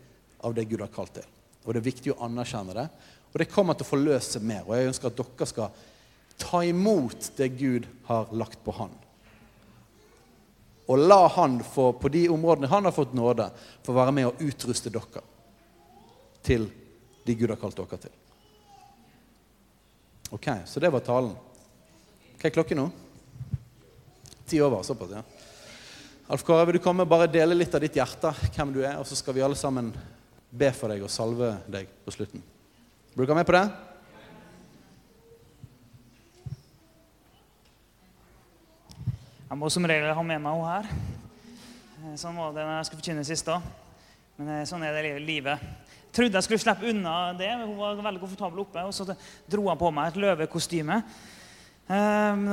av 0.45 0.55
det 0.55 0.65
Gud 0.69 0.81
har 0.81 0.93
kalt 0.93 1.13
til. 1.17 1.27
Og 1.65 1.73
det 1.73 1.81
er 1.81 1.89
viktig 1.89 2.13
å 2.13 2.21
anerkjenne 2.25 2.75
det. 2.77 2.87
Og 3.33 3.41
det 3.41 3.51
kommer 3.51 3.75
til 3.75 3.87
å 3.87 3.91
forløse 3.91 4.39
mer. 4.39 4.63
Og 4.65 4.75
jeg 4.77 4.91
ønsker 4.91 5.11
at 5.11 5.17
dere 5.19 5.47
skal 5.49 5.81
ta 6.39 6.61
imot 6.63 7.31
det 7.37 7.49
Gud 7.59 7.87
har 8.07 8.31
lagt 8.31 8.61
på 8.63 8.71
Han. 8.77 8.93
Og 10.87 11.01
la 11.01 11.27
Han 11.35 11.59
få, 11.65 11.91
på 11.97 12.11
de 12.13 12.27
områdene 12.29 12.69
han 12.69 12.85
har 12.85 12.93
fått 12.93 13.15
nåde, 13.17 13.49
få 13.83 13.95
være 13.95 14.13
med 14.13 14.29
å 14.29 14.35
utruste 14.45 14.91
dere 14.93 15.23
til 16.45 16.69
de 17.25 17.35
Gud 17.35 17.49
har 17.49 17.59
kalt 17.59 17.79
dere 17.79 17.97
til. 18.05 18.13
Ok, 20.35 20.47
Så 20.65 20.79
det 20.83 20.89
var 20.91 20.99
talen. 20.99 21.31
Hva 22.35 22.49
er 22.49 22.51
klokken 22.51 22.81
nå? 22.81 22.89
Ti 24.43 24.59
over. 24.59 24.81
Såpass, 24.83 25.13
ja. 25.15 25.21
Alf 26.27 26.43
Kåre, 26.43 26.65
vil 26.67 26.75
du 26.75 26.83
komme 26.83 27.05
og 27.05 27.09
bare 27.09 27.29
dele 27.31 27.55
litt 27.55 27.71
av 27.77 27.79
ditt 27.79 27.95
hjerte, 27.95 28.33
hvem 28.51 28.73
du 28.75 28.81
er, 28.81 28.97
og 28.99 29.07
så 29.07 29.15
skal 29.15 29.37
vi 29.37 29.43
alle 29.45 29.55
sammen 29.55 29.93
be 30.51 30.71
for 30.75 30.91
deg 30.91 31.05
og 31.05 31.11
salve 31.13 31.53
deg 31.71 31.87
på 32.03 32.11
slutten. 32.11 32.43
Vil 33.15 33.29
du 33.29 33.33
med 33.37 33.47
på 33.47 33.55
det? 33.55 33.63
Jeg 39.47 39.61
må 39.61 39.71
som 39.71 39.87
regel 39.87 40.11
ha 40.19 40.27
med 40.33 40.43
meg 40.43 40.59
henne 40.59 40.73
her. 40.73 40.91
Eh, 42.09 42.19
sånn 42.19 42.35
var 42.35 42.51
det 42.51 42.67
når 42.67 42.81
jeg 42.81 42.89
skulle 42.89 43.05
forkynne 43.05 43.27
sist. 43.31 43.47
da. 43.47 43.61
Men 44.35 44.51
eh, 44.57 44.67
sånn 44.67 44.83
er 44.83 44.99
det 44.99 45.15
livet. 45.23 45.63
Trodde 46.15 46.39
jeg 46.39 46.47
skulle 46.47 46.63
slippe 46.63 46.87
unna 46.91 47.33
det. 47.35 47.49
men 47.57 47.67
Hun 47.67 47.79
var 47.79 47.97
veldig 47.99 48.21
komfortabel 48.21 48.61
oppe. 48.63 48.83
Og 48.87 48.93
så 48.95 49.07
dro 49.51 49.67
han 49.67 49.79
på 49.79 49.91
meg 49.91 50.13
et 50.13 50.21
løvekostyme. 50.23 51.01
Um, 51.85 52.45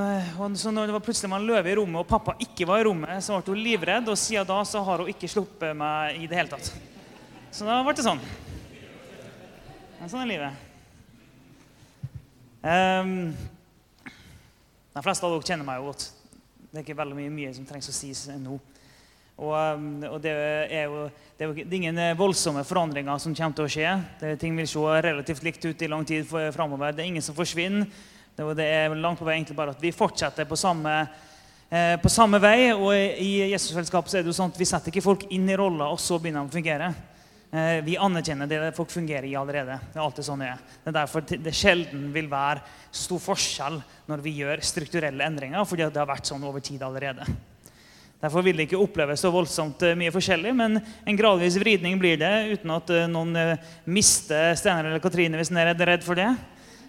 og 0.42 0.56
så 0.60 0.68
når 0.74 0.90
det 0.90 0.96
var 0.96 1.04
plutselig 1.06 1.30
var 1.32 1.40
en 1.40 1.46
løve 1.48 1.70
i 1.70 1.76
rommet, 1.78 2.02
og 2.02 2.08
pappa 2.10 2.34
ikke 2.42 2.66
var 2.68 2.82
i 2.82 2.84
rommet, 2.84 3.22
så 3.24 3.38
ble 3.38 3.54
hun 3.54 3.62
livredd. 3.64 4.10
Og 4.10 4.18
siden 4.18 4.48
da 4.48 4.58
så 4.68 4.82
har 4.84 5.04
hun 5.04 5.12
ikke 5.12 5.30
sluppet 5.30 5.76
meg 5.78 6.18
i 6.18 6.26
det 6.28 6.40
hele 6.40 6.52
tatt. 6.52 6.72
Så 7.54 7.68
da 7.68 7.78
ble 7.86 7.94
det 7.96 8.04
sånn. 8.04 8.20
Men 10.00 10.10
sånn 10.10 10.24
er 10.24 10.32
livet. 10.32 10.68
Um, 12.62 13.14
de 14.92 15.02
fleste 15.02 15.26
av 15.26 15.32
dere 15.32 15.46
kjenner 15.46 15.66
meg 15.66 15.80
jo 15.80 15.88
godt. 15.92 16.08
Det 16.72 16.80
er 16.80 16.84
ikke 16.84 16.98
veldig 16.98 17.16
mye, 17.16 17.32
mye 17.32 17.54
som 17.54 17.66
trengs 17.68 17.90
å 17.90 17.94
sies 17.94 18.26
nå. 18.42 18.58
Og, 19.40 19.52
um, 19.54 19.86
og 20.10 20.18
det, 20.22 20.32
er 20.32 20.86
jo, 20.90 21.06
det, 21.38 21.44
er 21.44 21.50
jo, 21.50 21.66
ingen 21.78 22.00
voldsomme 22.18 22.64
forandringer 22.68 23.20
som 23.22 23.34
kommer 23.34 23.56
til 23.56 23.66
å 23.66 23.72
skje. 23.72 23.92
Det, 24.20 24.32
ting 24.40 24.56
vil 24.58 24.68
se 24.68 24.96
relativt 25.08 25.44
likt 25.46 25.64
ut 25.64 25.82
i 25.82 25.90
lang 25.90 26.04
tid 26.08 26.28
framover. 26.28 26.92
Det 26.92 27.04
er 27.04 27.12
ingen 27.14 27.24
som 27.24 27.36
forsvinner. 27.36 27.88
Det 28.32 28.64
er 28.64 28.94
langt 28.96 29.20
på 29.20 29.26
vei 29.28 29.36
egentlig 29.36 29.56
bare 29.58 29.74
at 29.74 29.82
vi 29.82 29.92
fortsetter 29.92 30.46
på 30.48 30.56
samme, 30.56 30.92
eh, 31.68 31.96
på 32.00 32.08
samme 32.12 32.40
vei. 32.40 32.72
Og 32.72 32.92
i 32.96 33.50
Jesusfellesskapet 33.52 34.14
er 34.14 34.24
det 34.24 34.32
jo 34.32 34.36
sånn 34.36 34.52
at 34.52 34.60
vi 34.60 34.68
setter 34.68 34.92
ikke 34.92 35.04
folk 35.04 35.26
inn 35.30 35.48
i 35.50 35.56
roller, 35.58 35.92
og 35.92 36.00
så 36.00 36.20
begynner 36.20 36.46
de 36.46 36.52
å 36.52 36.56
fungere. 36.56 36.92
Eh, 37.52 37.82
vi 37.84 37.98
anerkjenner 38.00 38.48
det 38.48 38.72
folk 38.76 38.88
fungerer 38.90 39.28
i 39.28 39.36
allerede. 39.36 39.76
Det 39.92 40.00
er 40.00 40.06
alltid 40.06 40.24
sånn 40.24 40.40
det 40.40 40.52
er. 40.54 40.60
Det 40.80 40.88
er 40.88 40.96
derfor 40.96 41.26
det 41.28 41.52
sjelden 41.56 42.06
vil 42.14 42.30
være 42.32 42.62
stor 42.88 43.20
forskjell 43.20 43.82
når 44.08 44.22
vi 44.24 44.38
gjør 44.40 44.64
strukturelle 44.64 45.26
endringer, 45.26 45.66
fordi 45.68 45.90
det 45.90 46.00
har 46.00 46.08
vært 46.08 46.30
sånn 46.30 46.48
over 46.48 46.64
tid 46.64 46.84
allerede. 46.86 47.28
Derfor 48.22 48.46
vil 48.46 48.56
det 48.56 48.68
ikke 48.68 48.78
oppleves 48.78 49.24
så 49.24 49.32
voldsomt 49.34 49.82
eh, 49.82 49.98
mye 49.98 50.14
forskjellig, 50.14 50.54
men 50.54 50.78
en 50.78 51.18
gradvis 51.18 51.58
vridning 51.58 51.98
blir 51.98 52.20
det 52.20 52.32
uten 52.54 52.74
at 52.76 52.92
noen 53.10 53.34
mister 53.84 54.54
Steinar 54.58 54.92
eller 54.92 55.02
Katrine 55.02 55.40
hvis 55.40 55.50
en 55.50 55.58
er 55.62 55.74
redd 55.74 56.06
for 56.06 56.18
det. 56.18 56.30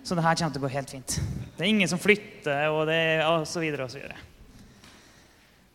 Så 0.03 0.15
det 0.15 0.23
her 0.25 0.35
kommer 0.35 0.51
til 0.51 0.59
å 0.59 0.65
gå 0.67 0.73
helt 0.73 0.91
fint. 0.91 1.15
Det 1.55 1.63
er 1.63 1.69
ingen 1.71 1.87
som 1.87 2.01
flytter, 2.01 2.67
og 2.75 2.85
det 2.89 2.95
er 2.99 3.21
og 3.29 3.45
så 3.47 3.61
videre 3.63 3.85
og 3.85 3.91
så 3.93 4.01
videre. 4.01 4.19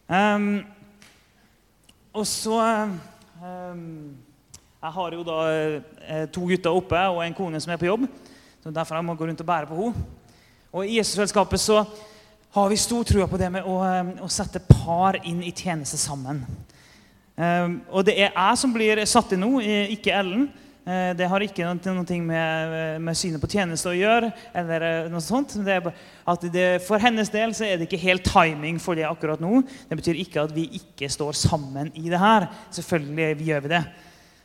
Um, 0.09 0.65
og 2.13 2.27
så 2.29 2.59
um, 3.43 4.17
Jeg 4.83 4.93
har 4.95 5.17
jo 5.17 5.25
da 5.27 5.39
eh, 5.53 6.23
to 6.33 6.47
gutter 6.49 6.77
oppe 6.77 7.01
og 7.13 7.19
en 7.25 7.35
kone 7.37 7.61
som 7.61 7.73
er 7.73 7.81
på 7.81 7.89
jobb. 7.89 8.05
så 8.63 8.71
Derfor 8.71 8.97
jeg 8.97 9.05
må 9.09 9.17
gå 9.17 9.27
rundt 9.27 9.41
og 9.41 9.49
bære 9.49 9.69
på 9.69 9.81
henne. 9.81 10.05
Og 10.73 10.85
I 10.85 10.99
Jesusselskapet 10.99 11.61
så 11.61 11.81
har 12.57 12.69
vi 12.69 12.77
stor 12.81 13.05
tro 13.05 13.27
på 13.29 13.39
det 13.41 13.51
med 13.53 13.67
å, 13.69 13.79
eh, 13.85 14.25
å 14.25 14.29
sette 14.33 14.61
par 14.61 15.19
inn 15.25 15.43
i 15.43 15.53
tjeneste 15.53 16.01
sammen. 16.01 16.45
Eh, 17.39 17.69
og 17.95 18.07
det 18.07 18.17
er 18.19 18.33
jeg 18.33 18.59
som 18.59 18.73
blir 18.75 19.05
satt 19.07 19.35
inn 19.35 19.45
nå, 19.45 19.61
ikke 19.95 20.15
Ellen. 20.17 20.49
Eh, 20.89 21.13
Det 21.15 21.29
har 21.29 21.45
ikke 21.45 21.67
noe, 21.69 22.19
med, 22.25 23.01
med 23.01 23.17
synet 23.17 23.41
på 23.41 23.51
tjeneste 23.51 23.91
å 23.93 23.95
gjøre. 23.95 24.33
eller 24.55 24.83
eh, 24.83 25.09
noe 25.13 25.21
sånt. 25.21 25.55
Det 25.65 25.93
det, 26.51 26.83
for 26.83 26.99
hennes 26.99 27.31
del 27.31 27.55
så 27.55 27.65
er 27.65 27.77
det 27.77 27.87
ikke 27.87 28.03
helt 28.03 28.25
timing 28.25 28.81
for 28.81 28.95
det 28.95 29.05
akkurat 29.05 29.41
nå. 29.41 29.63
Det 29.89 29.97
betyr 29.97 30.19
ikke 30.19 30.43
at 30.43 30.55
vi 30.55 30.69
ikke 30.81 31.09
står 31.09 31.33
sammen 31.33 31.93
i 31.95 32.09
det 32.09 32.19
her. 32.19 32.49
Selvfølgelig 32.71 33.47
gjør 33.47 33.63
vi 33.63 33.75
det. 33.77 33.85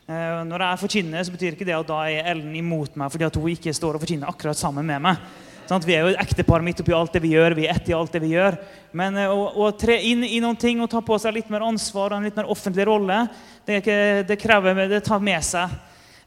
Når 0.04 0.60
jeg 0.60 0.80
forkynner, 0.82 1.24
så 1.24 1.32
betyr 1.32 1.54
ikke 1.54 1.64
det 1.64 1.78
at 1.78 1.88
da 1.88 2.02
er 2.04 2.26
Ellen 2.34 2.52
imot 2.54 2.92
meg 3.00 3.08
fordi 3.08 3.24
at 3.24 3.36
hun 3.40 3.48
ikke 3.48 3.72
står 3.72 3.96
og 3.96 4.02
forkynner 4.02 4.28
akkurat 4.28 4.58
sammen 4.58 4.84
med 4.84 5.00
meg. 5.00 5.16
Sant? 5.64 5.86
Vi 5.88 5.94
er 5.96 6.04
jo 6.04 6.10
et 6.12 6.20
ektepar 6.20 6.60
midt 6.60 6.82
oppi 6.82 6.92
alt 6.92 7.14
det 7.16 7.22
vi 7.24 7.30
gjør. 7.32 7.54
Vi 7.56 7.64
er 7.64 7.78
ett 7.78 7.88
i 7.88 7.94
alt 7.96 8.12
det 8.12 8.20
vi 8.20 8.34
gjør. 8.34 8.58
Men 8.92 9.16
eh, 9.16 9.32
å, 9.32 9.46
å 9.64 9.70
tre 9.80 9.96
inn 10.10 10.24
i 10.26 10.42
noen 10.44 10.58
ting 10.60 10.82
og 10.84 10.90
ta 10.92 11.00
på 11.04 11.16
seg 11.20 11.38
litt 11.38 11.48
mer 11.52 11.64
ansvar 11.64 12.12
og 12.12 12.18
en 12.18 12.28
litt 12.28 12.36
mer 12.36 12.50
offentlig 12.52 12.84
rolle, 12.88 13.22
det, 13.64 13.80
det 14.28 14.36
krever 14.40 14.84
det 14.90 15.00
tar 15.06 15.24
med 15.24 15.40
seg 15.44 15.72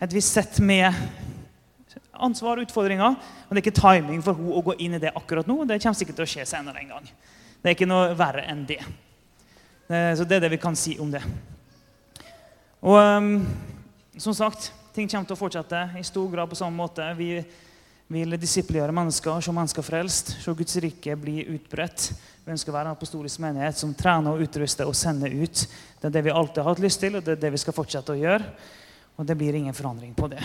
et 0.02 0.14
visst 0.14 0.34
sett 0.34 0.58
med 0.62 0.90
ansvar 2.18 2.58
og 2.58 2.66
utfordringer. 2.66 3.14
Og 3.46 3.54
det 3.54 3.62
er 3.62 3.66
ikke 3.68 3.78
timing 3.78 4.24
for 4.26 4.38
henne 4.40 4.58
å 4.58 4.64
gå 4.66 4.78
inn 4.82 4.98
i 4.98 5.02
det 5.02 5.14
akkurat 5.14 5.50
nå. 5.50 5.60
Det 5.70 5.78
kommer 5.84 6.00
sikkert 6.02 6.18
til 6.18 6.26
å 6.26 6.32
skje 6.34 6.48
senere 6.50 6.82
en 6.82 6.96
gang. 6.96 7.12
Det 7.62 7.70
er 7.70 7.78
ikke 7.78 7.90
noe 7.90 8.18
verre 8.18 8.46
enn 8.50 8.66
det. 8.70 8.82
Eh, 8.82 10.12
Så 10.18 10.26
det 10.26 10.40
er 10.40 10.48
det 10.48 10.54
vi 10.56 10.62
kan 10.62 10.76
si 10.78 10.98
om 11.02 11.14
det. 11.14 11.22
Og 12.82 12.98
ehm, 12.98 13.32
som 14.18 14.34
sagt, 14.34 14.72
ting 14.98 15.10
kommer 15.10 15.30
til 15.30 15.38
å 15.38 15.40
fortsette 15.46 15.86
i 15.98 16.06
stor 16.06 16.30
grad 16.34 16.50
på 16.50 16.58
samme 16.58 16.78
måte. 16.78 17.06
Vi 17.18 17.36
vil 18.08 18.38
disippelgjøre 18.40 18.96
mennesker, 18.96 19.42
se 19.44 19.54
mennesker 19.54 19.86
frelst, 19.86 20.34
se 20.42 20.54
Guds 20.56 20.78
rike 20.84 21.16
bli 21.20 21.42
utbredt. 21.56 22.10
Vi 22.46 22.54
ønsker 22.56 22.72
å 22.72 22.78
være 22.78 22.92
en 22.92 22.96
apostolisk 22.96 23.42
menighet 23.44 23.80
som 23.80 23.92
trener 23.98 24.32
og 24.32 24.46
utruster 24.46 24.88
og 24.88 24.96
sender 24.96 25.34
ut. 25.36 25.64
Det 26.00 26.08
er 26.08 26.14
det 26.16 26.24
vi 26.30 26.32
alltid 26.32 26.62
har 26.64 26.72
hatt 26.72 26.84
lyst 26.84 27.04
til, 27.04 27.18
og 27.20 27.26
det 27.26 27.36
er 27.36 27.42
det 27.42 27.52
vi 27.56 27.60
skal 27.60 27.76
fortsette 27.76 28.16
å 28.16 28.20
gjøre. 28.20 28.54
Og 29.20 29.28
det 29.28 29.36
blir 29.36 29.58
ingen 29.60 29.76
forandring 29.76 30.14
på 30.16 30.30
det. 30.32 30.40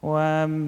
Og 0.00 0.16
um, 0.16 0.62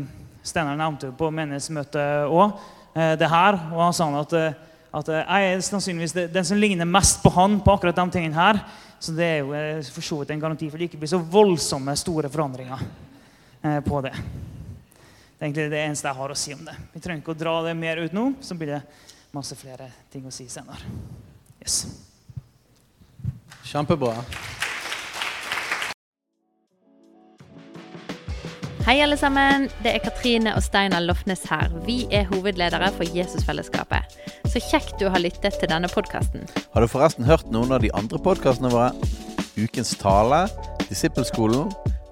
Steinar 0.45 0.77
nevnte 0.77 1.09
jo 1.09 1.17
på 1.17 1.31
menighetsmøtet 1.33 2.29
òg 2.29 2.61
det 2.95 3.31
her. 3.31 3.59
Og 3.71 3.81
han 3.85 3.97
sa 3.97 4.09
at, 4.21 4.37
eh, 4.37 4.55
at 4.99 5.09
eh, 5.09 5.25
jeg 5.25 5.51
er 5.55 5.65
sannsynligvis 5.65 6.17
den 6.35 6.47
som 6.47 6.59
ligner 6.59 6.89
mest 6.89 7.23
på 7.23 7.33
han 7.35 7.61
på 7.63 7.77
akkurat 7.77 7.97
de 7.97 8.07
tingene 8.11 8.35
her. 8.35 8.61
Så 9.01 9.15
det 9.17 9.25
er 9.25 9.39
jo 9.41 9.55
eh, 9.57 9.91
for 9.95 10.05
så 10.05 10.21
vidt 10.21 10.35
en 10.35 10.43
garanti 10.43 10.69
for 10.69 10.81
det 10.81 10.91
ikke 10.91 11.01
blir 11.01 11.13
så 11.13 11.23
voldsomme 11.23 11.95
store 11.97 12.29
forandringer 12.33 12.83
eh, 13.63 13.81
på 13.87 14.03
det. 14.05 14.13
Det 15.41 15.47
er 15.47 15.49
egentlig 15.49 15.71
det 15.73 15.79
eneste 15.81 16.05
jeg 16.05 16.17
har 16.19 16.33
å 16.35 16.35
si 16.37 16.51
om 16.53 16.67
det. 16.67 16.73
Vi 16.93 17.01
trenger 17.01 17.23
ikke 17.23 17.33
å 17.33 17.39
dra 17.41 17.53
det 17.65 17.71
mer 17.73 17.97
ut 18.05 18.13
nå, 18.13 18.27
så 18.45 18.53
blir 18.61 18.75
det 18.75 18.81
masse 19.33 19.57
flere 19.57 19.87
ting 20.13 20.27
å 20.29 20.33
si 20.37 20.45
senere. 20.53 20.85
Yes. 21.65 21.79
Kjempebra. 23.65 24.19
Hei, 28.85 28.99
alle 29.01 29.17
sammen. 29.17 29.71
Det 29.81 29.95
er 29.95 30.05
Katrine 30.05 30.53
og 30.59 30.61
Steinar 30.67 31.07
Lofnes 31.07 31.47
her. 31.49 31.73
Vi 31.87 32.03
er 32.13 32.29
hovedledere 32.35 32.91
for 32.99 33.09
Jesusfellesskapet. 33.09 34.19
Så 34.45 34.61
kjekt 34.61 35.01
du 35.01 35.07
har 35.09 35.25
lyttet 35.25 35.57
til 35.57 35.73
denne 35.73 35.89
podkasten. 35.89 36.45
Har 36.75 36.85
du 36.85 36.91
forresten 36.93 37.25
hørt 37.25 37.49
noen 37.49 37.73
av 37.73 37.81
de 37.81 37.89
andre 37.97 38.21
podkastene 38.21 38.69
våre? 38.77 38.93
Ukens 39.57 39.97
tale, 39.97 40.43
Disippelskolen, 40.91 41.73